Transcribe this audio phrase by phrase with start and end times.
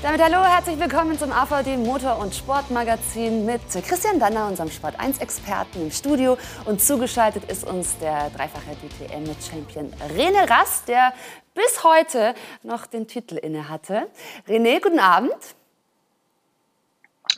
[0.00, 5.90] Damit hallo, herzlich willkommen zum AVD Motor- und Sportmagazin mit Christian Danner, unserem Sport1-Experten im
[5.90, 6.38] Studio.
[6.66, 11.12] Und zugeschaltet ist uns der dreifache DTM-Champion René Rast, der
[11.52, 14.06] bis heute noch den Titel inne hatte.
[14.46, 15.34] René, guten Abend.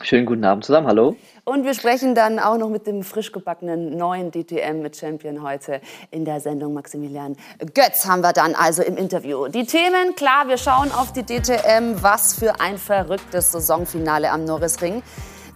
[0.03, 1.15] Schönen guten Abend zusammen, hallo.
[1.43, 6.39] Und wir sprechen dann auch noch mit dem frisch gebackenen neuen DTM-Champion heute in der
[6.39, 6.73] Sendung.
[6.73, 7.35] Maximilian
[7.73, 9.47] Götz haben wir dann also im Interview.
[9.47, 12.01] Die Themen, klar, wir schauen auf die DTM.
[12.01, 15.03] Was für ein verrücktes Saisonfinale am Norrisring.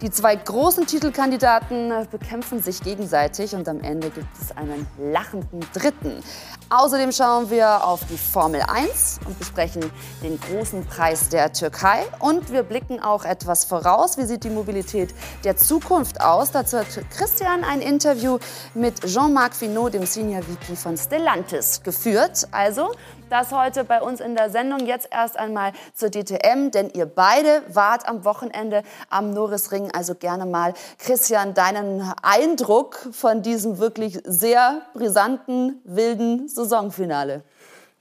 [0.06, 6.22] Die zwei großen Titelkandidaten bekämpfen sich gegenseitig und am Ende gibt es einen lachenden Dritten.
[6.70, 9.84] Außerdem schauen wir auf die Formel 1 und besprechen
[10.22, 12.04] den großen Preis der Türkei.
[12.20, 14.16] Und wir blicken auch etwas voraus.
[14.20, 16.52] Wie sieht die Mobilität der Zukunft aus?
[16.52, 18.38] Dazu hat Christian ein Interview
[18.76, 22.48] mit Jean-Marc Finot, dem Senior VP von Stellantis, geführt.
[22.52, 22.92] Also
[23.30, 24.86] das heute bei uns in der Sendung.
[24.86, 29.92] Jetzt erst einmal zur DTM, denn ihr beide wart am Wochenende am Norrisring.
[29.92, 37.44] Also gerne mal, Christian, deinen Eindruck von diesem wirklich sehr brisanten, wilden Saisonfinale.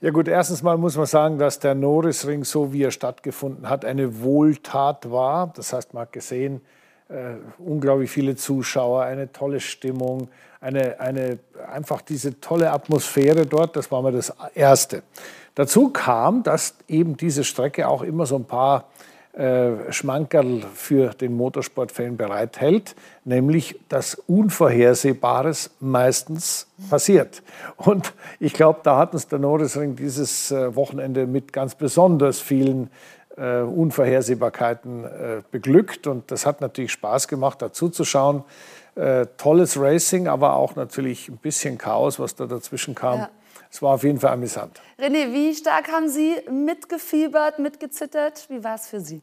[0.01, 3.85] Ja gut, erstens mal muss man sagen, dass der Norrisring, so wie er stattgefunden hat,
[3.85, 5.51] eine Wohltat war.
[5.55, 6.61] Das heißt, man hat gesehen,
[7.07, 10.27] äh, unglaublich viele Zuschauer, eine tolle Stimmung,
[10.65, 11.37] eine, eine,
[11.71, 15.03] einfach diese tolle Atmosphäre dort, das war mal das Erste.
[15.53, 18.85] Dazu kam, dass eben diese Strecke auch immer so ein paar
[19.33, 27.43] äh, Schmankerl für den Motorsportfan bereithält, nämlich dass Unvorhersehbares meistens passiert.
[27.77, 32.89] Und ich glaube, da hat uns der Norrisring dieses äh, Wochenende mit ganz besonders vielen
[33.37, 36.07] äh, Unvorhersehbarkeiten äh, beglückt.
[36.07, 38.43] Und das hat natürlich Spaß gemacht, dazu zu schauen.
[38.95, 43.19] Äh, tolles Racing, aber auch natürlich ein bisschen Chaos, was da dazwischen kam.
[43.19, 43.29] Ja.
[43.69, 44.81] Es war auf jeden Fall amüsant.
[44.97, 48.45] René, wie stark haben Sie mitgefiebert, mitgezittert?
[48.49, 49.21] Wie war es für Sie?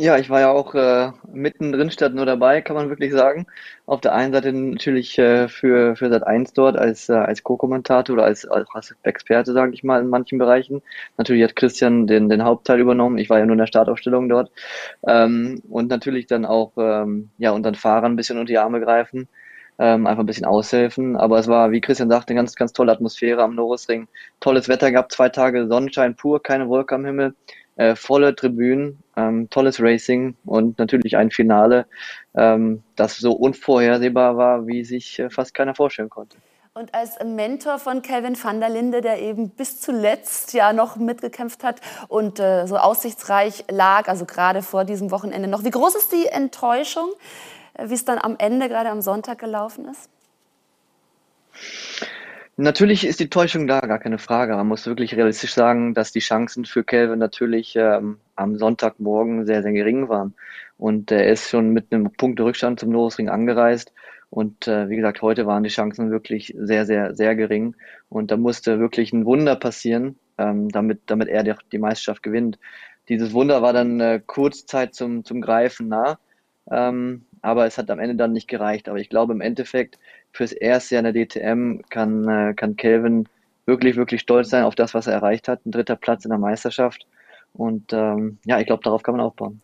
[0.00, 3.46] Ja, ich war ja auch äh, mittendrin statt nur dabei, kann man wirklich sagen.
[3.84, 8.24] Auf der einen Seite natürlich äh, für, für Sat1 dort als, äh, als Co-Kommentator oder
[8.24, 10.82] als, als Experte, sage ich mal, in manchen Bereichen.
[11.16, 13.18] Natürlich hat Christian den, den Hauptteil übernommen.
[13.18, 14.52] Ich war ja nur in der Startaufstellung dort.
[15.04, 19.28] Ähm, und natürlich dann auch ähm, ja, unseren Fahrern ein bisschen unter die Arme greifen.
[19.78, 21.16] Ähm, einfach ein bisschen aushelfen.
[21.16, 24.08] Aber es war, wie Christian sagte, eine ganz, ganz tolle Atmosphäre am Norrisring.
[24.40, 27.34] Tolles Wetter gehabt, zwei Tage Sonnenschein pur, keine Wolke am Himmel
[27.78, 31.86] äh, volle Tribünen, ähm, tolles Racing und natürlich ein Finale,
[32.34, 36.36] ähm, das so unvorhersehbar war, wie sich äh, fast keiner vorstellen konnte.
[36.74, 41.64] Und als Mentor von Kelvin van der Linde, der eben bis zuletzt ja noch mitgekämpft
[41.64, 45.64] hat und äh, so aussichtsreich lag, also gerade vor diesem Wochenende noch.
[45.64, 47.10] Wie groß ist die Enttäuschung,
[47.82, 50.08] wie es dann am Ende, gerade am Sonntag gelaufen ist?
[52.60, 54.56] Natürlich ist die Täuschung da, gar keine Frage.
[54.56, 59.62] Man muss wirklich realistisch sagen, dass die Chancen für Kelvin natürlich ähm, am Sonntagmorgen sehr,
[59.62, 60.34] sehr gering waren.
[60.76, 63.92] Und er ist schon mit einem Punkterückstand zum Norrisring angereist.
[64.30, 67.76] Und äh, wie gesagt, heute waren die Chancen wirklich sehr, sehr, sehr gering.
[68.08, 72.58] Und da musste wirklich ein Wunder passieren, ähm, damit, damit er die, die Meisterschaft gewinnt.
[73.08, 76.18] Dieses Wunder war dann äh, Kurzzeit zum, zum Greifen nah.
[76.70, 78.88] Ähm, aber es hat am Ende dann nicht gereicht.
[78.88, 79.98] Aber ich glaube, im Endeffekt
[80.32, 83.28] fürs erste Jahr in der DTM kann, äh, kann Kelvin
[83.66, 85.64] wirklich, wirklich stolz sein auf das, was er erreicht hat.
[85.66, 87.06] Ein dritter Platz in der Meisterschaft.
[87.52, 89.60] Und ähm, ja, ich glaube, darauf kann man aufbauen.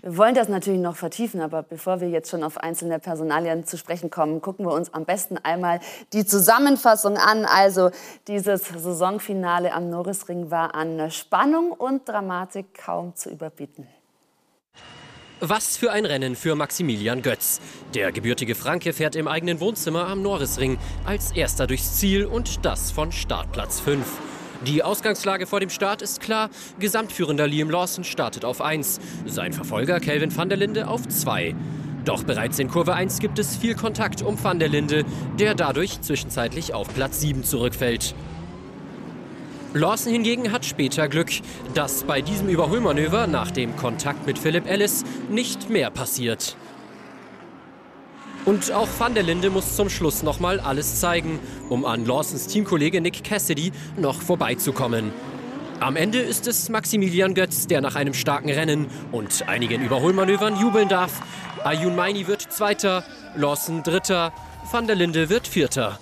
[0.00, 3.76] Wir wollen das natürlich noch vertiefen, aber bevor wir jetzt schon auf einzelne Personalien zu
[3.76, 5.80] sprechen kommen, gucken wir uns am besten einmal
[6.12, 7.44] die Zusammenfassung an.
[7.44, 7.90] Also
[8.28, 13.88] dieses Saisonfinale am Norrisring war an Spannung und Dramatik kaum zu überbieten.
[15.40, 17.60] Was für ein Rennen für Maximilian Götz.
[17.94, 22.90] Der gebürtige Franke fährt im eigenen Wohnzimmer am Norrisring als erster durchs Ziel und das
[22.90, 24.04] von Startplatz 5.
[24.66, 26.50] Die Ausgangslage vor dem Start ist klar.
[26.80, 31.54] Gesamtführender Liam Lawson startet auf 1, sein Verfolger Kelvin van der Linde auf 2.
[32.04, 35.04] Doch bereits in Kurve 1 gibt es viel Kontakt um van der Linde,
[35.38, 38.16] der dadurch zwischenzeitlich auf Platz 7 zurückfällt.
[39.74, 41.30] Lawson hingegen hat später Glück,
[41.74, 46.56] dass bei diesem Überholmanöver nach dem Kontakt mit Philip Ellis nicht mehr passiert.
[48.46, 51.38] Und auch Van der Linde muss zum Schluss nochmal alles zeigen,
[51.68, 55.12] um an Lawsons Teamkollege Nick Cassidy noch vorbeizukommen.
[55.80, 60.88] Am Ende ist es Maximilian Götz, der nach einem starken Rennen und einigen Überholmanövern jubeln
[60.88, 61.20] darf.
[61.62, 63.04] Ayun Maini wird Zweiter,
[63.36, 64.32] Lawson Dritter,
[64.72, 65.98] Van der Linde wird Vierter.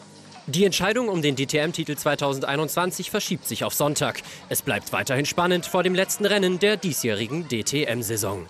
[0.49, 4.23] Die Entscheidung um den DTM-Titel 2021 verschiebt sich auf Sonntag.
[4.49, 8.47] Es bleibt weiterhin spannend vor dem letzten Rennen der diesjährigen DTM-Saison.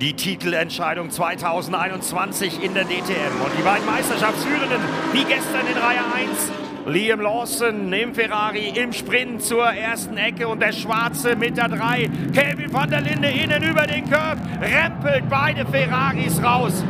[0.00, 3.40] Die Titelentscheidung 2021 in der DTM.
[3.40, 4.80] Und die beiden Meisterschaftsführenden,
[5.12, 6.50] wie gestern in Reihe 1,
[6.86, 12.10] Liam Lawson im Ferrari im Sprint zur ersten Ecke und der Schwarze mit der 3.
[12.34, 16.84] Kelvin van der Linde innen über den Curb, rempelt beide Ferraris raus.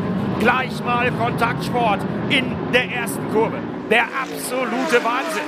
[0.45, 3.57] Gleich mal Kontaktsport in der ersten Kurve.
[3.91, 5.43] Der absolute Wahnsinn.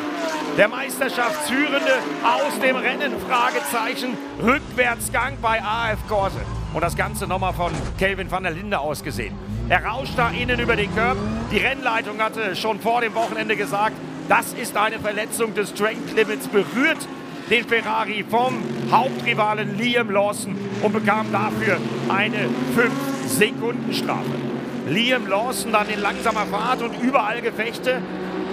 [0.56, 6.40] Der Meisterschaftsführende aus dem Rennen, Fragezeichen, Rückwärtsgang bei AF Corse.
[6.72, 9.34] Und das Ganze nochmal von Kelvin van der Linde ausgesehen.
[9.68, 11.20] Er rauscht da innen über den Körper.
[11.50, 13.96] Die Rennleitung hatte schon vor dem Wochenende gesagt,
[14.30, 17.06] das ist eine Verletzung des Strength Limits, berührt
[17.50, 21.76] den Ferrari vom Hauptrivalen Liam Lawson und bekam dafür
[22.08, 24.55] eine 5-Sekunden-Strafe.
[24.86, 28.00] Liam Lawson dann in langsamer Fahrt und überall Gefechte.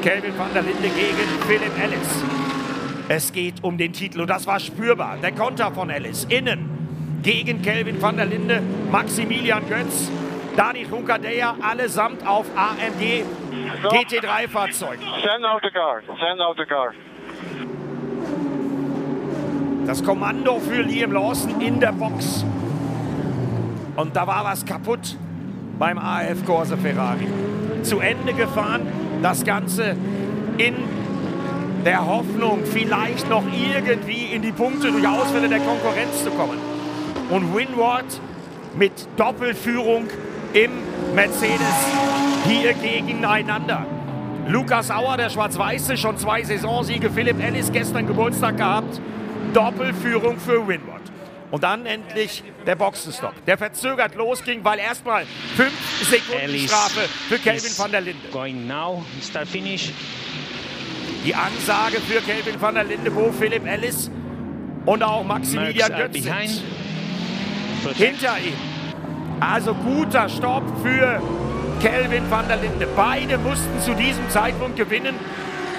[0.01, 2.23] Kelvin van der Linde gegen Philipp Ellis.
[3.07, 5.17] Es geht um den Titel und das war spürbar.
[5.21, 10.09] Der Konter von Ellis innen gegen Kelvin van der Linde, Maximilian Götz
[10.55, 13.23] Dani Hunkadea allesamt auf AMG
[13.83, 15.03] GT3-Fahrzeugen.
[15.23, 16.01] Send out the car.
[16.19, 16.93] Send out the car.
[19.85, 22.45] Das Kommando für Liam Lawson in der Box.
[23.95, 25.17] Und da war was kaputt
[25.77, 27.27] beim AF Corse Ferrari.
[27.83, 28.81] Zu Ende gefahren,
[29.21, 29.95] das Ganze
[30.57, 30.75] in
[31.85, 36.57] der Hoffnung, vielleicht noch irgendwie in die Punkte durch Ausfälle der Konkurrenz zu kommen.
[37.29, 38.05] Und Winward
[38.77, 40.05] mit Doppelführung
[40.53, 40.71] im
[41.15, 41.87] Mercedes
[42.47, 43.85] hier gegeneinander.
[44.47, 47.09] Lukas Auer, der Schwarz-Weiße, schon zwei Saisonsiege.
[47.09, 48.99] Philipp Ellis gestern Geburtstag gehabt.
[49.53, 51.12] Doppelführung für Winward.
[51.53, 53.45] Und dann endlich der Boxenstopp.
[53.45, 55.23] Der verzögert losging, weil erstmal
[55.55, 55.71] fünf
[56.01, 58.27] Sekunden Strafe für Kelvin van der Linde.
[58.31, 59.91] Going now, start finish.
[61.23, 64.09] Die Ansage für Kelvin van der Linde, wo Philipp Ellis
[64.87, 66.63] und auch Maximilian Götz sind.
[67.97, 68.57] Hinter ihm
[69.39, 71.21] also guter Stopp für
[71.83, 72.87] Kelvin van der Linde.
[72.95, 75.13] Beide mussten zu diesem Zeitpunkt gewinnen,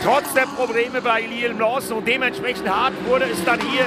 [0.05, 1.99] trotz der Probleme bei Liam Lawson.
[1.99, 3.87] Und dementsprechend hart wurde es dann hier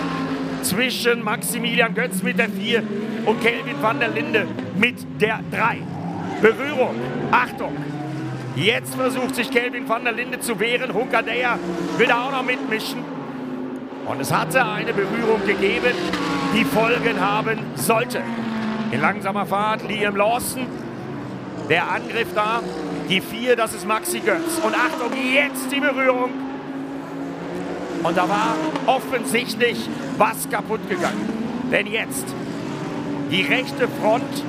[0.64, 2.84] zwischen Maximilian Götz mit der 4
[3.26, 5.78] und Kelvin van der Linde mit der 3.
[6.42, 6.96] Berührung,
[7.32, 7.76] Achtung.
[8.56, 10.94] Jetzt versucht sich Kelvin van der Linde zu wehren.
[10.94, 11.60] Hunkadea
[11.98, 13.04] will da auch noch mitmischen.
[14.08, 15.94] Und es hatte eine Berührung gegeben,
[16.56, 18.22] die Folgen haben sollte.
[18.92, 20.66] In langsamer Fahrt Liam Lawson.
[21.70, 22.62] Der Angriff da.
[23.10, 24.60] Die vier, das ist Maxi Götz.
[24.64, 26.32] Und Achtung, jetzt die Berührung.
[28.04, 28.56] Und da war
[28.86, 31.30] offensichtlich was kaputt gegangen.
[31.72, 32.26] Denn jetzt
[33.32, 34.44] die rechte Front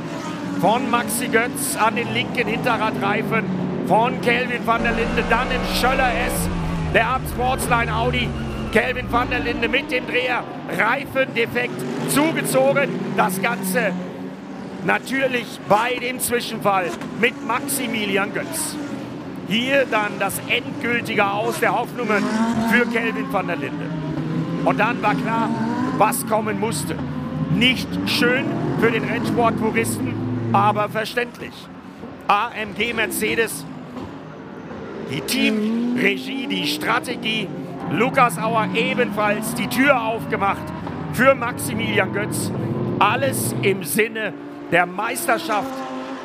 [0.61, 3.45] von Maxi Götz an den linken Hinterradreifen
[3.87, 5.25] von Kelvin van der Linde.
[5.31, 6.49] Dann im Schöller S,
[6.95, 8.29] der Ab Sportsline Audi.
[8.73, 10.45] Kelvin van der Linde mit dem Dreher.
[10.79, 11.81] Reifendefekt
[12.11, 12.91] zugezogen.
[13.17, 13.93] Das Ganze
[14.85, 16.87] Natürlich bei dem Zwischenfall
[17.21, 18.77] mit Maximilian Götz.
[19.49, 22.23] Hier dann das endgültige Aus der Hoffnungen
[22.71, 23.98] für Kelvin van der Linde.
[24.65, 25.49] Und dann war klar,
[25.99, 26.97] was kommen musste.
[27.51, 28.45] Nicht schön
[28.81, 30.15] für den Rennsport-Puristen,
[30.53, 31.53] aber verständlich.
[32.29, 33.65] AMG Mercedes,
[35.11, 37.49] die Teamregie, die Strategie.
[37.91, 40.63] Lukas Auer ebenfalls die Tür aufgemacht
[41.15, 42.53] für Maximilian Götz.
[42.99, 44.35] Alles im Sinne
[44.71, 45.73] der Meisterschaft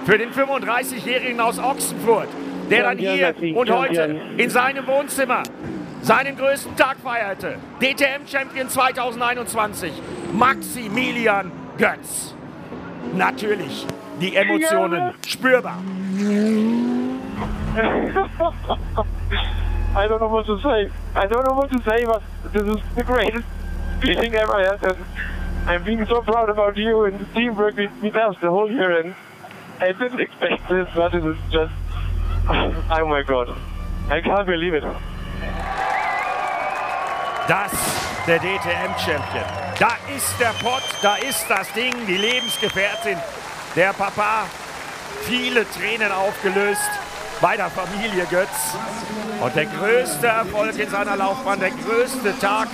[0.05, 2.27] für den 35-Jährigen aus Ochsenfurt,
[2.69, 5.43] der dann hier und heute in seinem Wohnzimmer
[6.03, 7.55] seinen größten Tag feierte.
[7.81, 9.91] DTM-Champion 2021,
[10.33, 12.35] Maximilian Götz.
[13.15, 13.87] Natürlich
[14.19, 15.77] die Emotionen spürbar.
[19.95, 20.89] I don't know what to say.
[21.15, 23.45] I don't know what to say, but this is the greatest
[24.01, 24.97] feeling ever had.
[25.67, 28.99] I'm being so proud about you and the teamwork with, with us the whole year.
[28.99, 29.15] And
[29.79, 31.73] I didn't expect this, but it is just,
[32.49, 33.55] oh my God,
[34.09, 34.83] I can't believe it.
[37.47, 37.71] Das
[38.25, 39.43] der DTM-Champion.
[39.77, 43.17] Da ist der Pott, da ist das Ding, die Lebensgefährtin,
[43.75, 44.45] der Papa.
[45.23, 46.89] Viele Tränen aufgelöst
[47.41, 48.75] bei der Familie Götz.
[49.41, 52.69] Und der größte Erfolg in seiner Laufbahn, der größte Tag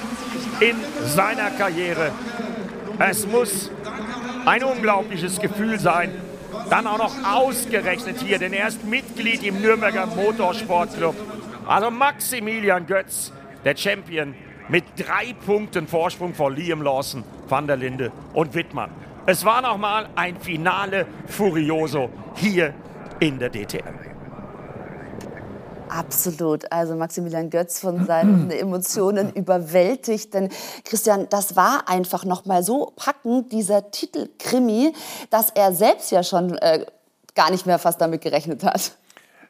[0.60, 2.12] in seiner Karriere.
[3.00, 3.72] Es muss
[4.46, 6.12] ein unglaubliches Gefühl sein.
[6.70, 11.16] Dann auch noch ausgerechnet hier, denn er ist Mitglied im Nürnberger Motorsportclub.
[11.68, 13.32] Also Maximilian Götz,
[13.64, 14.36] der Champion,
[14.70, 18.92] mit drei Punkten Vorsprung vor Liam Lawson, Van der Linde und Wittmann.
[19.26, 22.74] Es war nochmal ein Finale Furioso hier
[23.20, 24.10] in der DTM.
[25.90, 26.72] Absolut.
[26.72, 30.34] Also Maximilian Götz von seinen Emotionen überwältigt.
[30.34, 30.50] Denn
[30.86, 34.94] Christian, das war einfach noch mal so packend, dieser Titelkrimi,
[35.32, 36.86] dass er selbst ja schon äh,
[37.36, 38.99] gar nicht mehr fast damit gerechnet hat.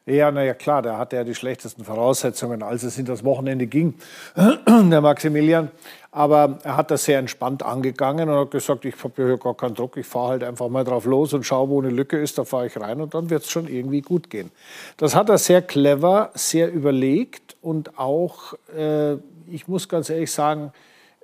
[0.09, 3.93] Ja, naja, klar, da hatte er die schlechtesten Voraussetzungen, als es in das Wochenende ging,
[4.67, 5.69] der Maximilian.
[6.11, 9.75] Aber er hat das sehr entspannt angegangen und hat gesagt, ich habe hier gar keinen
[9.75, 12.45] Druck, ich fahre halt einfach mal drauf los und schaue, wo eine Lücke ist, da
[12.45, 14.49] fahre ich rein und dann wird es schon irgendwie gut gehen.
[14.97, 19.13] Das hat er sehr clever, sehr überlegt und auch, äh,
[19.51, 20.71] ich muss ganz ehrlich sagen,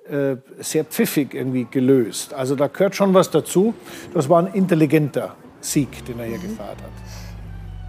[0.08, 2.32] äh, sehr pfiffig irgendwie gelöst.
[2.32, 3.74] Also da gehört schon was dazu.
[4.14, 6.42] Das war ein intelligenter Sieg, den er hier mhm.
[6.42, 7.25] gefeiert hat.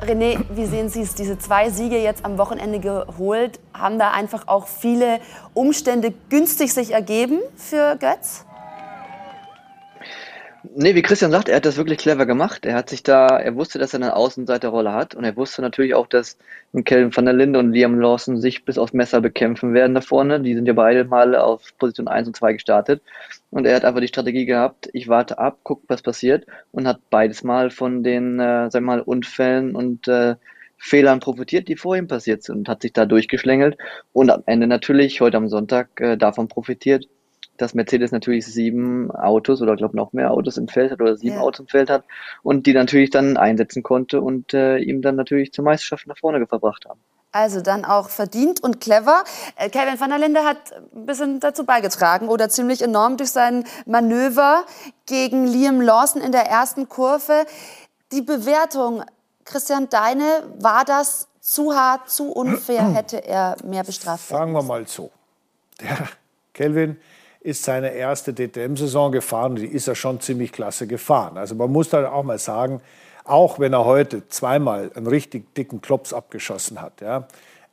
[0.02, 1.16] René, wie sehen Sie es?
[1.16, 5.20] Diese zwei Siege jetzt am Wochenende geholt, haben da einfach auch viele
[5.56, 8.46] Umstände günstig sich ergeben für Götz?
[10.76, 12.66] Nee, wie Christian sagt, er hat das wirklich clever gemacht.
[12.66, 15.94] Er hat sich da, er wusste, dass er eine Außenseiterrolle hat und er wusste natürlich
[15.94, 16.38] auch, dass
[16.86, 20.40] Kevin van der Linde und Liam Lawson sich bis aufs Messer bekämpfen werden da vorne.
[20.42, 23.02] Die sind ja beide mal auf Position 1 und 2 gestartet
[23.52, 27.02] und er hat einfach die Strategie gehabt, ich warte ab, guck, was passiert und hat
[27.10, 30.36] beides mal von den, äh, sag mal, Unfällen und äh,
[30.78, 33.78] Fehlern profitiert, die vor ihm passiert sind und hat sich da durchgeschlängelt
[34.14, 37.08] und am Ende natürlich heute am Sonntag äh, davon profitiert,
[37.58, 41.36] dass Mercedes natürlich sieben Autos oder glaube noch mehr Autos im Feld hat oder sieben
[41.36, 41.42] ja.
[41.42, 42.04] Autos im Feld hat
[42.44, 46.46] und die natürlich dann einsetzen konnte und äh, ihm dann natürlich zur Meisterschaft nach vorne
[46.48, 47.00] verbracht haben.
[47.32, 49.24] Also dann auch verdient und clever.
[49.58, 50.58] Äh, Kevin van der Linde hat
[50.96, 54.66] ein bisschen dazu beigetragen oder ziemlich enorm durch sein Manöver
[55.06, 57.46] gegen Liam Lawson in der ersten Kurve.
[58.12, 59.04] Die Bewertung,
[59.44, 60.24] Christian Deine,
[60.58, 62.90] war das zu hart, zu unfair?
[62.94, 64.40] Hätte er mehr bestraft werden?
[64.40, 65.12] Sagen wir mal so.
[65.82, 66.08] Der
[66.54, 66.98] Kelvin
[67.48, 71.38] ist seine erste DTM-Saison gefahren und die ist er schon ziemlich klasse gefahren.
[71.38, 72.82] Also man muss da auch mal sagen,
[73.24, 77.26] auch wenn er heute zweimal einen richtig dicken Klops abgeschossen hat, ja,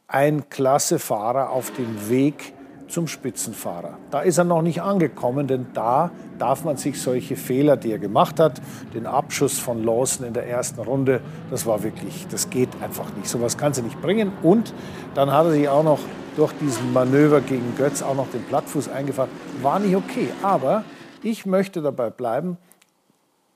[0.07, 2.53] ein klasse Fahrer auf dem Weg
[2.95, 3.99] zum Spitzenfahrer.
[4.13, 7.99] Da ist er noch nicht angekommen, denn da darf man sich solche Fehler, die er
[7.99, 8.63] gemacht hat,
[8.95, 11.21] den Abschuss von Lawson in der ersten Runde,
[11.51, 13.27] das war wirklich, das geht einfach nicht.
[13.29, 14.31] Sowas kann sie nicht bringen.
[14.45, 14.73] Und
[15.17, 15.99] dann hat er sich auch noch
[16.37, 19.31] durch diesen Manöver gegen Götz auch noch den Plattfuß eingefahren.
[19.61, 20.29] War nicht okay.
[20.43, 20.85] Aber
[21.21, 22.59] ich möchte dabei bleiben,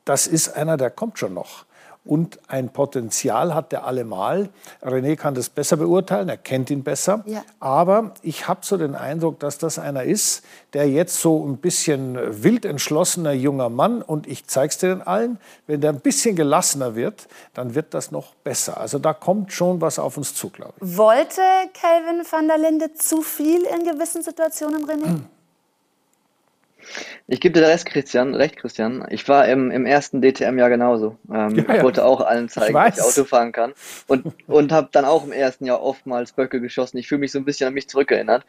[0.04, 1.64] das ist einer, der kommt schon noch
[2.08, 4.48] und ein Potenzial hat er allemal.
[4.82, 7.22] René kann das besser beurteilen, er kennt ihn besser.
[7.26, 7.44] Ja.
[7.60, 12.42] Aber ich habe so den Eindruck, dass das einer ist, der jetzt so ein bisschen
[12.42, 16.94] wild entschlossener junger Mann und ich zeige es dir allen, wenn der ein bisschen gelassener
[16.94, 18.80] wird, dann wird das noch besser.
[18.80, 20.96] Also da kommt schon was auf uns zu, glaube ich.
[20.96, 21.42] Wollte
[21.74, 25.20] Kelvin van der Linde zu viel in gewissen Situationen, René?
[27.26, 29.07] Ich gebe dir recht, Christian, recht, Christian.
[29.11, 31.16] Ich war im, im ersten DTM ja genauso.
[31.33, 31.76] Ähm, ja, ja.
[31.76, 33.75] Ich wollte auch allen zeigen, dass ich Auto fahren kann.
[34.07, 36.99] Und, und habe dann auch im ersten Jahr oftmals Böcke geschossen.
[36.99, 38.45] Ich fühle mich so ein bisschen an mich zurückerinnert.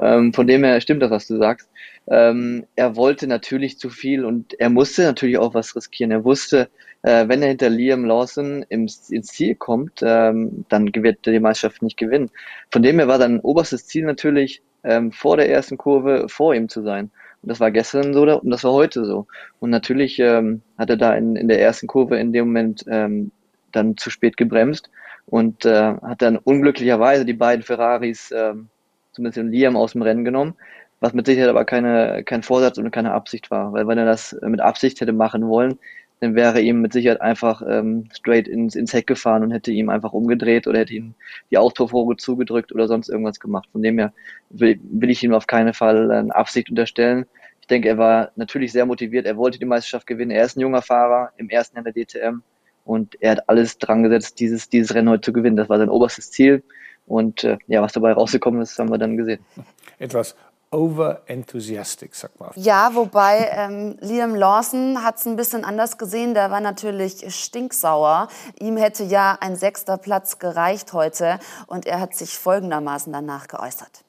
[0.00, 1.68] Ähm, von dem her stimmt das, was du sagst.
[2.06, 6.10] Ähm, er wollte natürlich zu viel und er musste natürlich auch was riskieren.
[6.10, 6.68] Er wusste,
[7.02, 11.40] äh, wenn er hinter Liam Lawson ins, ins Ziel kommt, ähm, dann wird er die
[11.40, 12.30] Meisterschaft nicht gewinnen.
[12.70, 16.68] Von dem her war sein oberstes Ziel natürlich, ähm, vor der ersten Kurve vor ihm
[16.68, 17.10] zu sein.
[17.42, 19.26] Und das war gestern so und das war heute so.
[19.60, 23.30] Und natürlich ähm, hat er da in, in der ersten Kurve in dem Moment ähm,
[23.72, 24.90] dann zu spät gebremst
[25.26, 28.68] und äh, hat dann unglücklicherweise die beiden Ferraris, ähm,
[29.12, 30.54] zumindest Liam, aus dem Rennen genommen,
[31.00, 33.72] was mit Sicherheit aber keine, kein Vorsatz und keine Absicht war.
[33.72, 35.78] Weil wenn er das mit Absicht hätte machen wollen,
[36.20, 39.88] dann wäre ihm mit Sicherheit einfach ähm, straight ins, ins Heck gefahren und hätte ihm
[39.88, 41.14] einfach umgedreht oder hätte ihm
[41.50, 43.68] die Auspuffrohre zugedrückt oder sonst irgendwas gemacht.
[43.70, 44.12] Von dem her
[44.50, 47.26] will, will ich ihm auf keinen Fall eine Absicht unterstellen.
[47.60, 49.26] Ich denke, er war natürlich sehr motiviert.
[49.26, 50.30] Er wollte die Meisterschaft gewinnen.
[50.30, 52.42] Er ist ein junger Fahrer im ersten Jahr der DTM
[52.84, 55.56] und er hat alles dran gesetzt, dieses, dieses Rennen heute zu gewinnen.
[55.56, 56.64] Das war sein oberstes Ziel.
[57.06, 59.40] Und äh, ja, was dabei rausgekommen ist, haben wir dann gesehen.
[59.98, 60.36] Etwas
[60.70, 62.50] overenthusiastic, sagt man.
[62.56, 66.34] Ja, wobei ähm, Liam Lawson hat es ein bisschen anders gesehen.
[66.34, 68.28] Der war natürlich stinksauer.
[68.60, 71.38] Ihm hätte ja ein sechster Platz gereicht heute.
[71.66, 74.04] Und er hat sich folgendermaßen danach geäußert.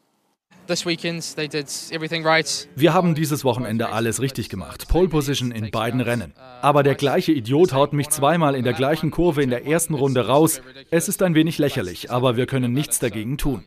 [2.75, 4.87] Wir haben dieses Wochenende alles richtig gemacht.
[4.87, 6.33] Pole Position in beiden Rennen.
[6.61, 10.27] Aber der gleiche Idiot haut mich zweimal in der gleichen Kurve in der ersten Runde
[10.27, 10.61] raus.
[10.91, 13.63] Es ist ein wenig lächerlich, aber wir können nichts dagegen tun.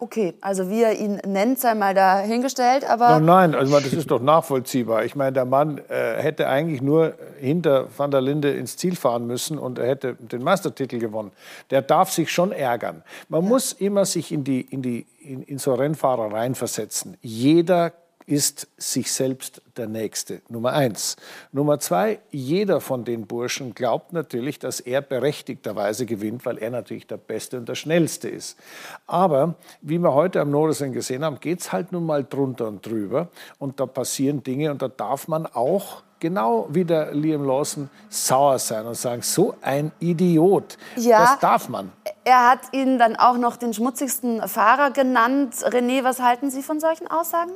[0.00, 3.20] Okay, also wie er ihn nennt, sei mal dahingestellt, aber...
[3.20, 5.04] No, nein, also das ist doch nachvollziehbar.
[5.04, 9.26] Ich meine, der Mann äh, hätte eigentlich nur hinter Van der Linde ins Ziel fahren
[9.26, 11.30] müssen und er hätte den Meistertitel gewonnen.
[11.70, 13.04] Der darf sich schon ärgern.
[13.28, 13.48] Man ja.
[13.48, 17.16] muss immer sich in, die, in, die, in, in so Rennfahrer reinversetzen.
[17.22, 17.92] Jeder
[18.26, 20.40] ist sich selbst der Nächste.
[20.48, 21.16] Nummer eins.
[21.52, 27.06] Nummer zwei, jeder von den Burschen glaubt natürlich, dass er berechtigterweise gewinnt, weil er natürlich
[27.06, 28.58] der Beste und der Schnellste ist.
[29.06, 32.84] Aber wie wir heute am Nordesen gesehen haben, geht es halt nun mal drunter und
[32.84, 33.28] drüber
[33.58, 38.58] und da passieren Dinge und da darf man auch genau wie der Liam Lawson sauer
[38.58, 40.78] sein und sagen, so ein Idiot.
[40.96, 41.92] Ja, das darf man.
[42.24, 45.54] Er hat ihn dann auch noch den schmutzigsten Fahrer genannt.
[45.56, 47.52] René, was halten Sie von solchen Aussagen?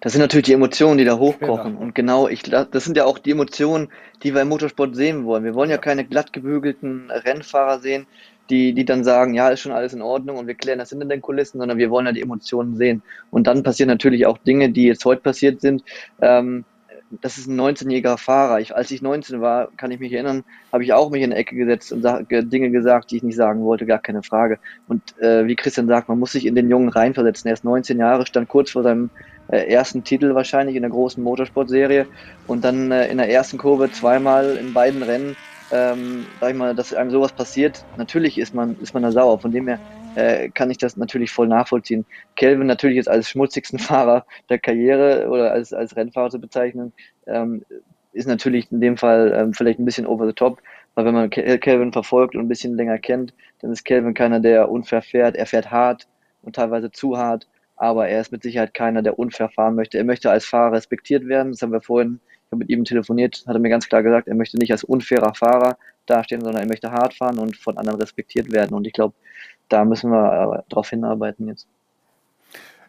[0.00, 1.72] Das sind natürlich die Emotionen, die da hochkochen.
[1.72, 1.82] Genau.
[1.82, 3.88] Und genau, ich, das sind ja auch die Emotionen,
[4.22, 5.44] die wir im Motorsport sehen wollen.
[5.44, 8.06] Wir wollen ja keine glatt gebügelten Rennfahrer sehen,
[8.50, 11.06] die, die dann sagen, ja, ist schon alles in Ordnung und wir klären das hinter
[11.06, 13.02] den Kulissen, sondern wir wollen ja die Emotionen sehen.
[13.30, 15.82] Und dann passieren natürlich auch Dinge, die jetzt heute passiert sind.
[16.20, 16.64] Ähm,
[17.10, 18.60] das ist ein 19-jähriger Fahrer.
[18.60, 21.36] Ich, als ich 19 war, kann ich mich erinnern, habe ich auch mich in die
[21.36, 24.58] Ecke gesetzt und Dinge gesagt, die ich nicht sagen wollte, gar keine Frage.
[24.88, 27.48] Und äh, wie Christian sagt, man muss sich in den Jungen reinversetzen.
[27.48, 29.10] Er ist 19 Jahre, stand kurz vor seinem
[29.48, 32.06] äh, ersten Titel wahrscheinlich in der großen Motorsportserie
[32.46, 35.36] und dann äh, in der ersten Kurve zweimal in beiden Rennen,
[35.70, 37.84] ähm, sag ich mal, dass einem sowas passiert.
[37.96, 39.38] Natürlich ist man, ist man da sauer.
[39.38, 39.78] Von dem her
[40.16, 42.06] äh, kann ich das natürlich voll nachvollziehen.
[42.36, 46.92] Kelvin natürlich jetzt als schmutzigsten Fahrer der Karriere oder als, als Rennfahrer zu bezeichnen,
[47.26, 47.64] ähm,
[48.12, 50.62] ist natürlich in dem Fall ähm, vielleicht ein bisschen over the top,
[50.94, 54.70] weil wenn man Kelvin verfolgt und ein bisschen länger kennt, dann ist Kelvin keiner, der
[54.70, 55.36] unfair fährt.
[55.36, 56.08] Er fährt hart
[56.42, 57.46] und teilweise zu hart,
[57.76, 59.98] aber er ist mit Sicherheit keiner, der unfair fahren möchte.
[59.98, 61.52] Er möchte als Fahrer respektiert werden.
[61.52, 64.28] Das haben wir vorhin, ich habe mit ihm telefoniert, hat er mir ganz klar gesagt,
[64.28, 68.00] er möchte nicht als unfairer Fahrer dastehen, sondern er möchte hart fahren und von anderen
[68.00, 68.74] respektiert werden.
[68.74, 69.14] Und ich glaube,
[69.68, 71.66] da müssen wir darauf hinarbeiten jetzt.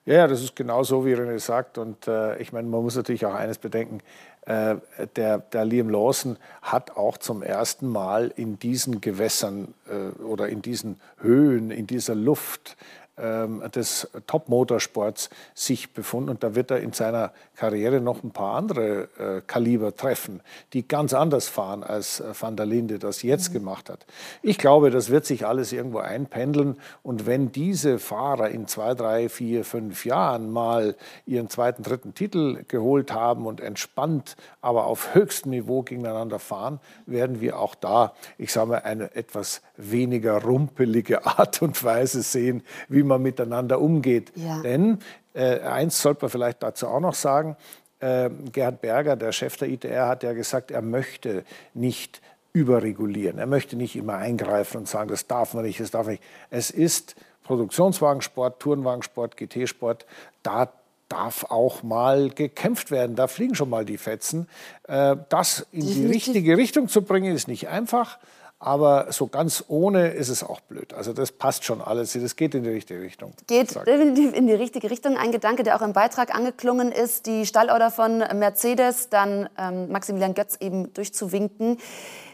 [0.05, 1.77] Ja, das ist genau so, wie René sagt.
[1.77, 3.99] Und äh, ich meine, man muss natürlich auch eines bedenken.
[4.45, 4.77] Äh,
[5.17, 10.61] der, der, Liam Lawson hat auch zum ersten Mal in diesen Gewässern äh, oder in
[10.61, 12.77] diesen Höhen, in dieser Luft
[13.17, 16.29] des Top-Motorsports sich befunden.
[16.29, 20.41] Und da wird er in seiner Karriere noch ein paar andere äh, Kaliber treffen,
[20.73, 23.53] die ganz anders fahren, als äh, Van der Linde das jetzt mhm.
[23.53, 24.05] gemacht hat.
[24.41, 26.77] Ich glaube, das wird sich alles irgendwo einpendeln.
[27.01, 30.95] Und wenn diese Fahrer in zwei, drei, vier, fünf Jahren mal
[31.25, 37.41] ihren zweiten, dritten Titel geholt haben und entspannt, aber auf höchstem Niveau gegeneinander fahren, werden
[37.41, 43.03] wir auch da, ich sage mal, eine etwas weniger rumpelige Art und Weise sehen, wie
[43.03, 44.31] man miteinander umgeht.
[44.35, 44.61] Ja.
[44.61, 44.99] Denn
[45.33, 47.55] äh, eins sollte man vielleicht dazu auch noch sagen,
[47.99, 52.21] äh, Gerhard Berger, der Chef der ITR, hat ja gesagt, er möchte nicht
[52.53, 53.37] überregulieren.
[53.37, 56.23] Er möchte nicht immer eingreifen und sagen, das darf man nicht, das darf man nicht.
[56.49, 60.05] Es ist Produktionswagensport, Tourenwagensport, GT-Sport,
[60.43, 60.69] da
[61.07, 63.15] darf auch mal gekämpft werden.
[63.15, 64.47] Da fliegen schon mal die Fetzen.
[64.87, 68.19] Äh, das in die richtige Richtung zu bringen, ist nicht einfach.
[68.59, 70.93] Aber so ganz ohne ist es auch blöd.
[70.93, 72.13] Also das passt schon alles.
[72.13, 73.33] Das geht in die richtige Richtung.
[73.45, 75.15] Geht definitiv in die richtige Richtung.
[75.15, 80.33] Ein Gedanke, der auch im Beitrag angeklungen ist, die Stallorder von Mercedes, dann ähm, Maximilian
[80.33, 81.77] Götz eben durchzuwinken.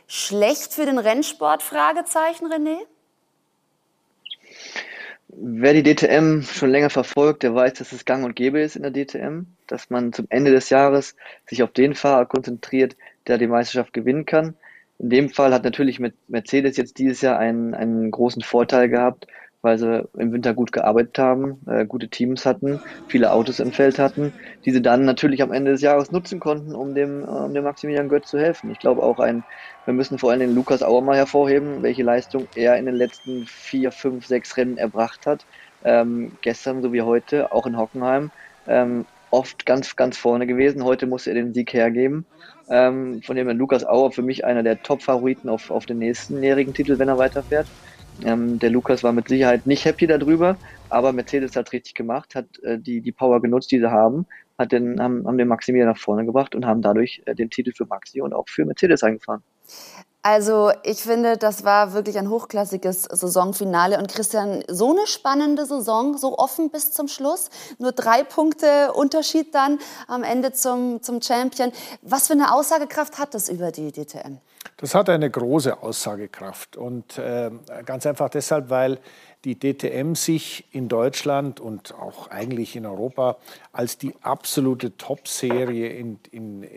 [0.08, 1.62] Schlecht für den Rennsport?
[1.62, 2.78] Fragezeichen, René?
[5.28, 8.84] Wer die DTM schon länger verfolgt, der weiß, dass es gang und gäbe ist in
[8.84, 11.16] der DTM, dass man zum Ende des Jahres
[11.48, 12.96] sich auf den Fahrer konzentriert,
[13.28, 14.56] der die Meisterschaft gewinnen kann.
[15.00, 19.28] In dem Fall hat natürlich Mercedes jetzt dieses Jahr einen, einen großen Vorteil gehabt,
[19.62, 23.98] weil sie im Winter gut gearbeitet haben, äh, gute Teams hatten, viele Autos im Feld
[24.00, 24.34] hatten,
[24.66, 27.64] die sie dann natürlich am Ende des Jahres nutzen konnten, um dem, äh, um dem
[27.64, 28.70] Maximilian Götz zu helfen.
[28.70, 29.46] Ich glaube auch ein,
[29.86, 33.46] wir müssen vor allem den Lukas Auer mal hervorheben, welche Leistung er in den letzten
[33.48, 35.46] vier, fünf, sechs Rennen erbracht hat.
[35.84, 38.32] Ähm, gestern so wie heute, auch in Hockenheim,
[38.66, 40.84] ähm, oft ganz, ganz vorne gewesen.
[40.84, 42.26] Heute muss er den Sieg hergeben.
[42.70, 46.74] Ähm, von dem Lukas Auer für mich einer der Top-Favoriten auf, auf den nächsten jährigen
[46.74, 47.68] Titel, wenn er weiterfährt.
[48.24, 50.56] Ähm, der Lukas war mit Sicherheit nicht happy darüber,
[50.90, 54.28] aber Mercedes hat richtig gemacht, hat äh, die, die Power genutzt, die sie haben,
[54.60, 57.74] hat den, haben, haben den Maximilian nach vorne gebracht und haben dadurch äh, den Titel
[57.76, 59.42] für Maxi und auch für Mercedes eingefahren.
[60.26, 63.98] Also ich finde, das war wirklich ein hochklassiges Saisonfinale.
[63.98, 67.50] Und Christian, so eine spannende Saison, so offen bis zum Schluss.
[67.78, 71.74] Nur drei Punkte Unterschied dann am Ende zum, zum Champion.
[72.02, 74.38] Was für eine Aussagekraft hat das über die DTM?
[74.78, 76.78] Das hat eine große Aussagekraft.
[76.78, 77.52] Und äh,
[77.86, 79.00] ganz einfach deshalb, weil
[79.46, 83.38] die DTM sich in Deutschland und auch eigentlich in Europa
[83.74, 86.70] als die absolute Top-Serie in, in, äh,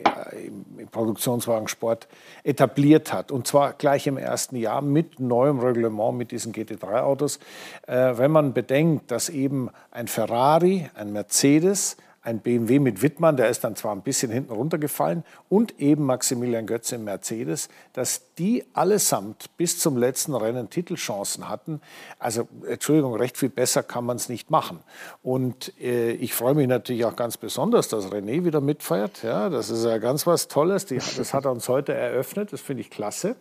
[0.79, 2.09] im Produktionswagensport
[2.42, 3.31] etabliert hat.
[3.31, 7.38] Und zwar gleich im ersten Jahr mit neuem Reglement, mit diesen GT3-Autos.
[7.87, 11.96] Äh, wenn man bedenkt, dass eben ein Ferrari, ein Mercedes,
[12.27, 16.67] ein BMW mit Wittmann, der ist dann zwar ein bisschen hinten runtergefallen, und eben Maximilian
[16.67, 21.81] Götze im Mercedes, dass die allesamt bis zum letzten Rennen Titelchancen hatten.
[22.19, 24.81] Also, Entschuldigung, recht viel besser kann man es nicht machen.
[25.23, 29.23] Und äh, ich freue mich natürlich auch ganz besonders, dass René wieder mitfeiert.
[29.23, 30.85] Ja, das ist ja ganz was Tolles.
[30.87, 32.53] Die, das hat er uns heute eröffnet.
[32.53, 33.37] Das finde ich klasse.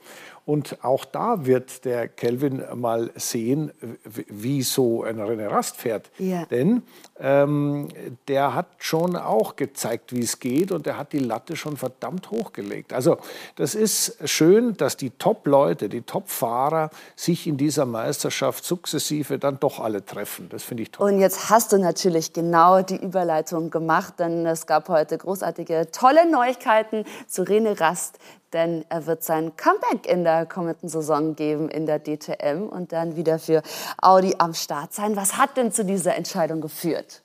[0.46, 3.72] Und auch da wird der Kelvin mal sehen,
[4.04, 6.12] wie so ein René Rast fährt.
[6.20, 6.46] Ja.
[6.46, 6.84] Denn
[7.20, 7.90] ähm,
[8.28, 12.30] der hat schon auch gezeigt, wie es geht und der hat die Latte schon verdammt
[12.30, 12.94] hochgelegt.
[12.94, 13.18] Also
[13.56, 19.80] das ist schön, dass die Top-Leute, die Top-Fahrer sich in dieser Meisterschaft sukzessive dann doch
[19.80, 20.50] alle treffen.
[20.50, 21.12] Das finde ich toll.
[21.12, 26.30] Und jetzt hast du natürlich genau die Überleitung gemacht, denn es gab heute großartige, tolle
[26.30, 28.20] Neuigkeiten zu René Rast,
[28.54, 33.16] denn er wird sein Comeback in der kommenden Saison geben in der DTM und dann
[33.16, 33.62] wieder für
[34.02, 35.16] Audi am Start sein.
[35.16, 37.22] Was hat denn zu dieser Entscheidung geführt?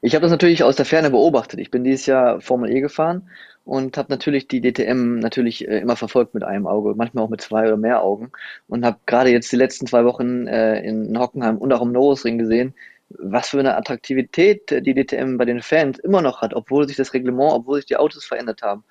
[0.00, 1.60] Ich habe das natürlich aus der Ferne beobachtet.
[1.60, 3.28] Ich bin dieses Jahr Formel E gefahren
[3.64, 7.40] und habe natürlich die DTM natürlich äh, immer verfolgt mit einem Auge, manchmal auch mit
[7.40, 8.30] zwei oder mehr Augen
[8.68, 12.38] und habe gerade jetzt die letzten zwei Wochen äh, in Hockenheim und auch im Norrisring
[12.38, 12.74] gesehen,
[13.10, 17.14] was für eine Attraktivität die DTM bei den Fans immer noch hat, obwohl sich das
[17.14, 18.84] Reglement, obwohl sich die Autos verändert haben.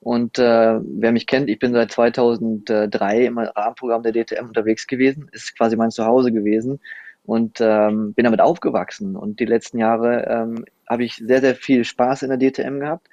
[0.00, 5.28] Und äh, wer mich kennt, ich bin seit 2003 im Rahmenprogramm der DTM unterwegs gewesen,
[5.32, 6.80] ist quasi mein Zuhause gewesen
[7.24, 9.14] und ähm, bin damit aufgewachsen.
[9.14, 13.08] Und die letzten Jahre ähm, habe ich sehr, sehr viel Spaß in der DTM gehabt.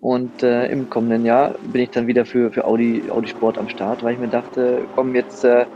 [0.00, 3.68] Und äh, im kommenden Jahr bin ich dann wieder für, für Audi, Audi Sport am
[3.68, 5.66] Start, weil ich mir dachte, komm, jetzt, äh,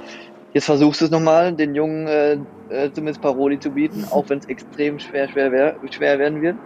[0.53, 2.39] jetzt versuchst du es nochmal, den Jungen äh,
[2.69, 6.57] äh, zumindest Paroli zu bieten, auch wenn es extrem schwer, schwer, wär, schwer werden wird,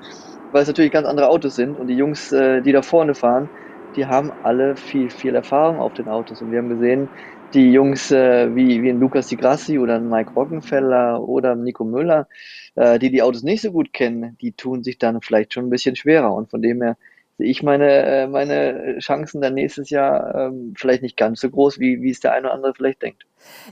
[0.52, 1.78] weil es natürlich ganz andere Autos sind.
[1.78, 3.50] Und die Jungs, äh, die da vorne fahren,
[3.96, 6.42] die haben alle viel, viel Erfahrung auf den Autos.
[6.42, 7.08] Und wir haben gesehen,
[7.54, 11.84] die Jungs äh, wie, wie ein Lukas Di Grassi oder ein Mike Rockenfeller oder Nico
[11.84, 12.28] Müller,
[12.74, 15.70] äh, die die Autos nicht so gut kennen, die tun sich dann vielleicht schon ein
[15.70, 16.34] bisschen schwerer.
[16.34, 16.96] Und von dem her
[17.38, 21.78] sehe ich meine, äh, meine Chancen dann nächstes Jahr ähm, vielleicht nicht ganz so groß,
[21.78, 23.26] wie, wie es der eine oder andere vielleicht denkt.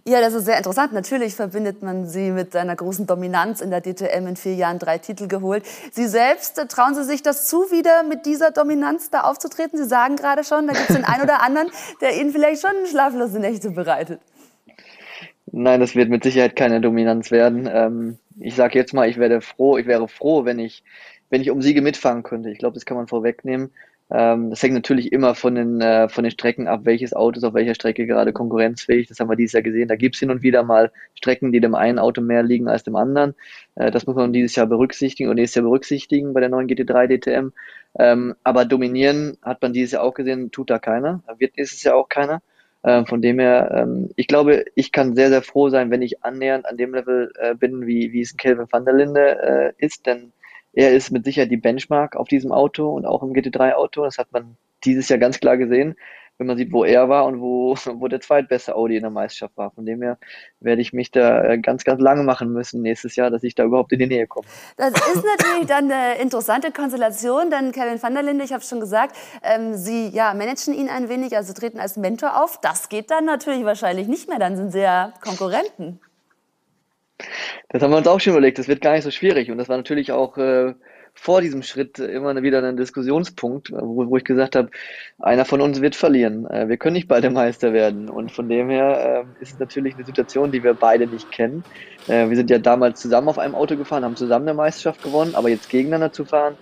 [0.06, 0.92] Ja, das ist sehr interessant.
[0.92, 4.98] Natürlich verbindet man sie mit einer großen Dominanz in der DTM in vier Jahren drei
[4.98, 5.64] Titel geholt.
[5.92, 9.78] Sie selbst, äh, trauen Sie sich das zu, wieder mit dieser Dominanz da aufzutreten?
[9.78, 11.68] Sie sagen gerade schon, da gibt es den einen oder anderen,
[12.00, 14.20] der Ihnen vielleicht schon schlaflose Nächte bereitet.
[15.56, 17.68] Nein, das wird mit Sicherheit keine Dominanz werden.
[17.72, 20.82] Ähm, ich sage jetzt mal, ich werde froh, ich wäre froh, wenn ich
[21.30, 22.50] wenn ich um Siege mitfahren könnte.
[22.50, 23.70] Ich glaube, das kann man vorwegnehmen.
[24.10, 27.44] Ähm, das hängt natürlich immer von den, äh, von den Strecken ab, welches Auto ist
[27.44, 29.08] auf welcher Strecke gerade konkurrenzfähig.
[29.08, 29.88] Das haben wir dieses Jahr gesehen.
[29.88, 32.84] Da gibt es hin und wieder mal Strecken, die dem einen Auto mehr liegen als
[32.84, 33.34] dem anderen.
[33.76, 37.08] Äh, das muss man dieses Jahr berücksichtigen und nächstes Jahr berücksichtigen bei der neuen GT3
[37.08, 37.52] DTM.
[37.98, 41.22] Ähm, aber dominieren hat man dieses Jahr auch gesehen, tut da keiner.
[41.38, 42.42] Wird nächstes Jahr auch keiner.
[42.84, 46.22] Ähm, von dem her, ähm, ich glaube, ich kann sehr, sehr froh sein, wenn ich
[46.22, 49.84] annähernd an dem Level äh, bin, wie, wie es ein Kelvin van der Linde äh,
[49.84, 50.32] ist, denn
[50.74, 54.04] er ist mit Sicherheit die Benchmark auf diesem Auto und auch im GT3-Auto.
[54.04, 55.96] Das hat man dieses Jahr ganz klar gesehen,
[56.36, 59.56] wenn man sieht, wo er war und wo, wo der zweitbeste Audi in der Meisterschaft
[59.56, 59.70] war.
[59.70, 60.18] Von dem her
[60.60, 63.64] werde ich mich da äh, ganz, ganz lange machen müssen nächstes Jahr, dass ich da
[63.64, 64.46] überhaupt in die Nähe komme.
[64.76, 68.80] Das ist natürlich dann eine interessante Konstellation, denn Kevin van der Linde, ich habe schon
[68.80, 72.60] gesagt, ähm, Sie ja, managen ihn ein wenig, also treten als Mentor auf.
[72.60, 76.00] Das geht dann natürlich wahrscheinlich nicht mehr, dann sind Sie ja Konkurrenten.
[77.74, 78.60] Das haben wir uns auch schon überlegt.
[78.60, 79.50] Das wird gar nicht so schwierig.
[79.50, 80.74] Und das war natürlich auch äh,
[81.12, 84.70] vor diesem Schritt immer wieder ein Diskussionspunkt, wo, wo ich gesagt habe,
[85.18, 86.46] einer von uns wird verlieren.
[86.46, 88.08] Äh, wir können nicht beide Meister werden.
[88.08, 91.64] Und von dem her äh, ist es natürlich eine Situation, die wir beide nicht kennen.
[92.06, 95.34] Äh, wir sind ja damals zusammen auf einem Auto gefahren, haben zusammen eine Meisterschaft gewonnen,
[95.34, 96.56] aber jetzt gegeneinander zu fahren,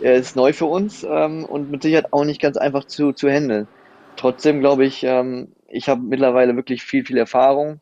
[0.00, 3.28] äh, ist neu für uns ähm, und mit Sicherheit auch nicht ganz einfach zu, zu
[3.28, 3.66] handeln.
[4.14, 7.80] Trotzdem glaube ich, ähm, ich habe mittlerweile wirklich viel, viel Erfahrung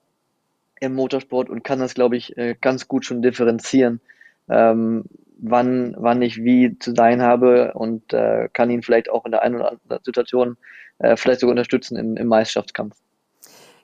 [0.80, 4.00] im Motorsport und kann das, glaube ich, äh, ganz gut schon differenzieren,
[4.48, 5.04] ähm,
[5.38, 9.42] wann, wann ich wie zu sein habe und äh, kann ihn vielleicht auch in der
[9.42, 10.56] einen oder anderen Situation
[10.98, 12.96] äh, vielleicht sogar unterstützen im, im Meisterschaftskampf.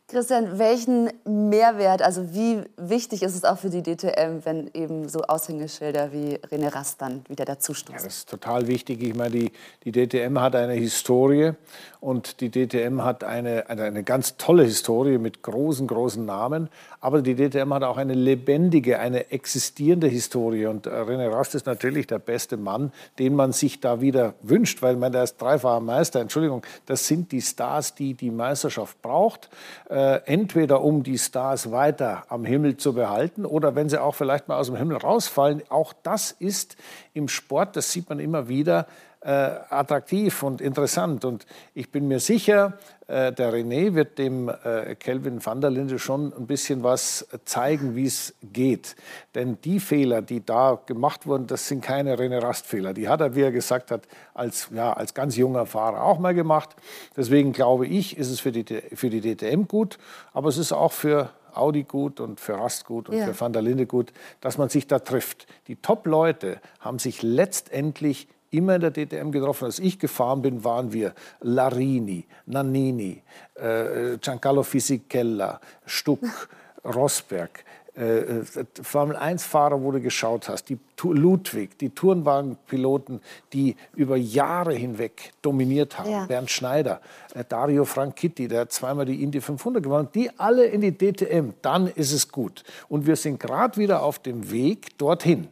[0.08, 5.22] Christian, welchen Mehrwert, also wie wichtig ist es auch für die DTM, wenn eben so
[5.22, 7.98] Aushängeschilder wie René Rast dann wieder dazustoßen?
[7.98, 9.02] Ja, das ist total wichtig.
[9.02, 11.54] Ich meine, die, die DTM hat eine Historie
[11.98, 16.68] und die DTM hat eine, eine, eine ganz tolle Historie mit großen, großen Namen.
[17.00, 20.66] Aber die DTM hat auch eine lebendige, eine existierende Historie.
[20.66, 24.82] Und äh, René Rast ist natürlich der beste Mann, den man sich da wieder wünscht,
[24.82, 26.20] weil man, der ist dreifacher Meister.
[26.20, 29.50] Entschuldigung, das sind die Stars, die die Meisterschaft braucht.
[29.96, 34.46] Äh, entweder um die Stars weiter am Himmel zu behalten oder wenn sie auch vielleicht
[34.46, 35.62] mal aus dem Himmel rausfallen.
[35.70, 36.76] Auch das ist
[37.14, 38.88] im Sport, das sieht man immer wieder,
[39.22, 41.24] äh, attraktiv und interessant.
[41.24, 42.74] Und ich bin mir sicher,
[43.08, 48.06] der René wird dem äh, Kelvin van der Linde schon ein bisschen was zeigen, wie
[48.06, 48.96] es geht.
[49.36, 52.94] Denn die Fehler, die da gemacht wurden, das sind keine René Rast-Fehler.
[52.94, 56.34] Die hat er, wie er gesagt hat, als, ja, als ganz junger Fahrer auch mal
[56.34, 56.74] gemacht.
[57.16, 59.98] Deswegen glaube ich, ist es für die, für die DTM gut,
[60.32, 63.26] aber es ist auch für Audi gut und für Rast gut und ja.
[63.26, 65.46] für Van der Linde gut, dass man sich da trifft.
[65.68, 69.66] Die Top-Leute haben sich letztendlich immer in der DTM getroffen.
[69.66, 73.22] Als ich gefahren bin, waren wir Larini, Nannini,
[73.54, 76.20] äh, Giancarlo Fisichella, Stuck,
[76.84, 77.64] Rosberg.
[77.96, 78.44] Äh, äh
[78.82, 83.20] Formel-1-Fahrer, wo du geschaut hast, die Ludwig, die Tourenwagenpiloten,
[83.54, 86.26] die über Jahre hinweg dominiert haben, ja.
[86.26, 87.00] Bernd Schneider,
[87.34, 91.54] äh, Dario Franchitti, der hat zweimal die Indy 500 gewonnen, die alle in die DTM,
[91.62, 92.64] dann ist es gut.
[92.88, 95.48] Und wir sind gerade wieder auf dem Weg dorthin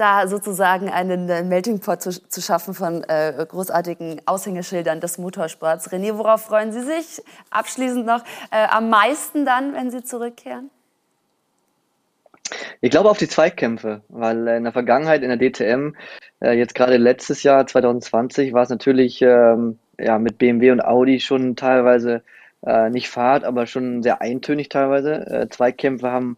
[0.00, 5.90] da sozusagen einen Melting Pot zu, zu schaffen von äh, großartigen Aushängeschildern des Motorsports.
[5.92, 10.70] René, worauf freuen Sie sich abschließend noch äh, am meisten dann, wenn Sie zurückkehren?
[12.80, 15.94] Ich glaube auf die Zweikämpfe, weil in der Vergangenheit in der DTM,
[16.40, 21.20] äh, jetzt gerade letztes Jahr 2020, war es natürlich ähm, ja, mit BMW und Audi
[21.20, 22.22] schon teilweise
[22.66, 25.26] äh, nicht Fahrt, aber schon sehr eintönig teilweise.
[25.26, 26.36] Äh, Zweikämpfe haben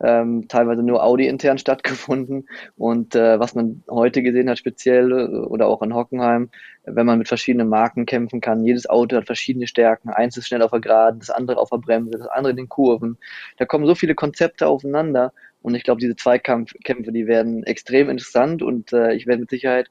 [0.00, 2.48] ähm, teilweise nur Audi-intern stattgefunden.
[2.76, 6.50] Und äh, was man heute gesehen hat, speziell äh, oder auch in Hockenheim,
[6.84, 10.10] wenn man mit verschiedenen Marken kämpfen kann, jedes Auto hat verschiedene Stärken.
[10.10, 12.68] Eins ist schnell auf der Geraden, das andere auf der Bremse, das andere in den
[12.68, 13.18] Kurven.
[13.56, 15.32] Da kommen so viele Konzepte aufeinander.
[15.62, 19.90] Und ich glaube, diese Zweikämpfe, die werden extrem interessant und äh, ich werde mit Sicherheit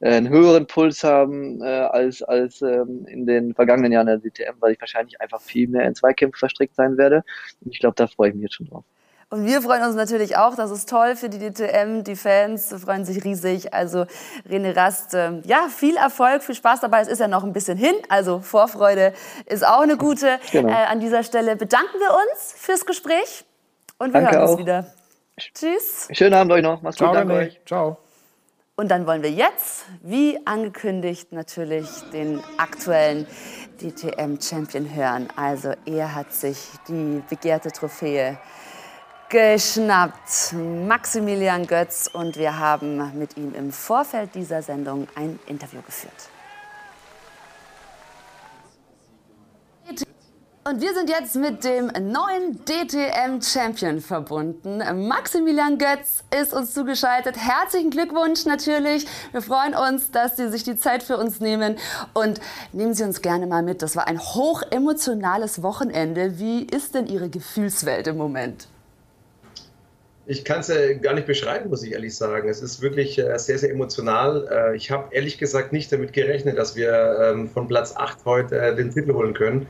[0.00, 4.60] äh, einen höheren Puls haben äh, als, als ähm, in den vergangenen Jahren der DTM,
[4.60, 7.24] weil ich wahrscheinlich einfach viel mehr in Zweikämpfe verstrickt sein werde.
[7.64, 8.84] Und ich glaube, da freue ich mich jetzt schon drauf.
[9.34, 13.04] Und wir freuen uns natürlich auch, das ist toll für die DTM, die Fans freuen
[13.04, 13.74] sich riesig.
[13.74, 14.06] Also
[14.48, 17.00] René Rast, äh, ja, viel Erfolg, viel Spaß dabei.
[17.00, 19.12] Es ist ja noch ein bisschen hin, also Vorfreude
[19.46, 20.38] ist auch eine gute.
[20.52, 20.68] Genau.
[20.68, 23.44] Äh, an dieser Stelle bedanken wir uns fürs Gespräch
[23.98, 24.52] und wir danke hören auch.
[24.52, 24.86] uns wieder.
[25.36, 26.06] Tschüss.
[26.12, 26.80] Schönen Abend euch noch.
[26.82, 27.12] Macht's gut.
[27.12, 27.60] Danke euch.
[27.66, 27.96] Ciao.
[28.76, 33.26] Und dann wollen wir jetzt, wie angekündigt, natürlich den aktuellen
[33.80, 35.26] DTM-Champion hören.
[35.34, 38.38] Also er hat sich die begehrte Trophäe
[39.34, 40.54] geschnappt.
[40.86, 46.12] Maximilian Götz und wir haben mit ihm im Vorfeld dieser Sendung ein Interview geführt.
[50.66, 55.08] Und wir sind jetzt mit dem neuen DTM-Champion verbunden.
[55.08, 57.36] Maximilian Götz ist uns zugeschaltet.
[57.36, 59.04] Herzlichen Glückwunsch natürlich.
[59.32, 61.76] Wir freuen uns, dass Sie sich die Zeit für uns nehmen.
[62.12, 62.40] Und
[62.72, 63.82] nehmen Sie uns gerne mal mit.
[63.82, 66.38] Das war ein hochemotionales Wochenende.
[66.38, 68.68] Wie ist denn Ihre Gefühlswelt im Moment?
[70.26, 72.48] Ich kann es ja gar nicht beschreiben, muss ich ehrlich sagen.
[72.48, 74.48] Es ist wirklich äh, sehr, sehr emotional.
[74.50, 78.58] Äh, ich habe ehrlich gesagt nicht damit gerechnet, dass wir ähm, von Platz 8 heute
[78.58, 79.66] äh, den Titel holen können.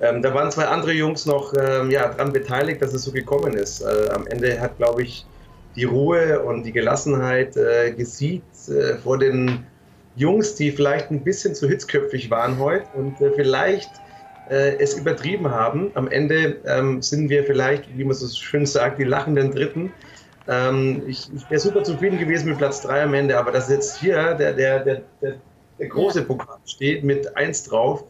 [0.00, 3.54] Ähm, da waren zwei andere Jungs noch ähm, ja, daran beteiligt, dass es so gekommen
[3.54, 3.80] ist.
[3.80, 5.26] Äh, am Ende hat, glaube ich,
[5.74, 9.66] die Ruhe und die Gelassenheit äh, gesiegt äh, vor den
[10.14, 13.90] Jungs, die vielleicht ein bisschen zu hitzköpfig waren heute und vielleicht
[14.50, 15.90] äh, es übertrieben haben.
[15.94, 19.92] Am Ende ähm, sind wir vielleicht, wie man so schön sagt, die lachenden Dritten.
[20.48, 23.98] Ähm, ich, ich wäre super zufrieden gewesen mit Platz 3 am Ende, aber dass jetzt
[23.98, 28.04] hier der, der, der, der, große Pokal steht mit 1 drauf,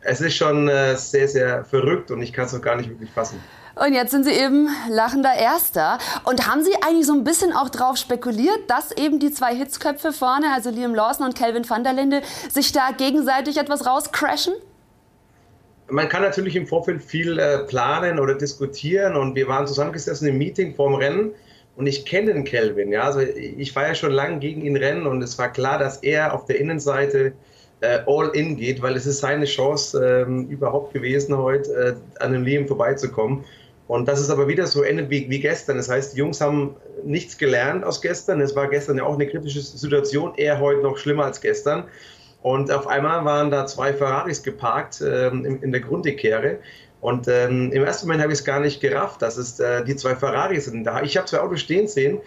[0.00, 3.10] es ist schon äh, sehr, sehr verrückt und ich kann es noch gar nicht wirklich
[3.10, 3.38] fassen.
[3.74, 5.98] Und jetzt sind Sie eben lachender Erster.
[6.24, 10.12] Und haben Sie eigentlich so ein bisschen auch darauf spekuliert, dass eben die zwei Hitzköpfe
[10.12, 14.52] vorne, also Liam Lawson und Calvin van der Linde, sich da gegenseitig etwas rauscrashen?
[15.92, 20.38] Man kann natürlich im Vorfeld viel äh, planen oder diskutieren und wir waren zusammengesessen im
[20.38, 21.32] Meeting vorm Rennen
[21.76, 22.92] und ich kenne den Kelvin.
[22.92, 23.02] Ja?
[23.02, 26.34] Also ich war ja schon lange gegen ihn rennen und es war klar, dass er
[26.34, 27.32] auf der Innenseite
[27.80, 32.32] äh, all in geht, weil es ist seine Chance ähm, überhaupt gewesen, heute äh, an
[32.32, 33.44] dem Leben vorbeizukommen.
[33.88, 35.76] Und das ist aber wieder so endet wie, wie gestern.
[35.76, 38.40] Das heißt, die Jungs haben nichts gelernt aus gestern.
[38.40, 41.84] Es war gestern ja auch eine kritische Situation, eher heute noch schlimmer als gestern.
[42.42, 46.58] Und auf einmal waren da zwei Ferraris geparkt ähm, in, der Grundekehre.
[47.00, 49.96] Und ähm, im ersten Moment habe ich es gar nicht gerafft, dass es äh, die
[49.96, 50.84] zwei Ferraris sind.
[50.84, 52.18] Da, ich habe zwei Autos stehen sehen.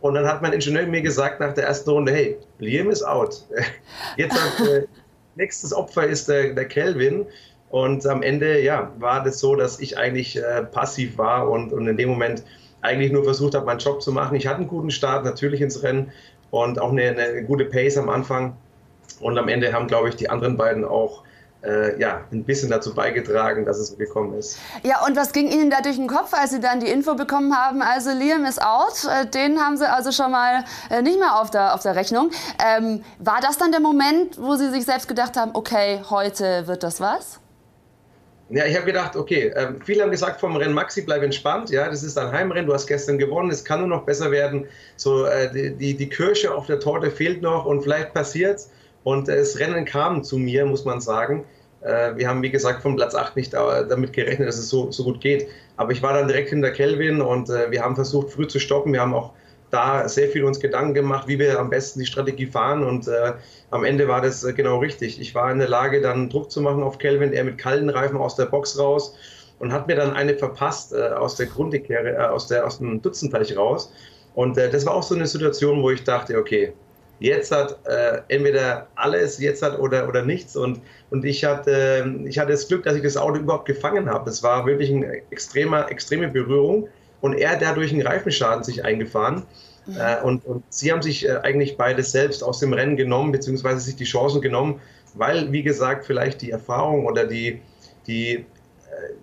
[0.00, 3.42] Und dann hat mein Ingenieur mir gesagt nach der ersten Runde, hey, Liam ist out.
[4.18, 4.86] Jetzt hat, äh,
[5.34, 7.26] nächstes Opfer ist der, der Kelvin.
[7.70, 11.88] Und am Ende, ja, war das so, dass ich eigentlich äh, passiv war und, und
[11.88, 12.44] in dem Moment
[12.82, 14.36] eigentlich nur versucht habe, meinen Job zu machen.
[14.36, 16.12] Ich hatte einen guten Start natürlich ins Rennen
[16.50, 18.56] und auch eine, eine gute Pace am Anfang.
[19.24, 21.22] Und am Ende haben, glaube ich, die anderen beiden auch
[21.62, 24.58] äh, ja, ein bisschen dazu beigetragen, dass es so gekommen ist.
[24.82, 27.56] Ja, und was ging Ihnen da durch den Kopf, als Sie dann die Info bekommen
[27.56, 31.40] haben, also Liam ist out, äh, den haben Sie also schon mal äh, nicht mehr
[31.40, 32.32] auf der, auf der Rechnung.
[32.62, 36.82] Ähm, war das dann der Moment, wo Sie sich selbst gedacht haben, okay, heute wird
[36.82, 37.40] das was?
[38.50, 41.88] Ja, ich habe gedacht, okay, äh, viele haben gesagt vom Rennen Maxi, bleib entspannt, ja,
[41.88, 44.66] das ist ein Heimrennen, du hast gestern gewonnen, es kann nur noch besser werden.
[44.96, 48.68] So, äh, die, die, die Kirsche auf der Torte fehlt noch und vielleicht passiert's.
[49.04, 51.44] Und das Rennen kam zu mir, muss man sagen.
[51.82, 55.04] Äh, wir haben, wie gesagt, von Platz 8 nicht damit gerechnet, dass es so, so
[55.04, 55.46] gut geht.
[55.76, 58.92] Aber ich war dann direkt hinter Kelvin und äh, wir haben versucht, früh zu stoppen.
[58.92, 59.32] Wir haben auch
[59.70, 63.32] da sehr viel uns Gedanken gemacht, wie wir am besten die Strategie fahren und äh,
[63.70, 65.20] am Ende war das äh, genau richtig.
[65.20, 68.16] Ich war in der Lage, dann Druck zu machen auf Kelvin, er mit kalten Reifen
[68.16, 69.16] aus der Box raus
[69.58, 73.56] und hat mir dann eine verpasst äh, aus der Grundekehre, äh, aus, aus dem Dutzendteich
[73.56, 73.92] raus.
[74.34, 76.72] Und äh, das war auch so eine Situation, wo ich dachte, okay,
[77.20, 80.56] jetzt hat äh, entweder alles, jetzt hat oder, oder nichts.
[80.56, 84.28] Und, und ich, hatte, ich hatte das Glück, dass ich das Auto überhaupt gefangen habe.
[84.30, 86.88] Es war wirklich eine extreme, extreme Berührung
[87.20, 89.44] und er dadurch einen Reifenschaden sich eingefahren.
[89.86, 89.96] Mhm.
[89.98, 93.80] Äh, und, und sie haben sich äh, eigentlich beides selbst aus dem Rennen genommen, beziehungsweise
[93.80, 94.80] sich die Chancen genommen,
[95.14, 97.60] weil, wie gesagt, vielleicht die Erfahrung oder die,
[98.06, 98.44] die, äh,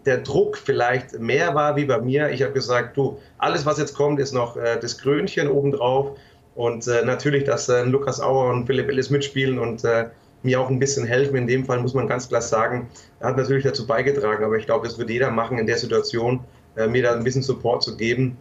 [0.06, 2.30] der Druck vielleicht mehr war wie bei mir.
[2.30, 6.17] Ich habe gesagt, du, alles, was jetzt kommt, ist noch äh, das Krönchen obendrauf.
[6.56, 10.10] Und äh, natürlich, dass äh, Lukas Auer und Philipp Ellis mitspielen und äh,
[10.44, 11.36] mir auch ein bisschen helfen.
[11.36, 14.66] In dem Fall muss man ganz klar sagen, er hat natürlich dazu beigetragen, aber ich
[14.66, 16.42] glaube, das wird jeder machen in der Situation,
[16.76, 18.38] äh, mir da ein bisschen Support zu geben.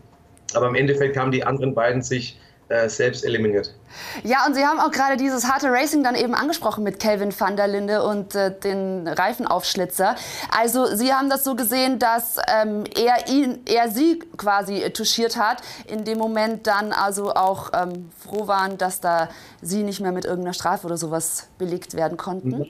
[0.54, 3.74] Aber im Endeffekt haben die anderen beiden sich äh, selbst eliminiert.
[4.22, 7.56] Ja, und Sie haben auch gerade dieses harte Racing dann eben angesprochen mit Kelvin van
[7.56, 10.16] der Linde und äh, den Reifenaufschlitzer.
[10.56, 15.62] Also Sie haben das so gesehen, dass ähm, er, ihn, er Sie quasi touchiert hat,
[15.86, 19.28] in dem Moment dann also auch ähm, froh waren, dass da
[19.62, 22.66] Sie nicht mehr mit irgendeiner Strafe oder sowas belegt werden konnten?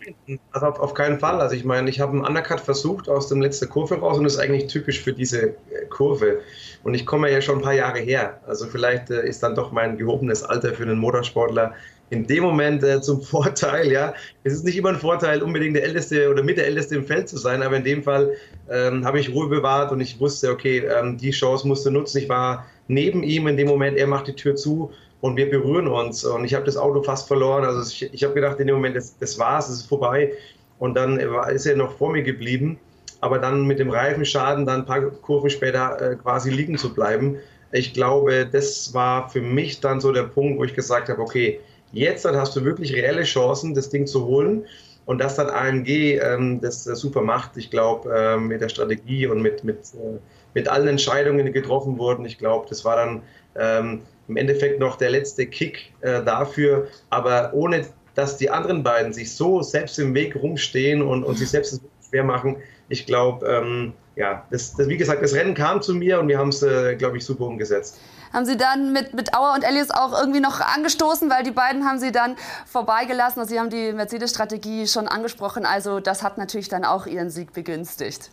[0.52, 1.40] Also auf, auf keinen Fall.
[1.40, 4.34] Also ich meine, ich habe einen Undercut versucht aus dem letzten Kurve raus und das
[4.34, 5.54] ist eigentlich typisch für diese äh,
[5.88, 6.40] Kurve.
[6.82, 8.40] Und ich komme ja schon ein paar Jahre her.
[8.46, 11.74] Also vielleicht äh, ist dann doch mein gehobenes Alter für einen Motorsportler
[12.10, 13.90] in dem Moment äh, zum Vorteil.
[13.90, 17.04] Ja, es ist nicht immer ein Vorteil, unbedingt der Älteste oder mit der Älteste im
[17.04, 18.32] Feld zu sein, aber in dem Fall
[18.70, 22.18] ähm, habe ich Ruhe bewahrt und ich wusste, okay, ähm, die Chance musste nutzen.
[22.18, 25.86] Ich war neben ihm in dem Moment, er macht die Tür zu und wir berühren
[25.86, 27.64] uns und ich habe das Auto fast verloren.
[27.64, 30.32] Also ich, ich habe gedacht, in dem Moment, das, das war's, es ist vorbei.
[30.78, 32.78] Und dann ist er noch vor mir geblieben
[33.20, 37.36] aber dann mit dem Reifenschaden dann ein paar Kurven später äh, quasi liegen zu bleiben.
[37.72, 41.60] Ich glaube, das war für mich dann so der Punkt, wo ich gesagt habe, okay,
[41.92, 44.66] jetzt dann hast du wirklich reelle Chancen, das Ding zu holen.
[45.06, 49.26] Und dass dann AMG ähm, das äh, super macht, ich glaube, äh, mit der Strategie
[49.26, 50.18] und mit, mit, äh,
[50.54, 53.22] mit allen Entscheidungen, die getroffen wurden, ich glaube, das war dann
[53.56, 56.86] ähm, im Endeffekt noch der letzte Kick äh, dafür.
[57.08, 61.48] Aber ohne, dass die anderen beiden sich so selbst im Weg rumstehen und, und sich
[61.48, 62.56] selbst schwer machen,
[62.88, 66.38] ich glaube, ähm, ja, das, das, wie gesagt, das Rennen kam zu mir und wir
[66.38, 67.98] haben es, äh, glaube ich, super umgesetzt.
[68.32, 71.84] Haben Sie dann mit, mit Auer und Ellius auch irgendwie noch angestoßen, weil die beiden
[71.84, 75.66] haben Sie dann vorbeigelassen und Sie haben die Mercedes-Strategie schon angesprochen.
[75.66, 78.30] Also das hat natürlich dann auch Ihren Sieg begünstigt.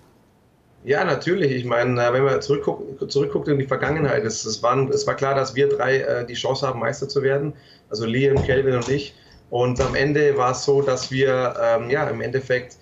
[0.83, 1.51] Ja, natürlich.
[1.51, 5.15] Ich meine, äh, wenn man zurückguckt, zurückguckt in die Vergangenheit, es, es, waren, es war
[5.15, 7.53] klar, dass wir drei äh, die Chance haben, Meister zu werden.
[7.89, 9.15] Also Liam, Kelvin und ich.
[9.49, 12.77] Und am Ende war es so, dass wir ähm, ja, im Endeffekt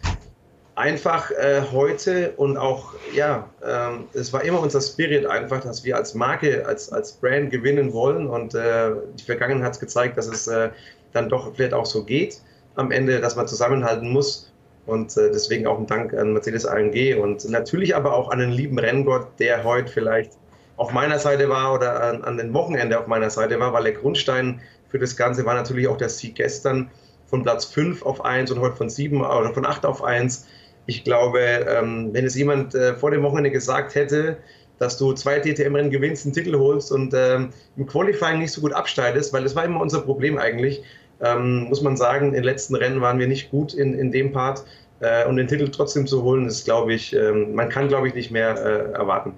[0.75, 5.95] einfach äh, heute und auch, ja, ähm, es war immer unser Spirit einfach, dass wir
[5.95, 10.47] als Marke, als, als Brand gewinnen wollen und äh, die Vergangenheit hat gezeigt, dass es
[10.47, 10.69] äh,
[11.13, 12.41] dann doch vielleicht auch so geht
[12.75, 14.51] am Ende, dass man zusammenhalten muss
[14.85, 18.51] und äh, deswegen auch ein Dank an Mercedes AMG und natürlich aber auch an den
[18.51, 20.33] lieben Renngott, der heute vielleicht
[20.75, 23.93] auf meiner Seite war oder an, an den Wochenende auf meiner Seite war, weil der
[23.93, 24.59] Grundstein
[24.89, 26.91] für das Ganze war natürlich auch der Sieg gestern
[27.27, 30.45] von Platz 5 auf 1 und heute von 7 oder von 8 auf 1
[30.87, 34.37] ich glaube, ähm, wenn es jemand äh, vor dem Wochenende gesagt hätte,
[34.79, 38.73] dass du zwei DTM-Rennen gewinnst, einen Titel holst und ähm, im Qualifying nicht so gut
[38.73, 40.83] absteigst, weil das war immer unser Problem eigentlich,
[41.21, 44.33] ähm, muss man sagen, in den letzten Rennen waren wir nicht gut in, in dem
[44.33, 44.65] Part
[44.99, 48.13] äh, und den Titel trotzdem zu holen, ist, glaube ich, ähm, man kann, glaube ich,
[48.13, 49.37] nicht mehr äh, erwarten.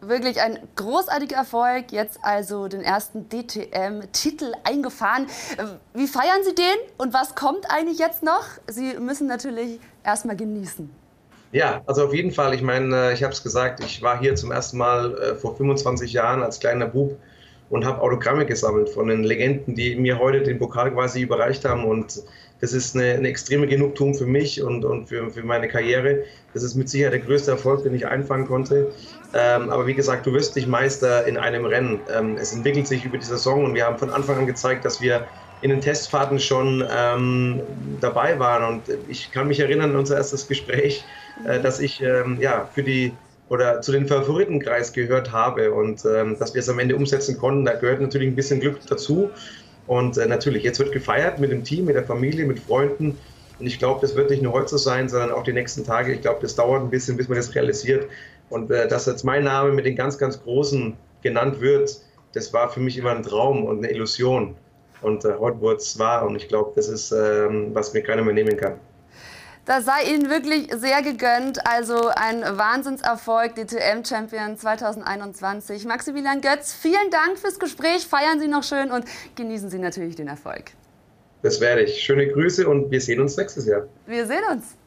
[0.00, 5.26] Wirklich ein großartiger Erfolg, jetzt also den ersten DTM-Titel eingefahren.
[5.92, 6.64] Wie feiern Sie den
[6.98, 8.44] und was kommt eigentlich jetzt noch?
[8.68, 10.90] Sie müssen natürlich erstmal genießen.
[11.52, 12.54] Ja, also auf jeden Fall.
[12.54, 15.56] Ich meine, äh, ich habe es gesagt, ich war hier zum ersten Mal äh, vor
[15.56, 17.16] 25 Jahren als kleiner Bub
[17.70, 21.84] und habe Autogramme gesammelt von den Legenden, die mir heute den Pokal quasi überreicht haben.
[21.84, 22.22] Und
[22.60, 26.24] das ist eine, eine extreme Genugtuung für mich und, und für, für meine Karriere.
[26.54, 28.92] Das ist mit Sicherheit der größte Erfolg, den ich einfangen konnte.
[29.34, 32.00] Ähm, aber wie gesagt, du wirst nicht Meister in einem Rennen.
[32.14, 35.00] Ähm, es entwickelt sich über die Saison und wir haben von Anfang an gezeigt, dass
[35.00, 35.26] wir
[35.60, 37.62] in den Testfahrten schon ähm,
[38.00, 38.74] dabei waren.
[38.74, 41.04] Und ich kann mich erinnern an unser erstes Gespräch,
[41.44, 43.12] äh, dass ich ähm, ja, für die
[43.48, 47.64] oder zu den Favoritenkreis gehört habe und ähm, dass wir es am Ende umsetzen konnten.
[47.64, 49.30] Da gehört natürlich ein bisschen Glück dazu.
[49.86, 53.18] Und äh, natürlich, jetzt wird gefeiert mit dem Team, mit der Familie, mit Freunden.
[53.58, 56.12] Und ich glaube, das wird nicht nur heute so sein, sondern auch die nächsten Tage.
[56.12, 58.06] Ich glaube, das dauert ein bisschen, bis man das realisiert.
[58.50, 61.96] Und äh, dass jetzt mein Name mit den ganz, ganz Großen genannt wird,
[62.34, 64.54] das war für mich immer ein Traum und eine Illusion.
[65.02, 65.34] Und äh,
[65.76, 68.74] es wahr und ich glaube, das ist, ähm, was mir keiner mehr nehmen kann.
[69.68, 71.66] Das sei Ihnen wirklich sehr gegönnt.
[71.66, 75.84] Also ein Wahnsinnserfolg, DTM-Champion 2021.
[75.84, 78.06] Maximilian Götz, vielen Dank fürs Gespräch.
[78.06, 79.04] Feiern Sie noch schön und
[79.36, 80.70] genießen Sie natürlich den Erfolg.
[81.42, 82.00] Das werde ich.
[82.00, 83.82] Schöne Grüße und wir sehen uns nächstes Jahr.
[84.06, 84.77] Wir sehen uns.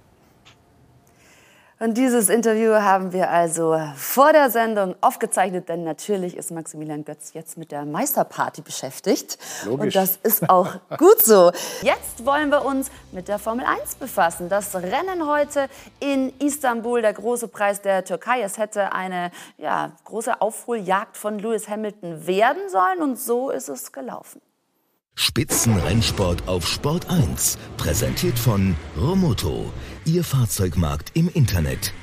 [1.82, 7.34] Und dieses Interview haben wir also vor der Sendung aufgezeichnet, denn natürlich ist Maximilian Götz
[7.34, 9.40] jetzt mit der Meisterparty beschäftigt.
[9.66, 9.86] Logisch.
[9.86, 11.52] Und das ist auch gut so.
[11.82, 14.48] Jetzt wollen wir uns mit der Formel 1 befassen.
[14.48, 15.70] Das Rennen heute
[16.00, 18.44] in Istanbul, der große Preis der Türkei.
[18.44, 23.92] Es hätte eine ja, große Aufholjagd von Lewis Hamilton werden sollen und so ist es
[23.92, 24.40] gelaufen.
[25.22, 29.72] Spitzenrennsport auf Sport 1, präsentiert von Romoto,
[30.04, 31.94] Ihr Fahrzeugmarkt im Internet.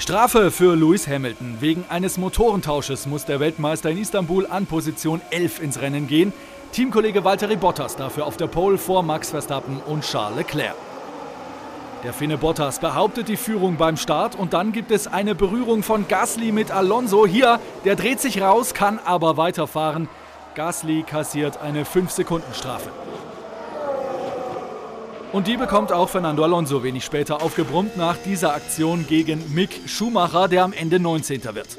[0.00, 1.58] Strafe für Lewis Hamilton.
[1.60, 6.32] Wegen eines Motorentausches muss der Weltmeister in Istanbul an Position 11 ins Rennen gehen.
[6.72, 10.74] Teamkollege Valtteri Bottas dafür auf der Pole vor Max Verstappen und Charles Leclerc.
[12.02, 16.08] Der Finne Bottas behauptet die Führung beim Start und dann gibt es eine Berührung von
[16.08, 17.26] Gasly mit Alonso.
[17.26, 20.08] Hier, der dreht sich raus, kann aber weiterfahren.
[20.58, 22.90] Gasly kassiert eine 5-Sekunden-Strafe.
[25.30, 30.48] Und die bekommt auch Fernando Alonso wenig später aufgebrummt nach dieser Aktion gegen Mick Schumacher,
[30.48, 31.44] der am Ende 19.
[31.54, 31.78] wird.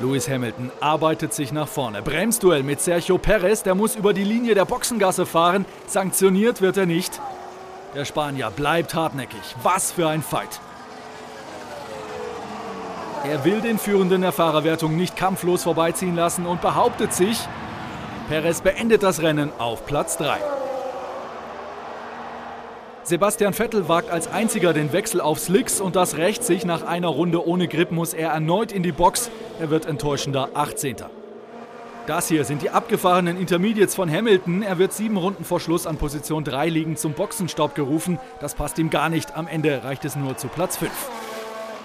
[0.00, 2.00] Lewis Hamilton arbeitet sich nach vorne.
[2.00, 5.64] Bremsduell mit Sergio Perez, der muss über die Linie der Boxengasse fahren.
[5.88, 7.20] Sanktioniert wird er nicht.
[7.96, 9.56] Der Spanier bleibt hartnäckig.
[9.64, 10.60] Was für ein Fight.
[13.24, 17.38] Er will den Führenden der Fahrerwertung nicht kampflos vorbeiziehen lassen und behauptet sich.
[18.28, 20.36] Perez beendet das Rennen auf Platz 3.
[23.02, 26.66] Sebastian Vettel wagt als einziger den Wechsel auf Slicks und das rächt sich.
[26.66, 29.30] Nach einer Runde ohne Grip muss er erneut in die Box.
[29.58, 30.96] Er wird enttäuschender 18.
[32.06, 34.60] Das hier sind die abgefahrenen Intermediates von Hamilton.
[34.60, 38.18] Er wird sieben Runden vor Schluss an Position 3 liegend zum Boxenstopp gerufen.
[38.40, 39.34] Das passt ihm gar nicht.
[39.34, 40.90] Am Ende reicht es nur zu Platz 5.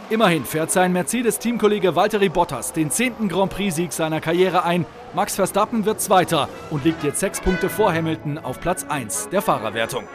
[0.09, 4.87] Immerhin fährt sein Mercedes-Teamkollege Valtteri Bottas den zehnten Grand Prix-Sieg seiner Karriere ein.
[5.13, 9.43] Max Verstappen wird Zweiter und liegt jetzt sechs Punkte vor Hamilton auf Platz 1 der
[9.43, 10.05] Fahrerwertung.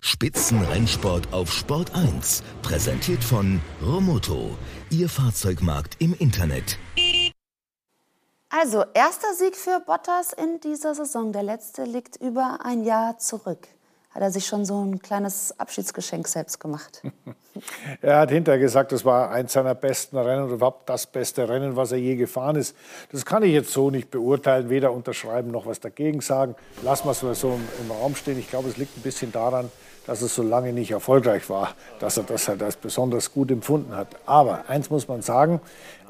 [0.00, 4.50] Spitzenrennsport auf Sport 1, präsentiert von Romoto,
[4.90, 6.76] Ihr Fahrzeugmarkt im Internet.
[8.50, 11.32] Also, erster Sieg für Bottas in dieser Saison.
[11.32, 13.68] Der letzte liegt über ein Jahr zurück
[14.14, 17.02] hat er sich schon so ein kleines Abschiedsgeschenk selbst gemacht.
[18.00, 21.74] er hat hinterher gesagt, das war eins seiner besten Rennen oder überhaupt das beste Rennen,
[21.74, 22.76] was er je gefahren ist.
[23.10, 26.54] Das kann ich jetzt so nicht beurteilen, weder unterschreiben noch was dagegen sagen.
[26.84, 28.38] Es mal so im, Raum stehen.
[28.38, 29.68] Ich glaube, es liegt ein bisschen daran,
[30.06, 33.96] dass es so lange nicht erfolgreich war, dass er das halt als besonders gut empfunden
[33.96, 34.08] hat.
[34.26, 35.60] Aber eins muss man sagen,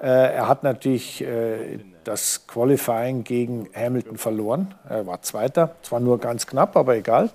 [0.00, 4.74] er hat natürlich äh, das Qualifying gegen Hamilton verloren.
[4.88, 7.30] Er war Zweiter, zwar nur ganz knapp, aber egal.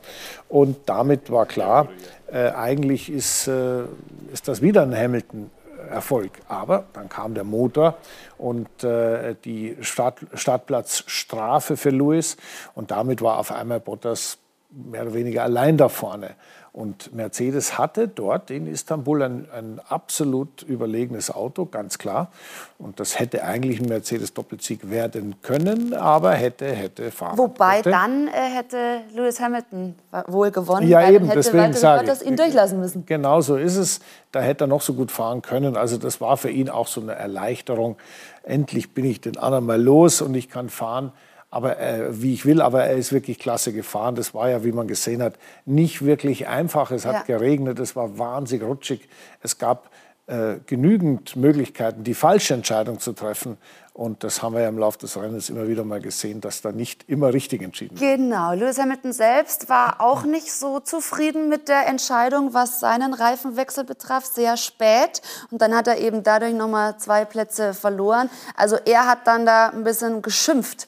[0.47, 1.89] Und damit war klar,
[2.31, 3.83] äh, eigentlich ist, äh,
[4.31, 5.51] ist das wieder ein Hamilton.
[5.89, 6.31] Erfolg.
[6.47, 7.97] Aber dann kam der Motor
[8.37, 12.37] und äh, die Start, Startplatzstrafe für Lewis
[12.75, 14.37] und damit war auf einmal Bottas
[14.69, 16.35] mehr oder weniger allein da vorne.
[16.71, 22.31] Und Mercedes hatte dort in Istanbul ein, ein, absolut überlegenes Auto, ganz klar.
[22.77, 27.37] Und das hätte eigentlich ein Mercedes-Doppelsieg werden können, aber hätte, hätte fahren.
[27.37, 27.89] Wobei hätte.
[27.89, 29.95] dann äh, hätte Lewis Hamilton
[30.27, 33.05] wohl gewonnen, ja, eben, hätte deswegen sage Bottas ihn durchlassen müssen.
[33.05, 33.99] Genau so ist es.
[34.31, 35.75] Da hätte er noch so gut fahren können.
[35.75, 37.97] Also das war für ihn auch so eine Erleichterung.
[38.43, 41.11] Endlich bin ich den anderen mal los und ich kann fahren
[41.51, 44.15] aber äh, wie ich will, aber er ist wirklich klasse gefahren.
[44.15, 45.35] Das war ja, wie man gesehen hat,
[45.65, 46.91] nicht wirklich einfach.
[46.91, 47.37] Es hat ja.
[47.37, 49.09] geregnet, es war wahnsinnig rutschig.
[49.41, 49.89] Es gab
[50.27, 53.57] äh, genügend Möglichkeiten, die falsche Entscheidung zu treffen.
[53.93, 56.71] Und das haben wir ja im Laufe des Rennens immer wieder mal gesehen, dass da
[56.71, 58.17] nicht immer richtig entschieden wird.
[58.17, 58.53] Genau.
[58.53, 64.23] Lewis Hamilton selbst war auch nicht so zufrieden mit der Entscheidung, was seinen Reifenwechsel betraf,
[64.23, 65.23] sehr spät.
[65.49, 68.29] Und dann hat er eben dadurch nochmal zwei Plätze verloren.
[68.55, 70.87] Also er hat dann da ein bisschen geschimpft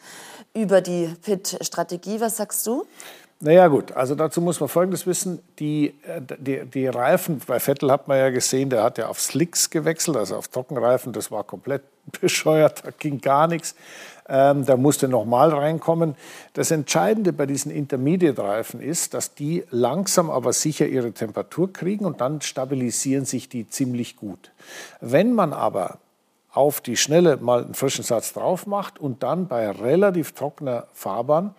[0.53, 2.19] über die PIT-Strategie.
[2.19, 2.85] Was sagst du?
[3.43, 5.39] Naja gut, also dazu muss man Folgendes wissen.
[5.57, 9.19] Die, äh, die, die, Reifen, bei Vettel hat man ja gesehen, der hat ja auf
[9.19, 11.11] Slicks gewechselt, also auf Trockenreifen.
[11.11, 11.81] Das war komplett
[12.21, 13.75] bescheuert, da ging gar nichts.
[14.29, 16.15] Ähm, da musste nochmal reinkommen.
[16.53, 22.21] Das Entscheidende bei diesen Intermediate-Reifen ist, dass die langsam aber sicher ihre Temperatur kriegen und
[22.21, 24.51] dann stabilisieren sich die ziemlich gut.
[24.99, 25.97] Wenn man aber
[26.53, 31.55] auf die Schnelle mal einen frischen Satz drauf macht und dann bei relativ trockener Fahrbahn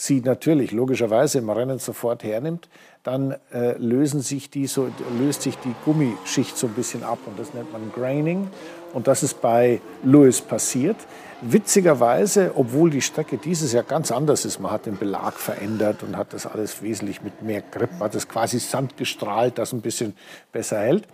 [0.00, 2.68] sie natürlich logischerweise im Rennen sofort hernimmt,
[3.02, 4.88] dann äh, lösen sich die so,
[5.18, 8.48] löst sich die Gummischicht so ein bisschen ab und das nennt man Graining.
[8.92, 10.96] Und das ist bei Lewis passiert.
[11.42, 16.16] Witzigerweise, obwohl die Strecke dieses Jahr ganz anders ist, man hat den Belag verändert und
[16.16, 20.14] hat das alles wesentlich mit mehr Grip, hat das quasi Sand gestrahlt, das ein bisschen
[20.52, 21.06] besser hält.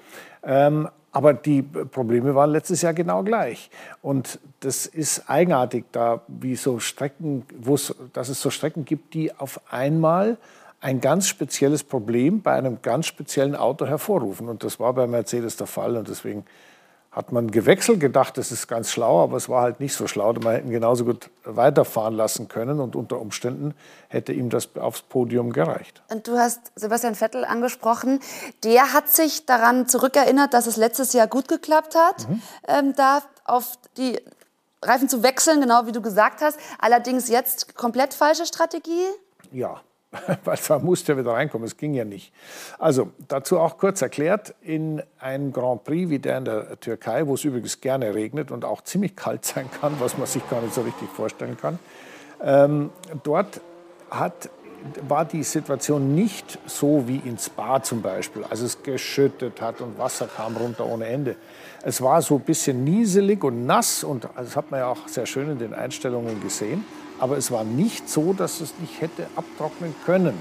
[0.42, 3.70] Ähm, aber die Probleme waren letztes Jahr genau gleich.
[4.02, 7.46] Und das ist eigenartig, da wie so Strecken,
[8.12, 10.36] dass es so Strecken gibt, die auf einmal
[10.82, 14.50] ein ganz spezielles Problem bei einem ganz speziellen Auto hervorrufen.
[14.50, 15.96] Und das war bei Mercedes der Fall.
[15.96, 16.44] Und deswegen
[17.16, 20.34] hat man gewechselt, gedacht, das ist ganz schlau, aber es war halt nicht so schlau.
[20.34, 23.74] Man hätte ihn genauso gut weiterfahren lassen können und unter Umständen
[24.08, 26.02] hätte ihm das aufs Podium gereicht.
[26.10, 28.20] Und du hast Sebastian Vettel angesprochen.
[28.64, 32.42] Der hat sich daran zurückerinnert, dass es letztes Jahr gut geklappt hat, mhm.
[32.68, 34.20] ähm, da auf die
[34.82, 36.58] Reifen zu wechseln, genau wie du gesagt hast.
[36.78, 39.06] Allerdings jetzt komplett falsche Strategie?
[39.52, 39.80] Ja,
[40.44, 42.32] weil da musste ja wieder reinkommen, es ging ja nicht.
[42.78, 47.34] Also dazu auch kurz erklärt, in einem Grand Prix wie der in der Türkei, wo
[47.34, 50.74] es übrigens gerne regnet und auch ziemlich kalt sein kann, was man sich gar nicht
[50.74, 51.78] so richtig vorstellen kann,
[52.42, 52.90] ähm,
[53.22, 53.60] dort
[54.10, 54.50] hat,
[55.08, 59.98] war die Situation nicht so wie in Spa zum Beispiel, als es geschüttet hat und
[59.98, 61.36] Wasser kam runter ohne Ende.
[61.82, 65.26] Es war so ein bisschen nieselig und nass und das hat man ja auch sehr
[65.26, 66.84] schön in den Einstellungen gesehen.
[67.18, 70.40] Aber es war nicht so, dass es nicht hätte abtrocknen können.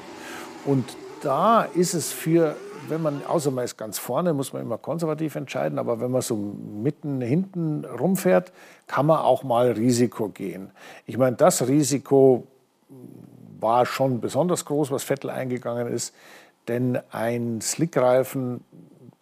[0.65, 0.85] Und
[1.21, 2.55] da ist es für,
[2.87, 6.21] wenn man, außer man ist ganz vorne, muss man immer konservativ entscheiden, aber wenn man
[6.21, 8.51] so mitten hinten rumfährt,
[8.87, 10.71] kann man auch mal Risiko gehen.
[11.05, 12.47] Ich meine, das Risiko
[13.59, 16.13] war schon besonders groß, was Vettel eingegangen ist,
[16.67, 18.63] denn ein Slickreifen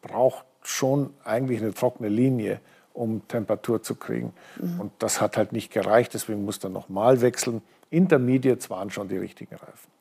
[0.01, 2.59] braucht schon eigentlich eine trockene Linie
[2.93, 4.33] um Temperatur zu kriegen.
[4.59, 4.79] Mhm.
[4.79, 7.61] Und das hat halt nicht gereicht, deswegen musste er nochmal wechseln.
[7.89, 9.91] Intermediates waren schon die richtigen Reifen.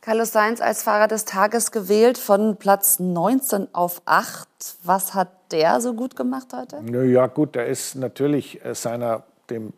[0.00, 4.48] Carlos Sainz als Fahrer des Tages gewählt von Platz 19 auf 8.
[4.82, 6.80] Was hat der so gut gemacht heute?
[7.06, 9.74] Ja gut, der ist natürlich äh, seiner, dem,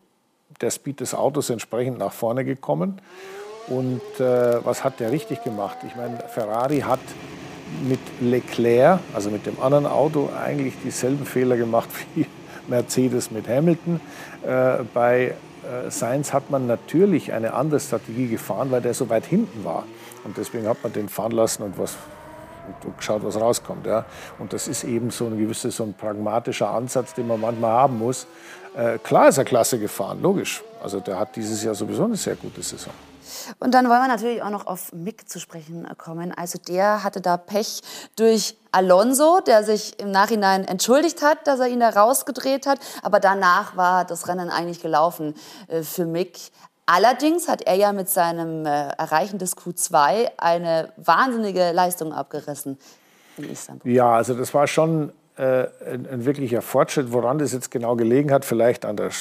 [0.61, 3.01] der Speed des Autos entsprechend nach vorne gekommen.
[3.67, 5.77] Und äh, was hat der richtig gemacht?
[5.85, 6.99] Ich meine, Ferrari hat
[7.87, 12.25] mit Leclerc, also mit dem anderen Auto, eigentlich dieselben Fehler gemacht wie
[12.67, 13.99] Mercedes mit Hamilton.
[14.45, 15.33] Äh, bei
[15.63, 19.83] äh, Sainz hat man natürlich eine andere Strategie gefahren, weil der so weit hinten war.
[20.23, 21.97] Und deswegen hat man den fahren lassen und, was,
[22.83, 23.85] und geschaut, was rauskommt.
[23.85, 24.05] Ja.
[24.39, 27.99] Und das ist eben so ein gewisser, so ein pragmatischer Ansatz, den man manchmal haben
[27.99, 28.27] muss.
[28.75, 30.63] Äh, klar ist er klasse gefahren, logisch.
[30.81, 32.93] Also der hat dieses Jahr sowieso eine sehr gute Saison.
[33.59, 36.33] Und dann wollen wir natürlich auch noch auf Mick zu sprechen kommen.
[36.33, 37.81] Also der hatte da Pech
[38.15, 42.79] durch Alonso, der sich im Nachhinein entschuldigt hat, dass er ihn da rausgedreht hat.
[43.01, 45.35] Aber danach war das Rennen eigentlich gelaufen
[45.67, 46.39] äh, für Mick.
[46.85, 52.77] Allerdings hat er ja mit seinem äh, Erreichen des Q2 eine wahnsinnige Leistung abgerissen
[53.37, 53.89] in Istanbul.
[53.89, 57.13] Ja, also das war schon äh, ein, ein, wirklicher Fortschritt.
[57.13, 59.11] Woran das jetzt genau gelegen hat, vielleicht an der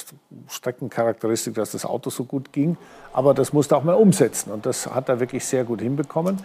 [0.49, 2.77] Streckencharakteristik, dass das Auto so gut ging.
[3.13, 6.39] Aber das musste auch mal umsetzen und das hat er wirklich sehr gut hinbekommen.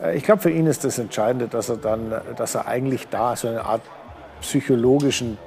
[0.00, 3.36] Äh, ich glaube, für ihn ist das Entscheidende, dass er dann, dass er eigentlich da
[3.36, 3.82] so eine Art
[4.40, 5.38] psychologischen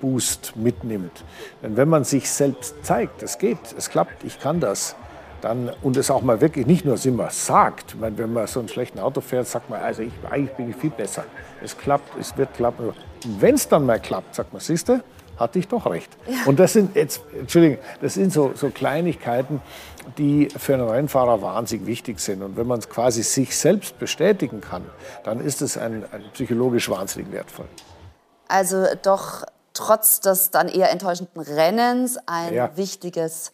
[0.00, 1.24] Boost mitnimmt.
[1.62, 4.96] Denn wenn man sich selbst zeigt, es geht, es klappt, ich kann das,
[5.40, 8.68] dann, und es auch mal wirklich nicht nur immer sagt, meine, wenn man so einen
[8.68, 11.24] schlechten Auto fährt, sagt man, also ich, eigentlich bin ich viel besser.
[11.62, 12.92] Es klappt, es wird klappen.
[13.38, 15.00] Wenn es dann mal klappt, sagt man, siehst du,
[15.38, 16.10] hatte ich doch recht.
[16.26, 16.36] Ja.
[16.46, 19.60] Und das sind jetzt, Entschuldigung, das sind so, so Kleinigkeiten,
[20.16, 22.42] die für einen Rennfahrer wahnsinnig wichtig sind.
[22.42, 24.84] Und wenn man es quasi sich selbst bestätigen kann,
[25.24, 27.66] dann ist es ein, ein psychologisch wahnsinnig wertvoll.
[28.48, 32.76] Also doch trotz des dann eher enttäuschenden Rennens ein ja.
[32.76, 33.52] wichtiges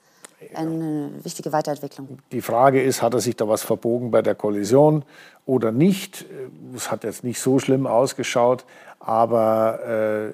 [0.55, 2.19] eine wichtige Weiterentwicklung.
[2.33, 5.05] Die Frage ist, hat er sich da was verbogen bei der Kollision
[5.47, 6.27] oder nicht?
[6.75, 8.65] Es hat jetzt nicht so schlimm ausgeschaut,
[9.01, 10.33] aber äh,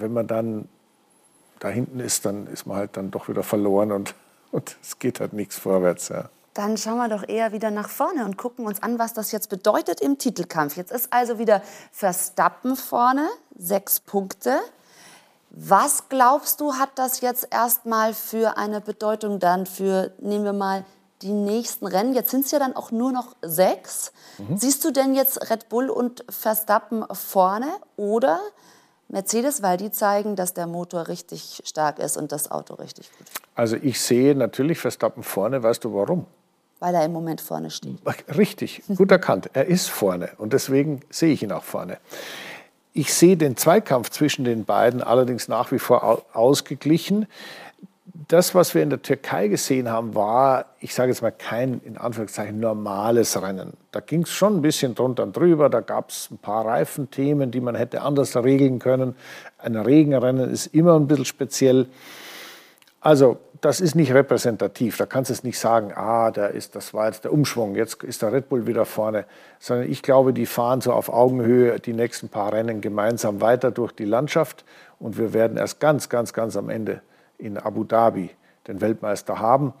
[0.00, 0.68] wenn man dann
[1.60, 4.14] da hinten ist, dann ist man halt dann doch wieder verloren und,
[4.52, 6.08] und es geht halt nichts vorwärts.
[6.08, 6.30] Ja.
[6.54, 9.48] Dann schauen wir doch eher wieder nach vorne und gucken uns an, was das jetzt
[9.48, 10.76] bedeutet im Titelkampf.
[10.76, 14.58] Jetzt ist also wieder Verstappen vorne, sechs Punkte.
[15.50, 20.84] Was glaubst du, hat das jetzt erstmal für eine Bedeutung dann für, nehmen wir mal,
[21.22, 22.12] die nächsten Rennen?
[22.12, 24.12] Jetzt sind es ja dann auch nur noch sechs.
[24.38, 24.56] Mhm.
[24.56, 28.40] Siehst du denn jetzt Red Bull und Verstappen vorne oder
[29.08, 33.26] Mercedes, weil die zeigen, dass der Motor richtig stark ist und das Auto richtig gut?
[33.54, 35.62] Also ich sehe natürlich Verstappen vorne.
[35.62, 36.26] Weißt du warum?
[36.78, 37.98] Weil er im Moment vorne steht.
[38.36, 39.50] Richtig, gut erkannt.
[39.54, 41.98] Er ist vorne und deswegen sehe ich ihn auch vorne.
[42.92, 47.26] Ich sehe den Zweikampf zwischen den beiden allerdings nach wie vor ausgeglichen.
[48.26, 51.96] Das, was wir in der Türkei gesehen haben, war, ich sage jetzt mal, kein in
[51.96, 53.74] Anführungszeichen normales Rennen.
[53.92, 55.70] Da ging es schon ein bisschen drunter und drüber.
[55.70, 59.14] Da gab es ein paar Reifenthemen, die man hätte anders regeln können.
[59.58, 61.86] Ein Regenrennen ist immer ein bisschen speziell.
[63.00, 64.96] Also das ist nicht repräsentativ.
[64.96, 68.02] Da kannst du es nicht sagen, ah, da ist, das war jetzt der Umschwung, jetzt
[68.02, 69.26] ist der Red Bull wieder vorne.
[69.60, 73.92] Sondern ich glaube, die fahren so auf Augenhöhe die nächsten paar Rennen gemeinsam weiter durch
[73.92, 74.64] die Landschaft.
[74.98, 77.00] Und wir werden erst ganz, ganz, ganz am Ende
[77.38, 78.30] in Abu Dhabi
[78.66, 79.72] den Weltmeister haben.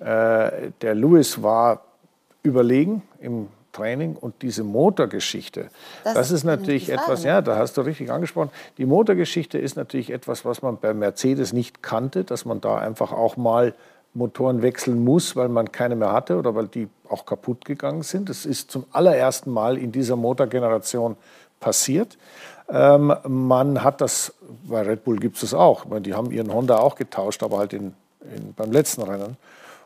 [0.00, 1.82] Äh, der Lewis war
[2.42, 5.68] überlegen im Training und diese Motorgeschichte,
[6.04, 8.50] das, das ist natürlich etwas, ja, da hast du richtig angesprochen.
[8.78, 13.12] Die Motorgeschichte ist natürlich etwas, was man bei Mercedes nicht kannte, dass man da einfach
[13.12, 13.74] auch mal
[14.14, 18.28] Motoren wechseln muss, weil man keine mehr hatte oder weil die auch kaputt gegangen sind.
[18.28, 21.16] Das ist zum allerersten Mal in dieser Motorgeneration
[21.58, 22.16] passiert.
[22.68, 24.34] Ähm, man hat das,
[24.64, 25.84] bei Red Bull gibt es das auch.
[25.84, 29.36] Meine, die haben ihren Honda auch getauscht, aber halt in, in, beim letzten Rennen.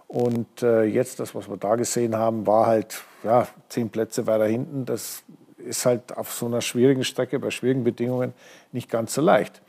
[0.07, 4.47] Und äh, jetzt, das, was wir da gesehen haben, war halt ja, zehn Plätze weiter
[4.47, 4.87] hinten.
[4.87, 5.23] Das
[5.59, 8.33] ist halt auf so einer schwierigen Strecke, bei schwierigen Bedingungen,
[8.73, 9.61] nicht ganz so leicht.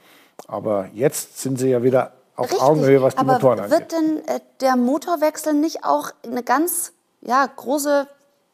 [0.47, 3.79] Aber jetzt sind sie ja wieder auf Richtig, Augenhöhe, was die aber Motoren angeht.
[3.79, 8.07] Wird denn äh, der Motorwechsel nicht auch eine ganz ja, große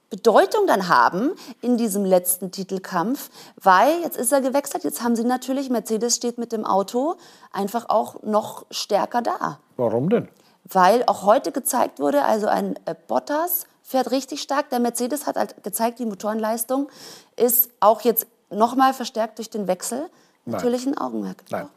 [0.10, 1.32] Bedeutung dann haben
[1.62, 3.30] in diesem letzten Titelkampf,
[3.62, 7.16] weil jetzt ist er gewechselt, jetzt haben sie natürlich, Mercedes steht mit dem Auto
[7.52, 9.60] einfach auch noch stärker da.
[9.78, 10.30] Warum denn?
[10.64, 15.36] Weil auch heute gezeigt wurde, also ein äh, Bottas fährt richtig stark, der Mercedes hat
[15.36, 16.90] halt gezeigt, die Motorenleistung
[17.36, 20.10] ist auch jetzt nochmal verstärkt durch den Wechsel.
[20.46, 21.44] Natürlich ein Augenmerk.
[21.50, 21.68] Nein.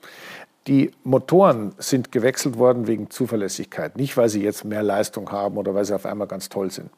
[0.69, 5.75] Die Motoren sind gewechselt worden wegen Zuverlässigkeit, nicht weil sie jetzt mehr Leistung haben oder
[5.75, 6.91] weil sie auf einmal ganz toll sind.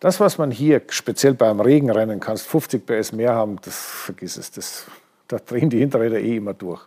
[0.00, 4.50] Das, was man hier speziell beim Regenrennen kannst, 50 PS mehr haben, das vergiss es,
[4.50, 4.86] das,
[5.28, 6.80] da drehen die Hinterräder eh immer durch.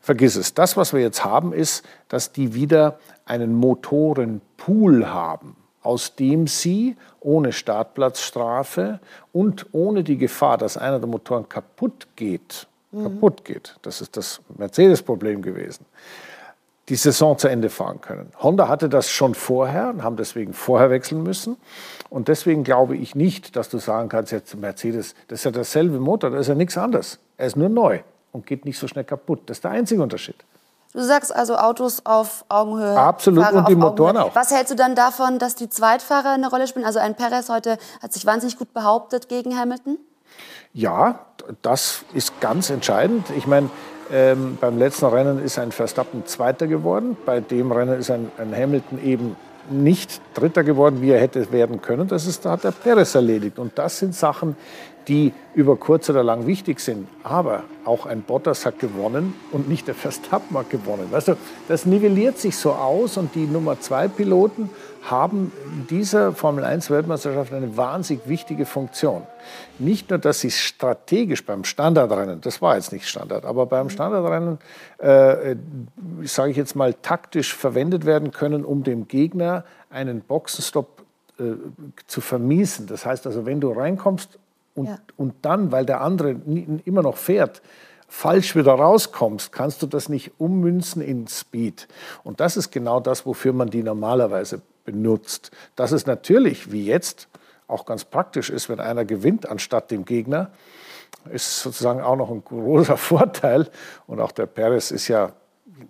[0.00, 0.54] Vergiss es.
[0.54, 6.96] Das, was wir jetzt haben, ist, dass die wieder einen Motorenpool haben, aus dem sie
[7.20, 9.00] ohne Startplatzstrafe
[9.34, 13.02] und ohne die Gefahr, dass einer der Motoren kaputt geht, mhm.
[13.04, 13.76] kaputt geht.
[13.82, 15.86] Das ist das Mercedes-Problem gewesen.
[16.88, 18.30] Die Saison zu Ende fahren können.
[18.42, 21.56] Honda hatte das schon vorher und haben deswegen vorher wechseln müssen.
[22.10, 25.98] Und deswegen glaube ich nicht, dass du sagen kannst, jetzt Mercedes, das ist ja derselbe
[25.98, 27.18] Motor, da ist ja nichts anderes.
[27.38, 28.00] Er ist nur neu
[28.32, 29.40] und geht nicht so schnell kaputt.
[29.46, 30.36] Das ist der einzige Unterschied.
[30.94, 32.96] Du sagst also Autos auf Augenhöhe.
[32.96, 34.30] Absolut Fahrer und die Motoren Augenhöhe.
[34.30, 34.36] auch.
[34.36, 36.84] Was hältst du dann davon, dass die Zweitfahrer eine Rolle spielen?
[36.84, 39.98] Also ein Perez heute hat sich wahnsinnig gut behauptet gegen Hamilton.
[40.72, 41.26] Ja,
[41.62, 43.26] das ist ganz entscheidend.
[43.36, 43.70] Ich meine,
[44.12, 47.16] ähm, beim letzten Rennen ist ein Verstappen Zweiter geworden.
[47.24, 49.36] Bei dem Rennen ist ein, ein Hamilton eben
[49.70, 52.08] nicht Dritter geworden, wie er hätte werden können.
[52.08, 53.58] Das ist, da hat der Perez erledigt.
[53.58, 54.56] Und das sind Sachen,
[55.08, 57.08] die über kurz oder lang wichtig sind.
[57.22, 61.08] Aber auch ein Bottas hat gewonnen und nicht der Verstappen hat gewonnen.
[61.10, 61.36] Weißt du,
[61.68, 64.70] das nivelliert sich so aus und die Nummer zwei Piloten
[65.10, 69.26] haben in dieser Formel 1 Weltmeisterschaft eine wahnsinnig wichtige Funktion.
[69.78, 74.58] Nicht nur, dass sie strategisch beim Standardrennen, das war jetzt nicht Standard, aber beim Standardrennen,
[74.98, 75.56] äh,
[76.22, 81.02] sage ich jetzt mal, taktisch verwendet werden können, um dem Gegner einen Boxenstopp
[81.38, 81.52] äh,
[82.06, 82.86] zu vermiesen.
[82.86, 84.38] Das heißt also, wenn du reinkommst
[84.74, 84.98] und, ja.
[85.16, 86.36] und dann, weil der andere
[86.84, 87.60] immer noch fährt,
[88.08, 91.88] falsch wieder rauskommst, kannst du das nicht ummünzen in Speed.
[92.22, 95.50] Und das ist genau das, wofür man die normalerweise benutzt.
[95.76, 97.28] Dass es natürlich, wie jetzt,
[97.66, 100.50] auch ganz praktisch ist, wenn einer gewinnt anstatt dem Gegner,
[101.30, 103.68] ist sozusagen auch noch ein großer Vorteil.
[104.06, 105.32] Und auch der Perez ist ja,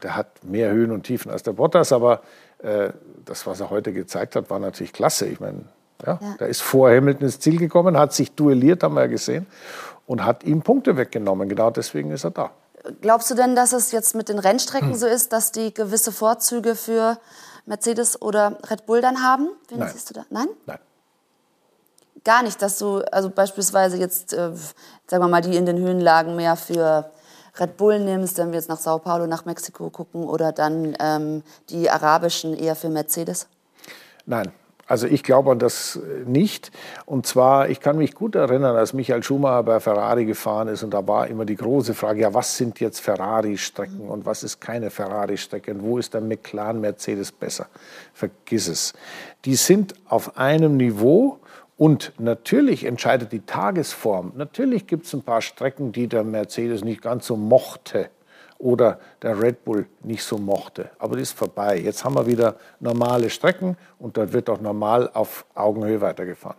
[0.03, 2.23] der hat mehr Höhen und Tiefen als der Bottas, aber
[2.59, 2.91] äh,
[3.25, 5.27] das, was er heute gezeigt hat, war natürlich klasse.
[5.27, 5.65] Ich meine,
[6.07, 6.37] ja, ja.
[6.39, 9.47] Der ist vor Hamilton ins Ziel gekommen, hat sich duelliert, haben wir ja gesehen,
[10.07, 11.49] und hat ihm Punkte weggenommen.
[11.49, 12.51] Genau deswegen ist er da.
[13.01, 14.95] Glaubst du denn, dass es jetzt mit den Rennstrecken hm.
[14.95, 17.19] so ist, dass die gewisse Vorzüge für
[17.67, 19.49] Mercedes oder Red Bull dann haben?
[19.69, 19.91] Wen Nein.
[19.93, 20.25] siehst du da?
[20.31, 20.49] Nein?
[20.67, 20.79] Nein.
[22.25, 24.51] Gar nicht, dass du also beispielsweise jetzt, äh,
[25.07, 27.11] sagen wir mal, die in den Höhenlagen mehr für
[27.59, 31.43] Red Bull nimmst, wenn wir jetzt nach Sao Paulo, nach Mexiko gucken, oder dann ähm,
[31.69, 33.47] die arabischen eher für Mercedes?
[34.27, 34.53] Nein,
[34.87, 36.71] also ich glaube an das nicht.
[37.07, 40.93] Und zwar, ich kann mich gut erinnern, als Michael Schumacher bei Ferrari gefahren ist und
[40.93, 44.91] da war immer die große Frage, ja, was sind jetzt Ferrari-Strecken und was ist keine
[44.91, 47.67] Ferrari-Strecke und wo ist der McLaren Mercedes besser?
[48.13, 48.93] Vergiss es.
[49.45, 51.39] Die sind auf einem Niveau
[51.77, 54.33] und natürlich entscheidet die Tagesform.
[54.37, 58.11] Natürlich gibt es ein paar Strecken, die der Mercedes nicht ganz so mochte
[58.65, 60.91] oder der Red Bull nicht so mochte.
[60.99, 61.79] Aber das ist vorbei.
[61.79, 66.57] Jetzt haben wir wieder normale Strecken und dort wird auch normal auf Augenhöhe weitergefahren.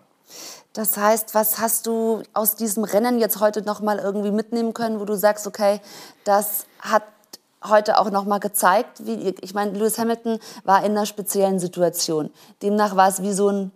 [0.74, 5.00] Das heißt, was hast du aus diesem Rennen jetzt heute noch mal irgendwie mitnehmen können,
[5.00, 5.82] wo du sagst, okay,
[6.26, 7.04] das hat
[7.64, 12.30] heute auch noch mal gezeigt, wie ich meine, Lewis Hamilton war in einer speziellen Situation.
[12.62, 13.72] Demnach war es wie so ein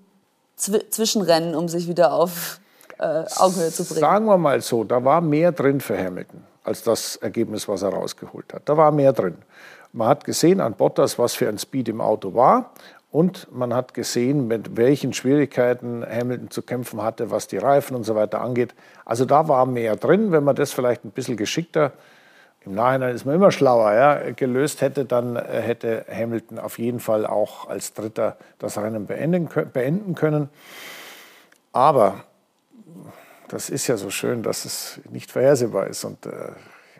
[0.55, 2.59] Zw Zwischenrennen, um sich wieder auf
[2.99, 4.01] äh, Augenhöhe zu bringen.
[4.01, 7.89] Sagen wir mal so, da war mehr drin für Hamilton als das Ergebnis, was er
[7.89, 8.64] rausgeholt hat.
[8.66, 9.38] Da war mehr drin.
[9.91, 12.72] Man hat gesehen an Bottas, was für ein Speed im Auto war.
[13.12, 18.03] Und man hat gesehen, mit welchen Schwierigkeiten Hamilton zu kämpfen hatte, was die Reifen und
[18.03, 18.76] so weiter angeht.
[19.03, 20.32] Also da war mehr drin.
[20.32, 21.93] Wenn man das vielleicht ein bisschen geschickter,
[22.66, 26.99] im Nachhinein ist man immer schlauer, ja, gelöst hätte, dann äh, hätte Hamilton auf jeden
[26.99, 30.49] Fall auch als Dritter das Rennen beenden, beenden können.
[31.72, 32.26] Aber
[33.50, 36.04] das ist ja so schön, dass es nicht vorhersehbar ist.
[36.06, 36.52] Und äh,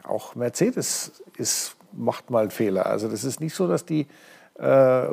[0.04, 2.88] auch Mercedes ist, macht mal Fehler.
[2.88, 4.08] Also das ist nicht so, dass die
[4.60, 5.08] äh,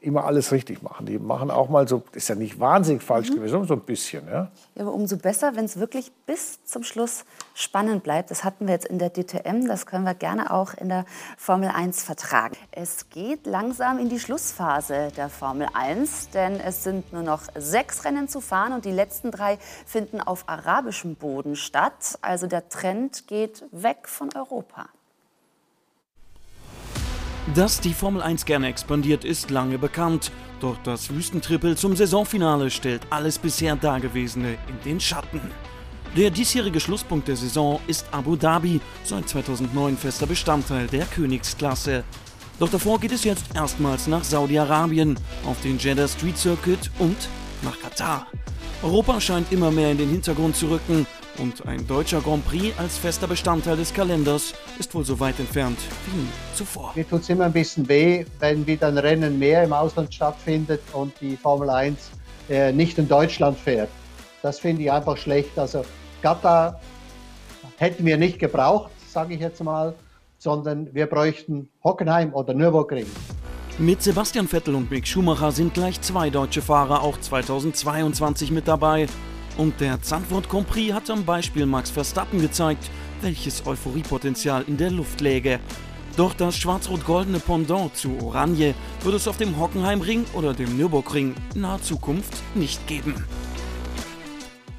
[0.00, 1.04] immer alles richtig machen.
[1.04, 3.34] Die machen auch mal so, ist ja nicht wahnsinnig falsch mhm.
[3.34, 4.26] gewesen, so ein bisschen.
[4.26, 7.24] Ja, ja aber umso besser, wenn es wirklich bis zum Schluss
[7.54, 8.30] spannend bleibt.
[8.30, 11.04] Das hatten wir jetzt in der DTM, das können wir gerne auch in der
[11.36, 12.56] Formel 1 vertragen.
[12.70, 18.04] Es geht langsam in die Schlussphase der Formel 1, denn es sind nur noch sechs
[18.06, 22.18] Rennen zu fahren und die letzten drei finden auf arabischem Boden statt.
[22.22, 24.88] Also der Trend geht weg von Europa.
[27.54, 30.30] Dass die Formel 1 gerne expandiert, ist lange bekannt.
[30.60, 35.40] Doch das Wüstentrippel zum Saisonfinale stellt alles bisher Dagewesene in den Schatten.
[36.16, 42.04] Der diesjährige Schlusspunkt der Saison ist Abu Dhabi, seit 2009 fester Bestandteil der Königsklasse.
[42.58, 47.16] Doch davor geht es jetzt erstmals nach Saudi-Arabien, auf den Jeddah Street Circuit und
[47.62, 48.26] nach Katar.
[48.82, 51.06] Europa scheint immer mehr in den Hintergrund zu rücken
[51.38, 55.78] und ein deutscher Grand Prix als fester Bestandteil des Kalenders ist wohl so weit entfernt
[56.06, 56.92] wie nie zuvor.
[56.96, 60.80] Mir tut es immer ein bisschen weh, wenn wieder ein Rennen mehr im Ausland stattfindet
[60.94, 62.10] und die Formel 1
[62.48, 63.90] äh, nicht in Deutschland fährt.
[64.42, 65.58] Das finde ich einfach schlecht.
[65.58, 65.84] Also
[66.22, 66.80] Katar
[67.76, 69.94] hätten wir nicht gebraucht, sage ich jetzt mal,
[70.38, 73.06] sondern wir bräuchten Hockenheim oder Nürburgring.
[73.78, 79.06] Mit Sebastian Vettel und Mick Schumacher sind gleich zwei deutsche Fahrer auch 2022 mit dabei.
[79.58, 82.90] Und der Zandvoort Grand Prix hat am Beispiel Max Verstappen gezeigt,
[83.22, 85.60] welches Euphoriepotenzial in der Luft läge.
[86.16, 91.60] Doch das schwarz-rot-goldene Pendant zu Oranje wird es auf dem Hockenheimring oder dem Nürburgring in
[91.60, 93.24] naher Zukunft nicht geben.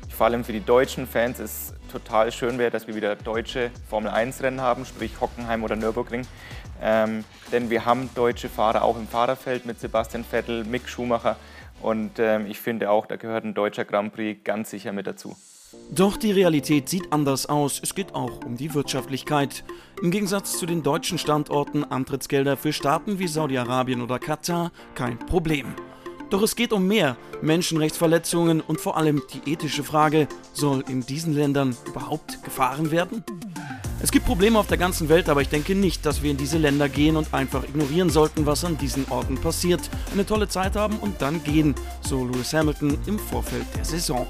[0.09, 4.61] Vor allem für die deutschen Fans ist total schön wäre, dass wir wieder deutsche Formel-1-Rennen
[4.61, 6.27] haben, sprich Hockenheim oder Nürburgring.
[6.81, 11.37] Ähm, denn wir haben deutsche Fahrer auch im Fahrerfeld mit Sebastian Vettel, Mick Schumacher.
[11.81, 15.35] Und ähm, ich finde auch, da gehört ein deutscher Grand Prix ganz sicher mit dazu.
[15.89, 17.79] Doch die Realität sieht anders aus.
[17.81, 19.63] Es geht auch um die Wirtschaftlichkeit.
[20.01, 25.75] Im Gegensatz zu den deutschen Standorten Antrittsgelder für Staaten wie Saudi-Arabien oder Katar kein Problem.
[26.29, 27.17] Doch es geht um mehr.
[27.41, 33.23] Menschenrechtsverletzungen und vor allem die ethische Frage, soll in diesen Ländern überhaupt gefahren werden?
[34.01, 36.57] Es gibt Probleme auf der ganzen Welt, aber ich denke nicht, dass wir in diese
[36.57, 39.81] Länder gehen und einfach ignorieren sollten, was an diesen Orten passiert.
[40.11, 44.25] Eine tolle Zeit haben und dann gehen, so Lewis Hamilton im Vorfeld der Saison.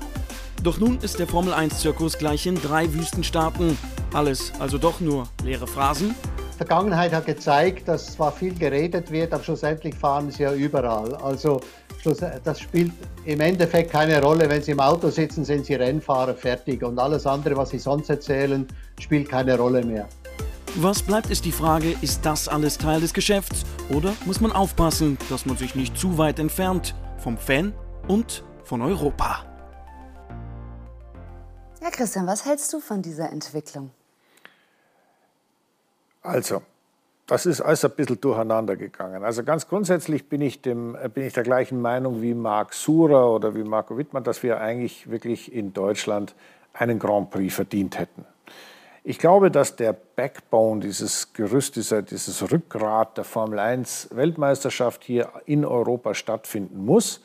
[0.64, 3.76] Doch nun ist der Formel 1-Zirkus gleich in drei Wüstenstaaten.
[4.14, 6.14] Alles also doch nur leere Phrasen.
[6.56, 11.16] Vergangenheit hat gezeigt, dass zwar viel geredet wird, aber schlussendlich fahren sie ja überall.
[11.16, 11.62] Also
[12.44, 12.92] das spielt
[13.26, 14.48] im Endeffekt keine Rolle.
[14.50, 16.84] Wenn Sie im Auto sitzen, sind Sie Rennfahrer fertig.
[16.84, 18.68] Und alles andere, was Sie sonst erzählen,
[19.00, 20.08] spielt keine Rolle mehr.
[20.76, 23.64] Was bleibt, ist die Frage, ist das alles Teil des Geschäfts?
[23.90, 27.74] Oder muss man aufpassen, dass man sich nicht zu weit entfernt vom Fan
[28.08, 29.51] und von Europa?
[31.82, 33.90] Ja, Christian, was hältst du von dieser Entwicklung?
[36.22, 36.62] Also,
[37.26, 39.24] das ist alles ein bisschen durcheinander gegangen.
[39.24, 43.34] Also ganz grundsätzlich bin ich, dem, äh, bin ich der gleichen Meinung wie Marc Surer
[43.34, 46.36] oder wie Marco Wittmann, dass wir eigentlich wirklich in Deutschland
[46.74, 48.26] einen Grand Prix verdient hätten.
[49.04, 55.32] Ich glaube, dass der Backbone, dieses Gerüst, dieser, dieses Rückgrat der Formel 1 Weltmeisterschaft hier
[55.46, 57.22] in Europa stattfinden muss.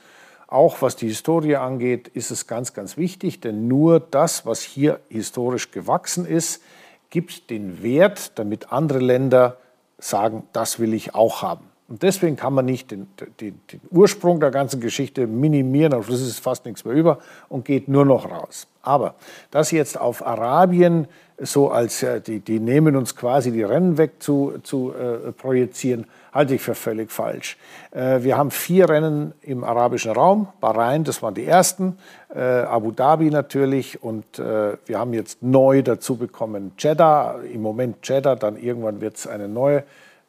[0.49, 5.01] Auch was die Historie angeht, ist es ganz, ganz wichtig, denn nur das, was hier
[5.09, 6.63] historisch gewachsen ist,
[7.11, 9.59] gibt den Wert, damit andere Länder
[9.99, 11.65] sagen, das will ich auch haben.
[11.89, 13.07] Und deswegen kann man nicht den,
[13.41, 17.19] den, den Ursprung der ganzen Geschichte minimieren, auf das ist fast nichts mehr über
[17.49, 18.67] und geht nur noch raus.
[18.83, 19.15] Aber
[19.53, 21.07] das jetzt auf Arabien
[21.39, 26.07] so als, die, die nehmen uns quasi die Rennen weg zu, zu äh, projizieren,
[26.37, 27.57] halte ich für völlig falsch.
[27.91, 31.99] Äh, wir haben vier Rennen im arabischen Raum, Bahrain, das waren die ersten,
[32.35, 38.07] äh, Abu Dhabi natürlich und äh, wir haben jetzt neu dazu bekommen Jeddah, im Moment
[38.07, 39.85] Jeddah, dann irgendwann wird es eine neue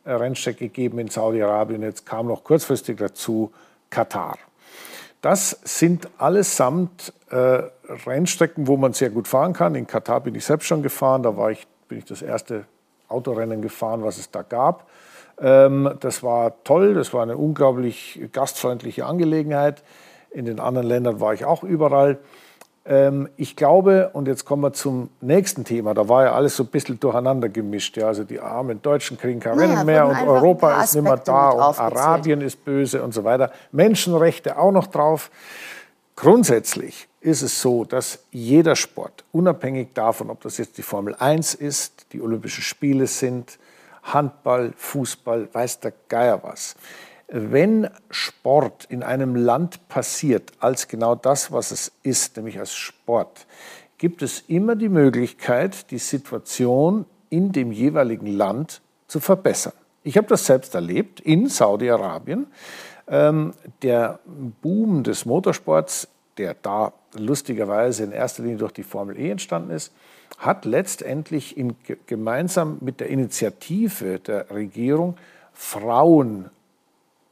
[0.05, 3.51] Rennstrecke geben in Saudi-Arabien, jetzt kam noch kurzfristig dazu
[3.89, 4.37] Katar.
[5.21, 9.75] Das sind allesamt Rennstrecken, wo man sehr gut fahren kann.
[9.75, 12.63] In Katar bin ich selbst schon gefahren, da war ich, bin ich das erste
[13.09, 14.87] Autorennen gefahren, was es da gab.
[15.39, 19.83] Ähm, das war toll, das war eine unglaublich gastfreundliche Angelegenheit.
[20.31, 22.19] In den anderen Ländern war ich auch überall.
[22.85, 26.63] Ähm, ich glaube, und jetzt kommen wir zum nächsten Thema, da war ja alles so
[26.63, 27.97] ein bisschen durcheinander gemischt.
[27.97, 28.07] Ja.
[28.07, 31.79] Also die armen Deutschen kriegen kein naja, mehr und Europa ist nicht mehr da und
[31.79, 33.51] Arabien ist böse und so weiter.
[33.71, 35.29] Menschenrechte auch noch drauf.
[36.15, 41.55] Grundsätzlich ist es so, dass jeder Sport, unabhängig davon, ob das jetzt die Formel 1
[41.55, 43.59] ist, die Olympischen Spiele sind,
[44.13, 46.75] Handball, Fußball, weiß der Geier was,
[47.27, 53.45] wenn Sport in einem Land passiert als genau das, was es ist, nämlich als Sport,
[53.97, 59.73] gibt es immer die Möglichkeit, die Situation in dem jeweiligen Land zu verbessern.
[60.03, 62.47] Ich habe das selbst erlebt in Saudi-Arabien.
[63.09, 64.19] Ähm, der
[64.61, 69.91] Boom des Motorsports, der da lustigerweise in erster Linie durch die Formel E entstanden ist,
[70.37, 71.75] hat letztendlich in,
[72.05, 75.17] gemeinsam mit der Initiative der Regierung
[75.53, 76.49] Frauen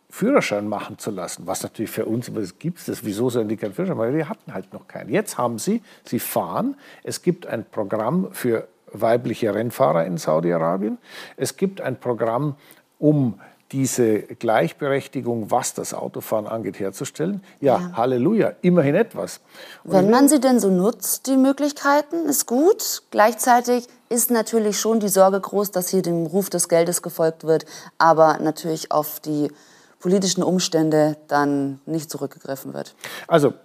[0.09, 3.57] Führerschein machen zu lassen, was natürlich für uns, was gibt es das, wieso sollen die
[3.57, 4.15] keinen Führerschein machen?
[4.15, 5.09] Wir hatten halt noch keinen.
[5.09, 10.97] Jetzt haben sie, sie fahren, es gibt ein Programm für weibliche Rennfahrer in Saudi-Arabien,
[11.35, 12.55] es gibt ein Programm,
[12.97, 13.41] um
[13.75, 17.43] diese Gleichberechtigung, was das Autofahren angeht, herzustellen.
[17.59, 17.91] Ja, ja.
[17.97, 19.41] Halleluja, immerhin etwas.
[19.83, 23.03] Und Wenn man sie denn so nutzt, die Möglichkeiten, ist gut.
[23.11, 27.65] Gleichzeitig ist natürlich schon die Sorge groß, dass hier dem Ruf des Geldes gefolgt wird,
[27.97, 29.51] aber natürlich auf die
[29.99, 32.95] politischen Umstände dann nicht zurückgegriffen wird.
[33.27, 33.55] Also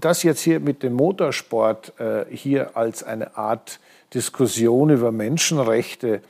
[0.00, 3.80] das jetzt hier mit dem Motorsport äh, hier als eine Art
[4.14, 6.22] Diskussion über Menschenrechte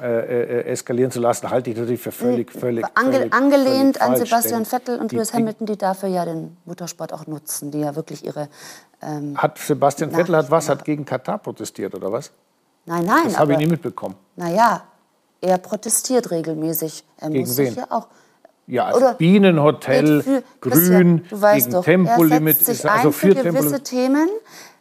[0.00, 4.02] äh, äh, eskalieren zu lassen, halte ich natürlich für völlig, völlig, Ange völlig Angelehnt völlig
[4.02, 7.94] an Sebastian Vettel und Lewis Hamilton, die dafür ja den Motorsport auch nutzen, die ja
[7.96, 8.48] wirklich ihre...
[9.02, 12.30] Ähm, hat Sebastian Vettel hat was, hat gegen Katar protestiert oder was?
[12.86, 13.24] Nein, nein.
[13.24, 14.16] Das habe ich nie mitbekommen.
[14.36, 14.84] Naja,
[15.40, 17.04] er protestiert regelmäßig.
[17.18, 17.66] Er gegen muss wen?
[17.66, 18.08] sich ja auch
[18.70, 22.58] ja, also Oder Bienenhotel, für, Grün, weißt gegen doch, Tempolimit.
[22.58, 24.28] Er setzt sich also für gewisse Themen,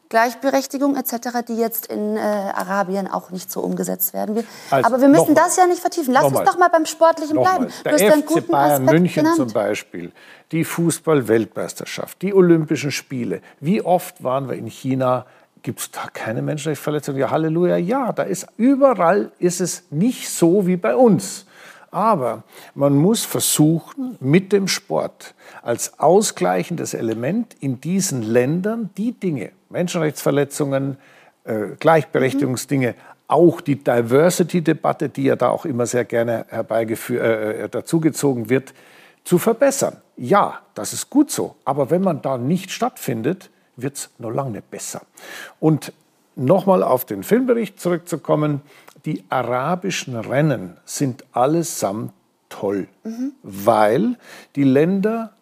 [0.10, 4.44] Gleichberechtigung etc., die jetzt in äh, Arabien auch nicht so umgesetzt werden.
[4.72, 6.14] Also, Aber wir müssen das ja nicht vertiefen.
[6.14, 7.68] Lass uns doch mal beim Sportlichen bleiben.
[7.86, 9.38] Der du hast FC Bayern Aspekt München genannt.
[9.38, 10.12] zum Beispiel,
[10.52, 13.42] die Fußball-Weltmeisterschaft, die Olympischen Spiele.
[13.60, 15.28] Wie oft waren wir in China?
[15.62, 17.20] Gibt es da keine Menschenrechtsverletzungen?
[17.20, 18.12] Ja, Halleluja, ja.
[18.12, 21.46] Da ist überall ist es nicht so wie bei uns.
[21.92, 22.44] Aber
[22.76, 30.98] man muss versuchen, mit dem Sport als ausgleichendes Element in diesen Ländern die Dinge, Menschenrechtsverletzungen,
[31.46, 32.96] äh, Gleichberechtigungsdinge,
[33.28, 38.74] auch die Diversity-Debatte, die ja da auch immer sehr gerne herbeigeführt, äh, äh, dazugezogen wird,
[39.24, 39.98] zu verbessern.
[40.18, 41.56] Ja, das ist gut so.
[41.64, 45.02] Aber wenn man da nicht stattfindet, wird es noch lange besser.
[45.60, 45.94] Und
[46.36, 48.62] nochmal auf den Filmbericht zurückzukommen
[49.06, 52.14] die arabischen Rennen sind allesamt
[52.50, 53.34] toll, mhm.
[53.44, 54.18] weil
[54.56, 55.34] die Länder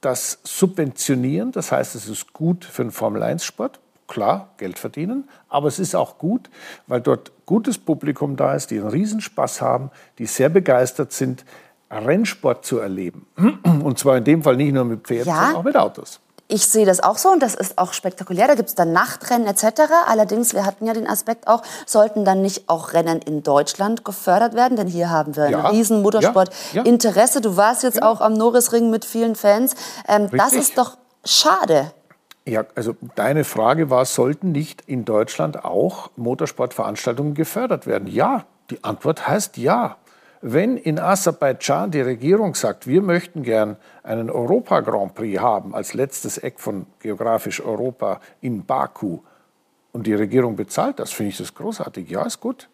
[0.00, 1.52] das subventionieren.
[1.52, 3.80] Das heißt, es ist gut für den Formel-1-Sport.
[4.08, 6.48] Klar, Geld verdienen, aber es ist auch gut,
[6.86, 11.44] weil dort gutes Publikum da ist, die einen Riesenspaß haben, die sehr begeistert sind,
[11.90, 13.26] Rennsport zu erleben.
[13.64, 15.34] Und zwar in dem Fall nicht nur mit Pferden, ja.
[15.34, 16.20] sondern auch mit Autos.
[16.48, 18.46] Ich sehe das auch so und das ist auch spektakulär.
[18.46, 19.82] Da gibt es dann Nachtrennen etc.
[20.06, 24.54] Allerdings, wir hatten ja den Aspekt auch, sollten dann nicht auch Rennen in Deutschland gefördert
[24.54, 24.76] werden?
[24.76, 25.58] Denn hier haben wir ja.
[25.58, 27.40] ein riesen Motorsport-Interesse.
[27.40, 28.08] Du warst jetzt ja.
[28.08, 29.74] auch am Norrisring mit vielen Fans.
[30.06, 31.90] Ähm, das ist doch schade.
[32.46, 38.06] Ja, also deine Frage war, sollten nicht in Deutschland auch Motorsportveranstaltungen gefördert werden?
[38.06, 39.96] Ja, die Antwort heißt ja.
[40.42, 45.94] Wenn in Aserbaidschan die Regierung sagt, wir möchten gern einen Europa Grand Prix haben, als
[45.94, 49.20] letztes Eck von geografisch Europa in Baku,
[49.96, 52.10] und die Regierung bezahlt das, finde ich das großartig.
[52.10, 52.68] Ja, ist gut.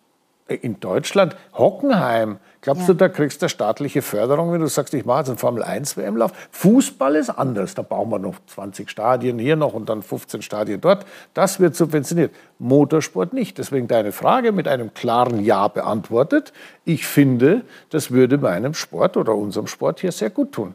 [0.48, 2.88] In Deutschland, Hockenheim, glaubst ja.
[2.88, 6.32] du, da kriegst du staatliche Förderung, wenn du sagst, ich mache jetzt einen Formel-1-WM-Lauf?
[6.50, 7.74] Fußball ist anders.
[7.74, 11.06] Da bauen wir noch 20 Stadien hier noch und dann 15 Stadien dort.
[11.32, 12.34] Das wird subventioniert.
[12.58, 13.56] Motorsport nicht.
[13.56, 16.52] Deswegen deine Frage mit einem klaren Ja beantwortet.
[16.84, 20.74] Ich finde, das würde meinem Sport oder unserem Sport hier sehr gut tun.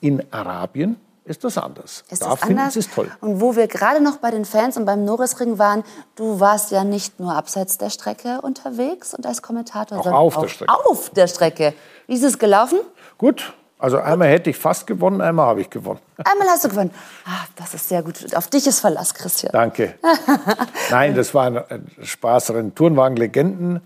[0.00, 0.96] In Arabien
[1.28, 2.04] ist das anders.
[2.10, 3.10] Ist da finden sie es toll.
[3.20, 5.84] Und wo wir gerade noch bei den Fans und beim Norrisring waren,
[6.16, 10.36] du warst ja nicht nur abseits der Strecke unterwegs und als Kommentator, auch sondern auf
[10.36, 10.72] auch der Strecke.
[10.72, 11.74] auf der Strecke.
[12.06, 12.78] Wie ist es gelaufen?
[13.18, 13.52] Gut.
[13.80, 16.00] Also einmal hätte ich fast gewonnen, einmal habe ich gewonnen.
[16.24, 16.90] Einmal hast du gewonnen.
[17.24, 18.34] Ah, das ist sehr gut.
[18.34, 19.52] Auf dich ist Verlass, Christian.
[19.52, 19.94] Danke.
[20.90, 22.74] Nein, das war ein Spaßrennen.
[22.74, 23.80] Tourenwagen-Legenden äh,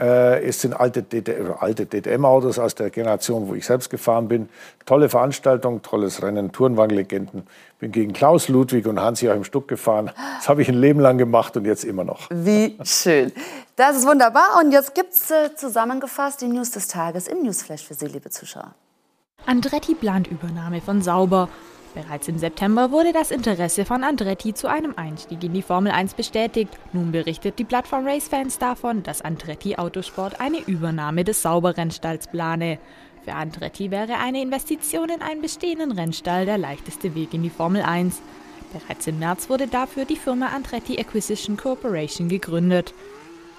[0.00, 4.48] es sind alte, DD, alte DTM-Autos aus der Generation, wo ich selbst gefahren bin.
[4.86, 7.46] Tolle Veranstaltung, tolles Rennen, Tourenwagenlegenden.
[7.78, 10.10] Bin gegen Klaus Ludwig und Hans-Joachim Stuck gefahren.
[10.36, 12.28] Das habe ich ein Leben lang gemacht und jetzt immer noch.
[12.30, 13.32] Wie schön.
[13.76, 14.60] Das ist wunderbar.
[14.60, 18.30] Und jetzt gibt es äh, zusammengefasst die News des Tages im Newsflash für Sie, liebe
[18.30, 18.74] Zuschauer.
[19.46, 21.48] Andretti plant Übernahme von Sauber.
[21.94, 26.14] Bereits im September wurde das Interesse von Andretti zu einem Einstieg in die Formel 1
[26.14, 26.70] bestätigt.
[26.92, 32.80] Nun berichtet die Plattform Racefans davon, dass Andretti Autosport eine Übernahme des Sauber-Rennstalls plane.
[33.24, 37.82] Für Andretti wäre eine Investition in einen bestehenden Rennstall der leichteste Weg in die Formel
[37.82, 38.20] 1.
[38.72, 42.92] Bereits im März wurde dafür die Firma Andretti Acquisition Corporation gegründet.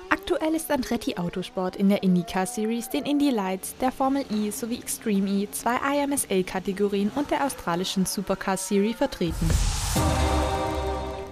[0.10, 4.78] Aktuell ist Andretti Autosport in der IndyCar Series, den Indy Lights, der Formel E sowie
[4.78, 9.50] Extreme E, zwei IMSA-Kategorien und der australischen Supercar Series vertreten.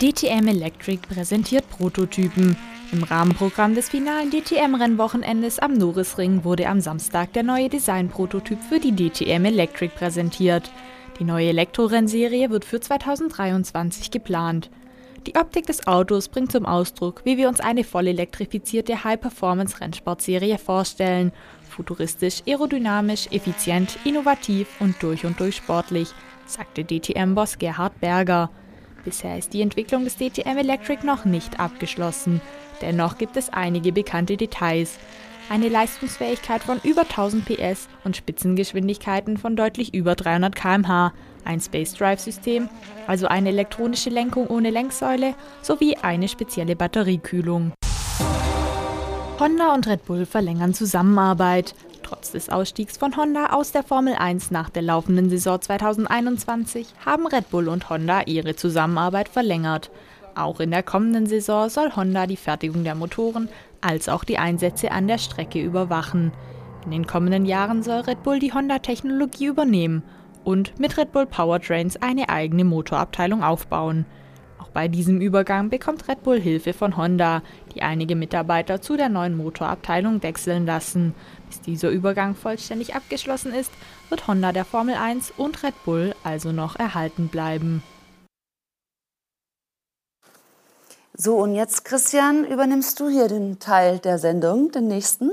[0.02, 2.58] DTM Electric präsentiert Prototypen.
[2.92, 8.96] Im Rahmenprogramm des finalen DTM-Rennwochenendes am Norrisring wurde am Samstag der neue Designprototyp für die
[8.96, 10.70] DTM Electric präsentiert.
[11.20, 14.70] Die neue Elektrorennserie wird für 2023 geplant.
[15.26, 21.32] Die Optik des Autos bringt zum Ausdruck, wie wir uns eine voll elektrifizierte High-Performance-Rennsportserie vorstellen.
[21.70, 26.10] Futuristisch, aerodynamisch, effizient, innovativ und durch und durch sportlich,
[26.46, 28.50] sagte DTM-Boss Gerhard Berger.
[29.06, 32.42] Bisher ist die Entwicklung des DTM Electric noch nicht abgeschlossen.
[32.82, 35.00] Dennoch gibt es einige bekannte Details.
[35.50, 41.14] Eine Leistungsfähigkeit von über 1000 PS und Spitzengeschwindigkeiten von deutlich über 300 km/h
[41.46, 42.70] ein Space Drive System,
[43.06, 47.74] also eine elektronische Lenkung ohne Lenksäule, sowie eine spezielle Batteriekühlung.
[49.40, 51.76] Honda und Red Bull verlängern Zusammenarbeit.
[52.02, 57.28] Trotz des Ausstiegs von Honda aus der Formel 1 nach der laufenden Saison 2021 haben
[57.28, 59.90] Red Bull und Honda ihre Zusammenarbeit verlängert.
[60.36, 63.50] Auch in der kommenden Saison soll Honda die Fertigung der Motoren
[63.84, 66.32] als auch die Einsätze an der Strecke überwachen.
[66.86, 70.04] In den kommenden Jahren soll Red Bull die Honda-Technologie übernehmen
[70.44, 74.06] und mit Red Bull Powertrains eine eigene Motorabteilung aufbauen.
[74.60, 77.42] Auch bei diesem Übergang bekommt Red Bull Hilfe von Honda,
[77.74, 81.14] die einige Mitarbeiter zu der neuen Motorabteilung wechseln lassen.
[81.48, 83.72] Bis dieser Übergang vollständig abgeschlossen ist,
[84.10, 87.84] wird Honda der Formel 1 und Red Bull also noch erhalten bleiben.
[91.16, 95.30] So, und jetzt, Christian, übernimmst du hier den Teil der Sendung, den nächsten.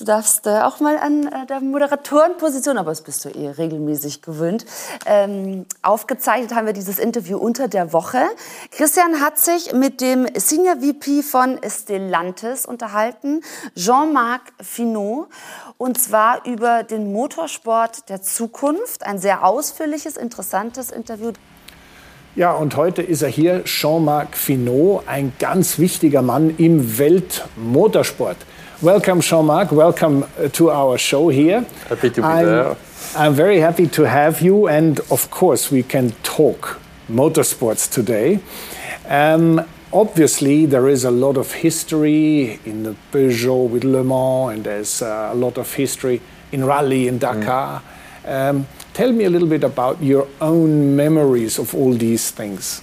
[0.00, 4.20] Du darfst äh, auch mal an äh, der Moderatorenposition, aber das bist du eh regelmäßig
[4.20, 4.66] gewöhnt.
[5.06, 8.22] Ähm, aufgezeichnet haben wir dieses Interview unter der Woche.
[8.70, 13.42] Christian hat sich mit dem Senior VP von Stellantis unterhalten,
[13.76, 15.28] Jean-Marc Finot,
[15.78, 19.04] und zwar über den Motorsport der Zukunft.
[19.04, 21.32] Ein sehr ausführliches, interessantes Interview.
[22.36, 28.36] Ja, und heute ist er hier, Jean-Marc Finot, ein ganz wichtiger Mann im Weltmotorsport.
[28.80, 29.72] Welcome, Jean-Marc.
[29.72, 31.64] Welcome uh, to our show here.
[31.88, 32.76] Happy to be I'm, there.
[33.16, 36.78] I'm very happy to have you, and of course, we can talk
[37.10, 38.38] motorsports today.
[39.08, 44.62] Um, obviously, there is a lot of history in the Peugeot with Le Mans, and
[44.62, 46.20] there's uh, a lot of history
[46.52, 47.82] in rally in Dakar.
[48.24, 48.50] Mm.
[48.50, 48.66] Um,
[49.00, 52.82] tell me a little bit about your own memories of all these things.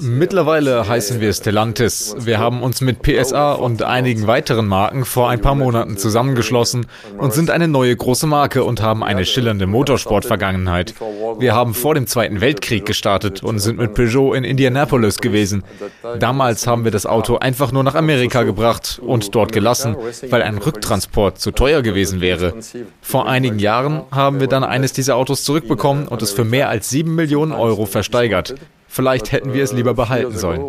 [0.00, 2.14] Mittlerweile heißen wir Stellantis.
[2.18, 6.86] Wir haben uns mit PSA und einigen weiteren Marken vor ein paar Monaten zusammengeschlossen
[7.18, 10.94] und sind eine neue große Marke und haben eine schillernde Motorsport-Vergangenheit.
[11.38, 15.64] Wir haben vor dem Zweiten Weltkrieg gestartet und sind mit Peugeot in Indianapolis gewesen.
[16.20, 19.96] Damals haben wir das Auto einfach nur nach Amerika gebracht und dort gelassen,
[20.28, 22.54] weil ein Rücktransport zu teuer gewesen wäre.
[23.02, 26.90] Vor einigen Jahren haben wir dann eines dieser Autos zurückbekommen und es für mehr als
[26.90, 28.54] 7 Millionen Euro versteigert.
[28.88, 30.60] Vielleicht hätten wir es lieber behalten sollen.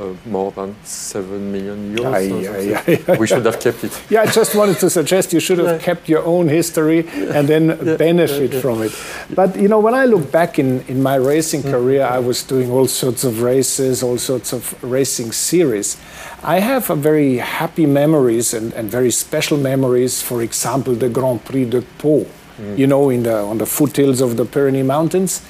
[0.00, 2.42] Uh, more than seven million euros.
[2.42, 3.92] Yeah, yeah, yeah, yeah, we should have kept it.
[4.08, 7.76] Yeah, I just wanted to suggest you should have kept your own history and then
[7.98, 8.92] benefit from it.
[9.34, 12.70] But you know, when I look back in, in my racing career, I was doing
[12.70, 15.98] all sorts of races, all sorts of racing series.
[16.42, 20.22] I have a very happy memories and, and very special memories.
[20.22, 22.24] For example, the Grand Prix de Pau,
[22.58, 22.78] mm.
[22.78, 25.42] you know, in the, on the foothills of the Pyrenees Mountains.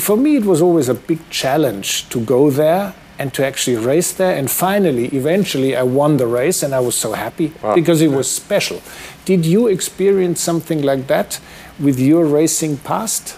[0.00, 4.12] For me, it was always a big challenge to go there and to actually race
[4.14, 4.34] there.
[4.34, 7.74] And finally, eventually, I won the race, and I was so happy wow.
[7.74, 8.80] because it was special.
[9.26, 11.38] Did you experience something like that
[11.78, 13.36] with your racing past?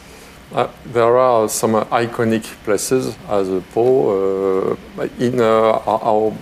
[0.54, 4.76] Uh, there are some uh, iconic places as a Pau.
[4.98, 6.32] Uh, in uh, our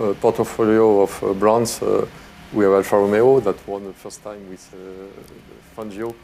[0.00, 1.80] uh, portfolio of uh, brands,
[2.52, 4.74] we have Alfa Romeo that won the first time with
[5.76, 6.14] Fangio.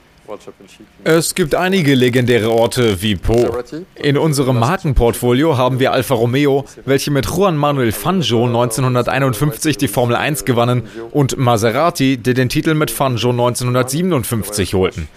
[1.05, 3.57] Es gibt einige legendäre Orte wie Po.
[3.95, 10.17] In unserem Markenportfolio haben wir Alfa Romeo, welche mit Juan Manuel Fangio 1951 die Formel
[10.17, 15.09] 1 gewannen, und Maserati, die den Titel mit Fangio 1957 holten.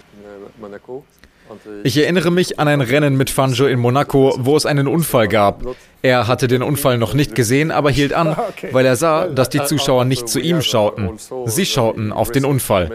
[1.84, 5.62] Ich erinnere mich an ein Rennen mit Fangio in Monaco, wo es einen Unfall gab.
[6.00, 8.36] Er hatte den Unfall noch nicht gesehen, aber hielt an,
[8.70, 11.10] weil er sah, dass die Zuschauer nicht zu ihm schauten.
[11.46, 12.90] Sie schauten auf den Unfall.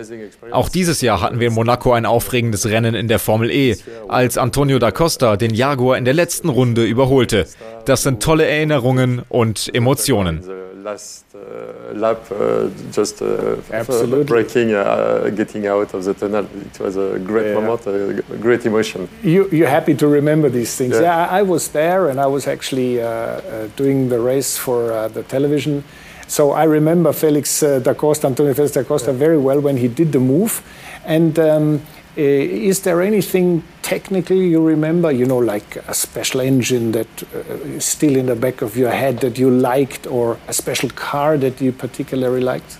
[0.51, 3.75] Auch dieses Jahr hatten wir in Monaco ein aufregendes Rennen in der Formel E,
[4.07, 7.45] als Antonio da Costa den Jaguar in der letzten Runde überholte.
[7.85, 10.43] Das sind tolle Erinnerungen und Emotionen
[10.83, 13.55] last uh, lap, uh, just uh,
[14.25, 16.45] breaking, uh, getting out of the tunnel.
[16.65, 17.59] It was a great yeah.
[17.59, 19.07] moment, a great emotion.
[19.23, 20.95] You, you're happy to remember these things.
[20.95, 24.57] Yeah, yeah I, I, was there and I was actually uh, uh, doing the race
[24.57, 25.83] for the television.
[26.27, 29.17] So I remember Felix da Costa, Antonio Felix da Costa, yeah.
[29.17, 30.61] very well when he did the move.
[31.05, 31.79] And um, uh,
[32.15, 37.39] is there anything technically you remember, you know, like a special engine that uh,
[37.77, 41.37] is still in the back of your head that you liked, or a special car
[41.37, 42.77] that you particularly liked?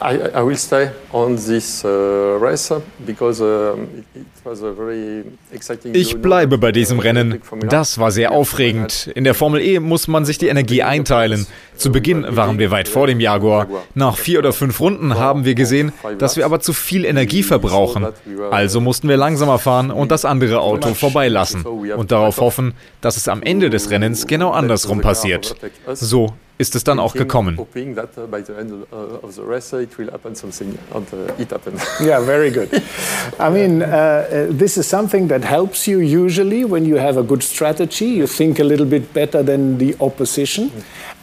[0.00, 2.72] I, I will stay on this uh, race
[3.06, 5.94] because it was a very exciting.
[5.94, 7.40] Ich bleibe bei diesem Rennen.
[7.68, 9.08] Das war sehr aufregend.
[9.14, 11.46] In der Formel E muss man sich die Energie einteilen.
[11.76, 13.68] Zu Beginn waren wir weit vor dem Jaguar.
[13.94, 18.08] Nach vier oder fünf Runden haben wir gesehen, dass wir aber zu viel Energie verbrauchen.
[18.50, 23.28] Also mussten wir langsamer fahren und das andere Auto vorbeilassen und darauf hoffen, dass es
[23.28, 25.54] am Ende des Rennens genau andersrum passiert.
[25.94, 27.56] So ist es dann auch gekommen.
[32.00, 32.68] Yeah, very good.
[33.38, 37.22] I mean, uh, uh, this is something that helps you usually when you have a
[37.22, 38.06] good strategy.
[38.06, 40.70] You think a little bit better than the opposition.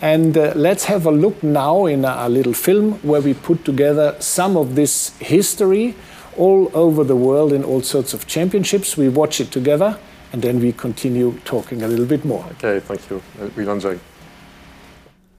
[0.02, 3.66] And uh, let's have a look now in a, a little film where we put
[3.66, 5.96] together some of this history
[6.38, 8.98] all over the world in all sorts of championships.
[8.98, 9.98] We watch it together
[10.34, 12.46] and then we continue talking a little bit more.
[12.58, 13.22] Okay, thank you.
[13.56, 13.98] We'll enjoy.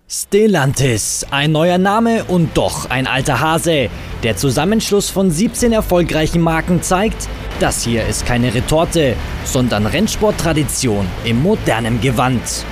[0.09, 3.89] Stellantis, ein neuer Name und doch ein alter Hase.
[4.23, 7.29] Der Zusammenschluss von 17 erfolgreichen Marken zeigt,
[7.59, 12.65] das hier ist keine Retorte, sondern Rennsporttradition im modernen Gewand.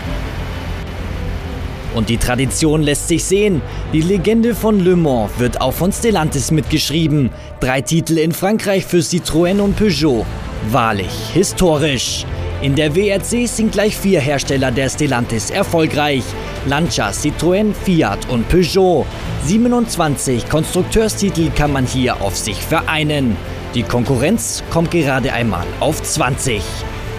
[1.96, 3.62] Und die Tradition lässt sich sehen.
[3.92, 7.30] Die Legende von Le Mans wird auch von Stellantis mitgeschrieben.
[7.58, 10.24] Drei Titel in Frankreich für Citroën und Peugeot.
[10.70, 12.26] Wahrlich historisch.
[12.62, 16.22] In der WRC sind gleich vier Hersteller der Stellantis erfolgreich.
[16.66, 19.06] Lancia, Citroën, Fiat und Peugeot.
[19.44, 23.36] 27 Konstrukteurstitel kann man hier auf sich vereinen.
[23.74, 26.62] Die Konkurrenz kommt gerade einmal auf 20.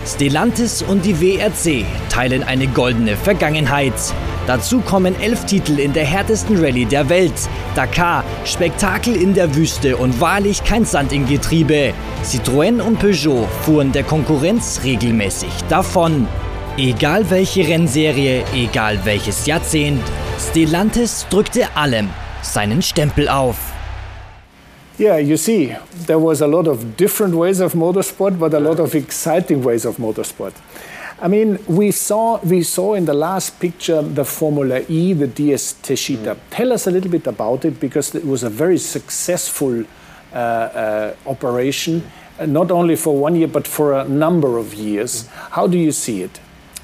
[0.05, 3.93] Stellantis und die WRC teilen eine goldene Vergangenheit.
[4.47, 7.33] Dazu kommen elf Titel in der härtesten Rallye der Welt.
[7.73, 11.93] Dakar, Spektakel in der Wüste und wahrlich kein Sand im Getriebe.
[12.23, 16.27] Citroën und Peugeot fuhren der Konkurrenz regelmäßig davon.
[16.77, 20.03] Egal welche Rennserie, egal welches Jahrzehnt,
[20.37, 22.09] Stellantis drückte allem
[22.43, 23.57] seinen Stempel auf.
[24.99, 25.75] Yeah, you see,
[26.05, 29.85] there was a lot of different ways of motorsport, but a lot of exciting ways
[29.85, 30.53] of motorsport.
[31.21, 35.75] I mean, we saw, we saw in the last picture the Formula E, the DS
[35.81, 36.35] Teschita.
[36.35, 36.39] Mm.
[36.49, 39.85] Tell us a little bit about it because it was a very successful
[40.33, 42.03] uh, uh, operation,
[42.37, 45.23] uh, not only for one year but for a number of years.
[45.23, 45.51] Mm.
[45.51, 46.41] How do you see it?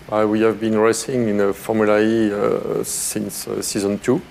[0.09, 4.21] Uh, we have been racing in uh, Formula E uh, since season two.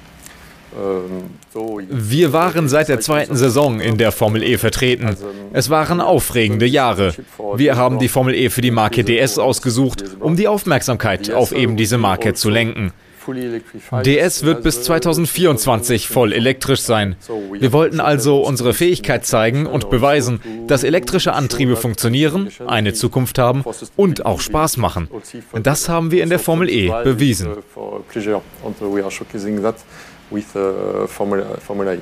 [1.91, 5.17] Wir waren seit der zweiten Saison in der Formel E vertreten.
[5.53, 7.15] Es waren aufregende Jahre.
[7.57, 11.77] Wir haben die Formel E für die Marke DS ausgesucht, um die Aufmerksamkeit auf eben
[11.77, 12.93] diese Marke zu lenken.
[14.05, 17.17] DS wird bis 2024 voll elektrisch sein.
[17.53, 23.65] Wir wollten also unsere Fähigkeit zeigen und beweisen, dass elektrische Antriebe funktionieren, eine Zukunft haben
[23.97, 25.09] und auch Spaß machen.
[25.63, 27.49] Das haben wir in der Formel E bewiesen
[30.31, 32.01] with uh, Formula, Formula E.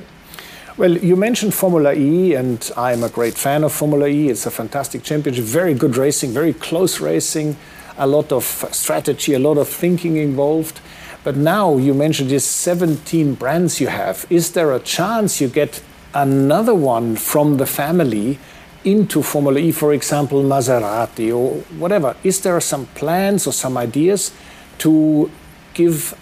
[0.77, 4.29] Well, you mentioned Formula E, and I'm a great fan of Formula E.
[4.29, 7.57] It's a fantastic championship, very good racing, very close racing,
[7.97, 10.79] a lot of strategy, a lot of thinking involved.
[11.23, 14.25] But now you mentioned these 17 brands you have.
[14.29, 15.81] Is there a chance you get
[16.13, 18.39] another one from the family
[18.85, 22.15] into Formula E, for example, Maserati or whatever?
[22.23, 24.31] Is there some plans or some ideas
[24.77, 25.29] to
[25.73, 26.15] give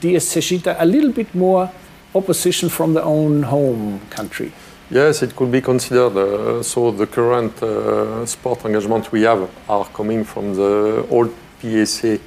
[0.00, 1.70] DS Seshita a little bit more
[2.14, 4.52] opposition from their own home country?
[4.90, 6.16] Yes, it could be considered.
[6.16, 11.30] Uh, so the current uh, sport engagement we have are coming from the old
[11.60, 12.18] PSA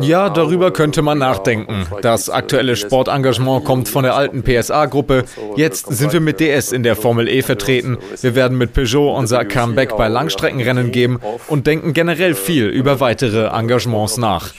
[0.00, 1.86] Ja, darüber könnte man nachdenken.
[2.02, 5.24] Das aktuelle Sportengagement kommt von der alten PSA-Gruppe.
[5.56, 7.98] Jetzt sind wir mit DS in der Formel E vertreten.
[8.20, 13.46] Wir werden mit Peugeot unser Comeback bei Langstreckenrennen geben und denken generell viel über weitere
[13.46, 14.52] Engagements nach.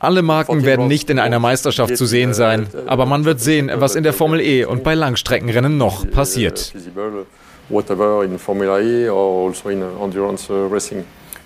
[0.00, 3.94] Alle Marken werden nicht in einer Meisterschaft zu sehen sein, aber man wird sehen, was
[3.94, 6.74] in der Formel E und bei Langstreckenrennen noch passiert.
[7.70, 11.02] Whatever in Formula E or also in endurance racing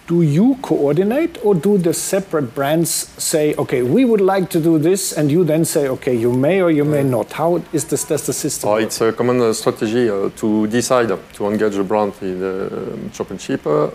[0.09, 4.79] do you coordinate or do the separate brands say, okay, we would like to do
[4.79, 7.31] this, and you then say, okay, you may or you may not?
[7.33, 8.71] How is this, does the system?
[8.71, 12.95] Uh, it's a common uh, strategy uh, to decide to engage a brand in the
[12.95, 13.67] um, championship.
[13.67, 13.91] Uh,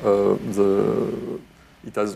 [0.53, 1.39] the,
[1.87, 2.15] it has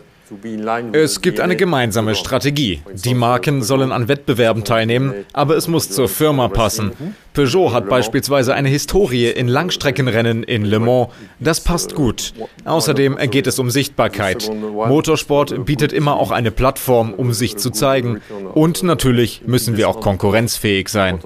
[0.92, 2.82] Es gibt eine gemeinsame Strategie.
[2.92, 6.92] Die Marken sollen an Wettbewerben teilnehmen, aber es muss zur Firma passen.
[7.32, 11.08] Peugeot hat beispielsweise eine Historie in Langstreckenrennen in Le Mans.
[11.40, 12.34] Das passt gut.
[12.64, 14.50] Außerdem geht es um Sichtbarkeit.
[14.52, 18.20] Motorsport bietet immer auch eine Plattform, um sich zu zeigen.
[18.54, 21.20] Und natürlich müssen wir auch konkurrenzfähig sein.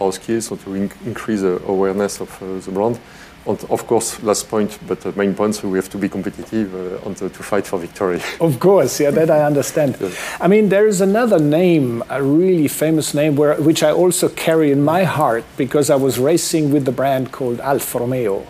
[0.00, 2.98] Our skills or to increase awareness of uh, the brand.
[3.46, 6.74] And of course, last point, but the main point, so we have to be competitive
[6.74, 8.20] uh, and to, to fight for victory.
[8.40, 9.96] Of course, yeah, that I understand.
[10.40, 14.70] I mean, there is another name, a really famous name, where, which I also carry
[14.72, 18.46] in my heart because I was racing with the brand called Alfa Romeo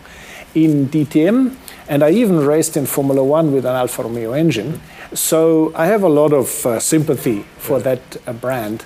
[0.55, 1.57] in DTM,
[1.89, 4.81] and I even raced in Formula One with an Alfa Romeo engine.
[5.13, 8.85] So I have a lot of uh, sympathy for that uh, brand.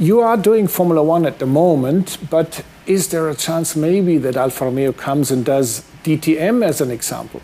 [0.00, 4.34] You are doing Formula One at the moment, but is there a chance maybe that
[4.34, 7.42] Alfa Romeo comes and does DTM as an example?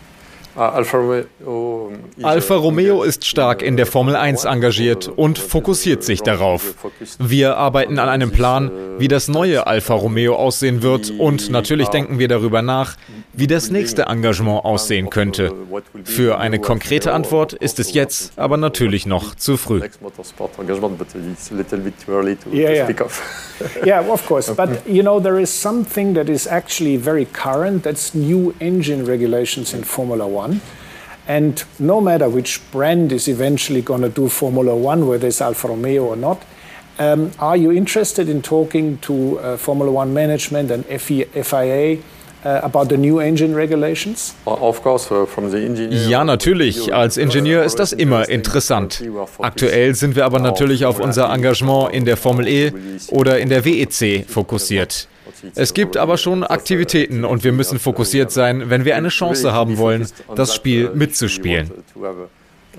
[0.57, 1.91] Ah, Alfa Romeo,
[2.23, 6.73] Alfa Romeo ist stark in der Formel 1 engagiert und fokussiert sich darauf.
[7.19, 12.17] Wir arbeiten an einem Plan, wie das neue Alfa Romeo aussehen wird und natürlich denken
[12.17, 12.97] wir darüber nach,
[13.33, 15.53] wie das nächste Engagement aussehen könnte.
[16.03, 19.81] Für eine konkrete Antwort ist es jetzt aber natürlich noch zu früh.
[22.51, 22.87] Yeah, yeah.
[23.85, 24.51] yeah, of course.
[24.53, 27.83] But you know, there is something that is actually very current.
[27.83, 30.46] That's new engine regulations in Formula One.
[31.27, 35.67] And no matter which brand is eventually going to do Formula One, whether it's Alfa
[35.67, 36.41] Romeo or not,
[36.99, 41.97] um, are you interested in talking to uh, Formula One management and FIA?
[42.45, 44.35] Uh, about the new engine regulations?
[44.45, 46.07] Of course, uh, from the engineer.
[46.07, 46.93] Ja, natürlich.
[46.93, 49.03] Als Ingenieur ist das immer interessant.
[49.39, 52.71] Aktuell sind wir aber natürlich auf unser Engagement in der Formel E
[53.09, 55.07] oder in der WEC fokussiert.
[55.55, 59.77] Es gibt aber schon Aktivitäten und wir müssen fokussiert sein, wenn wir eine Chance haben
[59.77, 61.71] wollen, das Spiel mitzuspielen.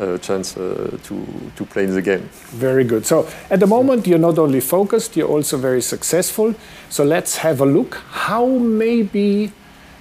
[0.01, 1.17] Uh, chance uh, to,
[1.57, 2.23] to play in the game.
[2.53, 3.05] Very good.
[3.05, 6.55] So at the moment, you're not only focused, you're also very successful.
[6.89, 9.51] So let's have a look how maybe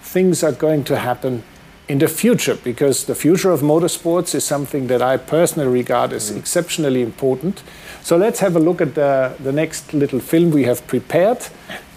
[0.04, 1.42] things are going to happen
[1.88, 6.30] in the future, because the future of motorsports is something that I personally regard as
[6.32, 6.38] mm.
[6.38, 7.64] exceptionally important.
[8.04, 11.40] So let's have a look at the, the next little film we have prepared,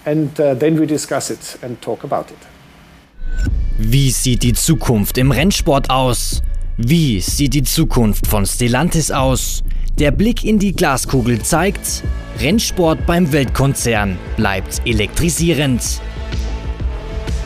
[0.04, 2.38] and uh, then we discuss it and talk about it.
[3.78, 6.42] Wie sieht die Zukunft im Rennsport aus?
[6.76, 9.62] Wie sieht die Zukunft von Stellantis aus?
[9.98, 12.02] Der Blick in die Glaskugel zeigt,
[12.40, 15.82] Rennsport beim Weltkonzern bleibt elektrisierend.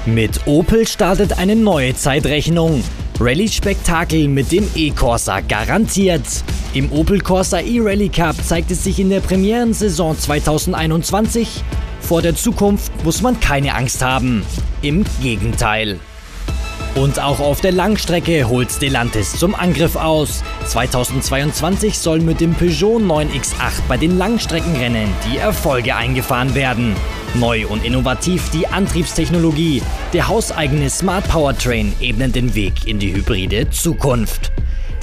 [0.07, 2.85] Mit Opel startet eine neue Zeitrechnung.
[3.21, 6.27] Rallye-Spektakel mit dem E-Corsa garantiert.
[6.73, 11.63] Im Opel Corsa E-Rally Cup zeigt es sich in der Premierensaison 2021.
[12.01, 14.45] Vor der Zukunft muss man keine Angst haben.
[14.83, 16.01] Im Gegenteil.
[16.95, 20.45] Und auch auf der Langstrecke holt Stellantis zum Angriff aus.
[20.67, 26.95] 2022 soll mit dem Peugeot 9X8 bei den Langstreckenrennen die Erfolge eingefahren werden.
[27.35, 29.83] Neu und innovativ die Antriebstechnologie.
[30.13, 34.53] Der hauseigene Smart Powertrain ebnet den Weg in die hybride Zukunft.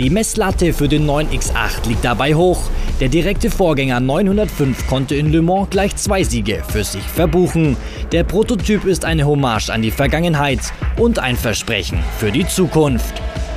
[0.01, 2.71] Die Messlatte für den 9X8 liegt dabei hoch.
[2.99, 7.77] Der direkte Vorgänger 905 konnte in Le Mans gleich zwei Siege für sich verbuchen.
[8.11, 10.61] Der Prototyp ist eine Hommage an die Vergangenheit
[10.97, 13.13] und ein Versprechen für die Zukunft.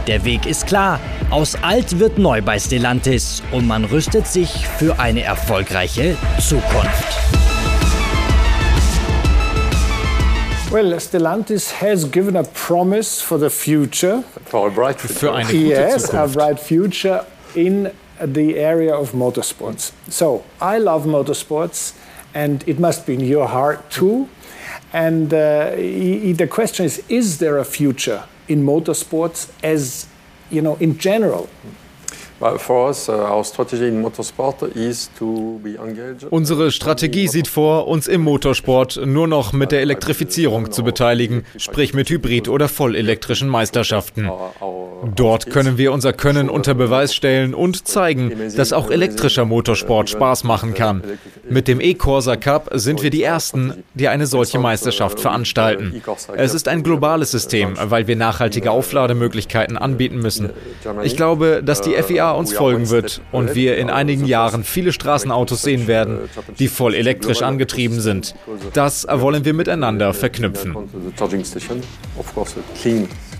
[0.06, 1.00] Der Weg ist klar,
[1.30, 7.53] aus alt wird neu bei Stellantis und man rüstet sich für eine erfolgreiche Zukunft.
[10.74, 14.22] Well, Stellantis has given a promise for the future.
[14.46, 16.24] For a bright Für eine gute yes, Zukunft.
[16.24, 17.24] a bright future
[17.54, 19.92] in the area of motorsports.
[20.08, 21.92] So I love motorsports,
[22.34, 24.26] and it must be in your heart too.
[24.92, 30.06] And uh, i- i- the question is: Is there a future in motorsports, as
[30.50, 31.46] you know, in general?
[36.30, 41.94] Unsere Strategie sieht vor, uns im Motorsport nur noch mit der Elektrifizierung zu beteiligen, sprich
[41.94, 44.30] mit Hybrid- oder vollelektrischen Meisterschaften.
[45.14, 50.44] Dort können wir unser Können unter Beweis stellen und zeigen, dass auch elektrischer Motorsport Spaß
[50.44, 51.02] machen kann.
[51.48, 56.02] Mit dem E-Corsa Cup sind wir die Ersten, die eine solche Meisterschaft veranstalten.
[56.36, 60.50] Es ist ein globales System, weil wir nachhaltige Auflademöglichkeiten anbieten müssen.
[61.02, 65.62] Ich glaube, dass die FIA uns folgen wird und wir in einigen Jahren viele Straßenautos
[65.62, 66.28] sehen werden,
[66.58, 68.34] die voll elektrisch angetrieben sind.
[68.72, 70.76] Das wollen wir miteinander verknüpfen.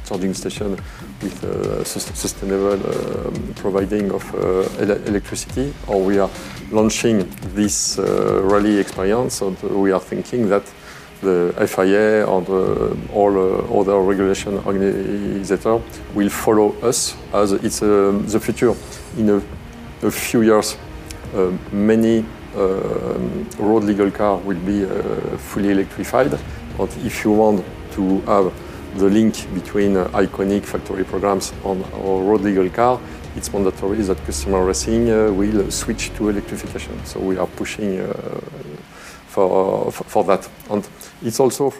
[0.07, 0.77] charging station.
[1.21, 4.69] With uh, sustainable um, providing of uh,
[5.07, 6.31] electricity, or we are
[6.71, 10.63] launching this uh, rally experience, and we are thinking that
[11.25, 15.83] the FIA and uh, all uh, other regulation organizers
[16.15, 18.75] will follow us as it's um, the future.
[19.19, 19.43] In a,
[20.07, 20.77] a few years,
[21.35, 22.25] uh, many
[22.57, 24.85] um, road legal cars will be
[25.39, 26.33] fully electrified.
[26.79, 28.53] And if you want to have
[28.97, 33.01] the link between uh, iconic factory programs on our road legal car,
[33.37, 37.05] it's mandatory that customer racing uh, will switch to electrification.
[37.05, 38.41] So we are pushing uh,
[39.35, 40.49] for, for that.
[40.69, 40.85] And
[41.25, 41.73] also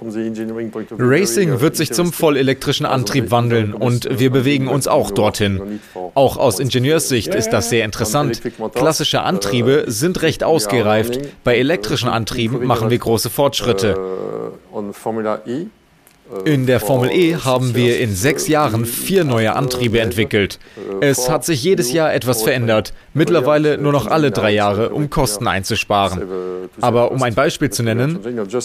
[0.99, 5.81] Racing wird sich zum vollelektrischen Antrieb wandeln und wir bewegen uns auch dorthin.
[6.15, 8.41] Auch aus Ingenieurssicht ist das sehr interessant.
[8.75, 11.21] Klassische Antriebe sind recht ausgereift.
[11.45, 13.97] Bei elektrischen Antrieben machen wir große Fortschritte.
[16.45, 20.59] In der Formel E haben wir in sechs Jahren vier neue Antriebe entwickelt.
[21.01, 25.47] Es hat sich jedes Jahr etwas verändert, mittlerweile nur noch alle drei Jahre, um Kosten
[25.47, 26.23] einzusparen.
[26.81, 28.19] Aber um ein Beispiel zu nennen,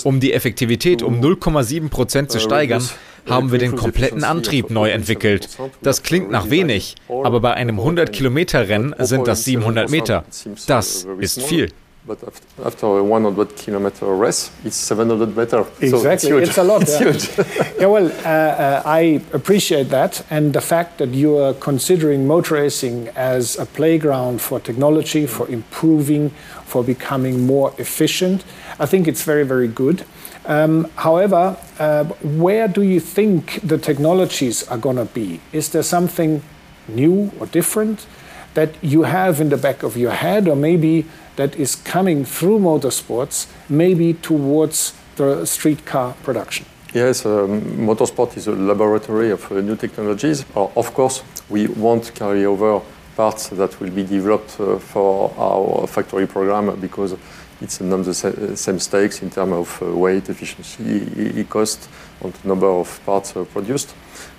[0.03, 2.83] um die Effektivität um 0,7 Prozent zu steigern,
[3.27, 5.49] haben wir den kompletten Antrieb neu entwickelt.
[5.81, 10.25] Das klingt nach wenig, aber bei einem 100-Kilometer-Rennen sind das 700 Meter.
[10.67, 11.69] Das ist viel.
[12.09, 12.23] But
[12.65, 15.63] after a 100 kilometer race, it's 700 meter.
[15.79, 16.81] Exactly, so it's, it's, a lot.
[16.81, 17.47] it's huge.
[17.79, 22.55] yeah, well, uh, uh, I appreciate that, and the fact that you are considering motor
[22.55, 26.31] racing as a playground for technology, for improving,
[26.65, 28.43] for becoming more efficient.
[28.79, 30.03] I think it's very, very good.
[30.45, 32.05] Um, however, uh,
[32.43, 35.41] where do you think the technologies are going to be?
[35.53, 36.41] Is there something
[36.87, 38.07] new or different
[38.53, 41.05] that you have in the back of your head, or maybe
[41.35, 46.65] that is coming through motorsports, maybe towards the street car production?
[46.93, 50.43] Yes, um, motorsport is a laboratory of uh, new technologies.
[50.55, 52.81] Uh, of course, we won't carry over
[53.15, 57.15] parts that will be developed uh, for our factory program because
[57.61, 58.13] it's not the
[58.55, 61.89] same stakes in terms of uh, weight, efficiency, cost,
[62.21, 63.35] and number of parts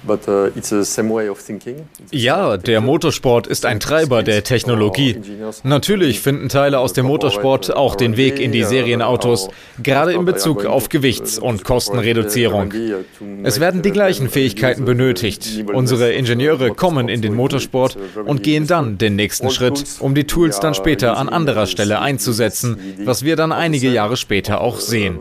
[0.08, 0.12] uh.
[0.30, 1.34] Uh,
[2.10, 5.16] ja, der Motorsport ist ein Treiber der Technologie.
[5.62, 9.48] Natürlich finden Teile aus dem Motorsport auch den Weg in die Serienautos,
[9.82, 12.72] gerade in Bezug auf Gewichts- und Kostenreduzierung.
[13.42, 15.64] Es werden die gleichen Fähigkeiten benötigt.
[15.72, 20.60] Unsere Ingenieure kommen in den Motorsport und gehen dann den nächsten Schritt, um die Tools
[20.60, 25.18] dann später an anderer Stelle einzusetzen, was wir dann einige Jahre später auch sehen.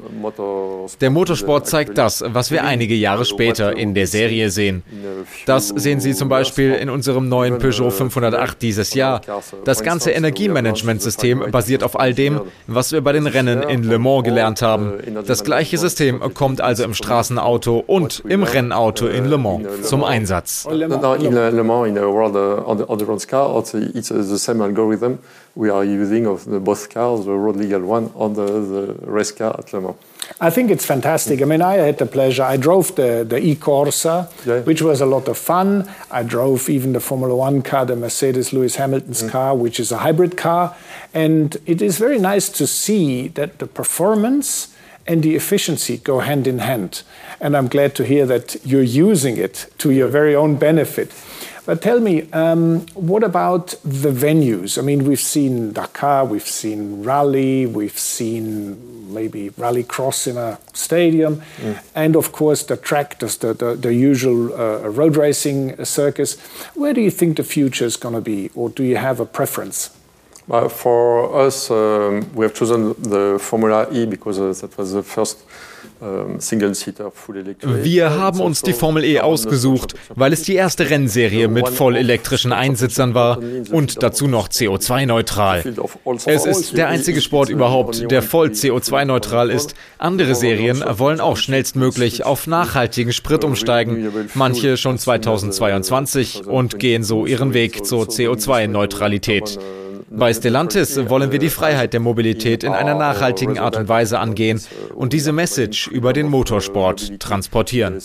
[1.02, 4.84] Der Motorsport zeigt das, was wir einige Jahre später in der Serie sehen sehen.
[5.46, 9.22] Das sehen Sie zum Beispiel in unserem neuen Peugeot 508 dieses Jahr.
[9.66, 14.24] Das ganze Energiemanagementsystem basiert auf all dem, was wir bei den Rennen in Le Mans
[14.24, 14.94] gelernt haben.
[15.26, 20.68] Das gleiche System kommt also im Straßenauto und im Rennauto in Le Mans zum Einsatz.
[20.70, 20.88] In Le
[21.64, 25.20] Mans, in a World Endurance Car, it's the same algorithm
[25.60, 29.54] we are using of the, both cars, the road legal one and the race car
[29.60, 29.96] at Le Mans.
[30.40, 31.42] I think it's fantastic.
[31.42, 32.44] I mean, I had the pleasure.
[32.44, 34.62] I drove the, the e-Corsa, yeah.
[34.62, 35.92] which was a lot of fun.
[36.10, 39.32] I drove even the Formula One car, the Mercedes Lewis Hamilton's mm.
[39.32, 40.78] car, which is a hybrid car.
[41.14, 44.74] And it is very nice to see that the performance
[45.08, 47.04] and the efficiency go hand in hand.
[47.42, 51.12] And I'm glad to hear that you're using it to your very own benefit.
[51.66, 54.78] But tell me, um, what about the venues?
[54.78, 61.42] I mean, we've seen Dakar, we've seen rally, we've seen maybe rallycross in a stadium,
[61.58, 61.84] mm.
[61.96, 66.40] and of course the track, the, the, the usual uh, road racing circus.
[66.76, 69.26] Where do you think the future is going to be, or do you have a
[69.26, 69.99] preference?
[70.50, 75.46] For us, um, we have chosen the Formula E because uh, that was the first
[77.84, 83.14] Wir haben uns die Formel E ausgesucht, weil es die erste Rennserie mit vollelektrischen Einsitzern
[83.14, 83.40] war
[83.72, 85.64] und dazu noch CO2-neutral.
[86.26, 89.76] Es ist der einzige Sport überhaupt, der voll CO2-neutral ist.
[89.98, 97.26] Andere Serien wollen auch schnellstmöglich auf nachhaltigen Sprit umsteigen, manche schon 2022 und gehen so
[97.26, 99.60] ihren Weg zur CO2-Neutralität.
[100.12, 104.60] Bei Stellantis wollen wir die Freiheit der Mobilität in einer nachhaltigen Art und Weise angehen
[104.96, 108.02] und diese Message über den Motorsport transportieren.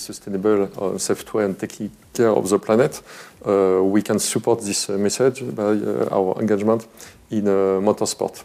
[3.46, 5.62] We can support this message by
[6.10, 6.86] our engagement
[7.30, 7.44] in
[7.82, 8.42] motorsport.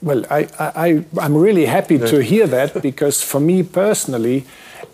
[0.00, 4.44] Well, I, I, I'm really happy to hear that because for me personally,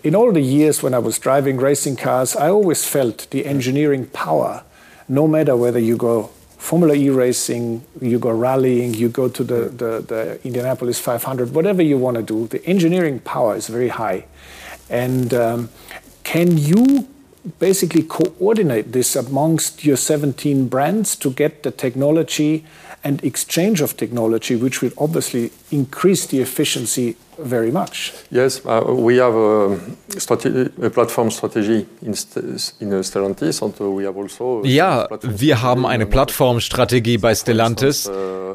[0.03, 4.07] in all the years when I was driving racing cars, I always felt the engineering
[4.11, 4.63] power,
[5.07, 6.29] no matter whether you go
[6.59, 11.81] Formula E racing, you go rallying, you go to the, the, the Indianapolis 500, whatever
[11.81, 14.25] you want to do, the engineering power is very high.
[14.89, 15.69] And um,
[16.23, 17.07] can you
[17.57, 22.65] basically coordinate this amongst your 17 brands to get the technology
[23.03, 28.13] and exchange of technology, which will obviously increase the efficiency very much.
[28.31, 29.77] Yes, uh, we have a,
[30.81, 32.13] a, platform strategy in,
[32.79, 38.09] in Stellantis and we have also Ja, wir haben eine Plattformstrategie bei Stellantis,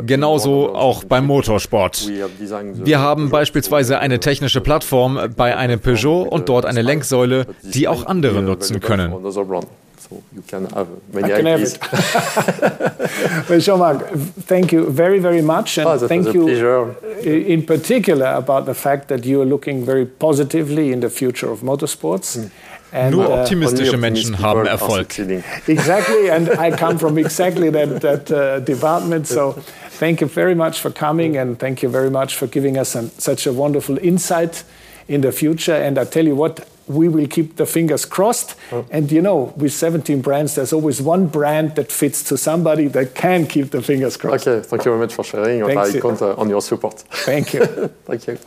[0.07, 2.09] genauso auch beim Motorsport.
[2.09, 8.07] Wir haben beispielsweise eine technische Plattform bei einem Peugeot und dort eine Lenksäule, die auch
[8.07, 9.13] andere nutzen können.
[10.09, 11.77] So you can have many I can IPs.
[11.77, 14.09] Have well, Jean-Marc,
[14.47, 15.79] thank you very, very much.
[15.79, 16.95] And oh, thank you pleasure.
[17.23, 21.61] in particular about the fact that you are looking very positively in the future of
[21.61, 22.37] motorsports.
[22.37, 22.51] Mm.
[22.93, 25.09] And, Nur uh, optimistische uh, Menschen haben Erfolg.
[25.67, 29.27] Exactly, and I come from exactly that, that uh, department.
[29.27, 29.57] So
[29.99, 33.11] thank you very much for coming and thank you very much for giving us an,
[33.19, 34.63] such a wonderful insight
[35.09, 35.75] in the future.
[35.75, 38.57] And I tell you what, we will keep the fingers crossed.
[38.73, 38.87] Oh.
[38.91, 43.15] And you know, with 17 brands, there's always one brand that fits to somebody that
[43.15, 44.47] can keep the fingers crossed.
[44.47, 45.63] Okay, thank you very much for sharing.
[45.63, 47.01] And I count uh, on your support.
[47.01, 47.65] Thank you.
[48.05, 48.39] thank you.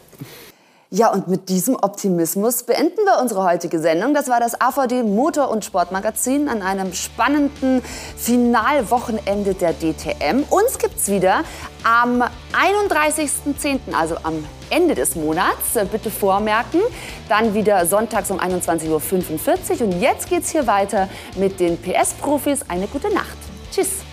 [0.90, 4.14] Ja, und mit diesem Optimismus beenden wir unsere heutige Sendung.
[4.14, 7.82] Das war das AVD Motor- und Sportmagazin an einem spannenden
[8.16, 10.44] Finalwochenende der DTM.
[10.50, 11.44] Uns gibt's wieder
[11.84, 12.24] am
[12.54, 15.74] 31.10., also am Ende des Monats.
[15.92, 16.80] Bitte vormerken.
[17.28, 19.88] Dann wieder sonntags um 21.45 Uhr.
[19.88, 22.62] Und jetzt geht's hier weiter mit den PS-Profis.
[22.70, 23.38] Eine gute Nacht.
[23.74, 24.07] Tschüss.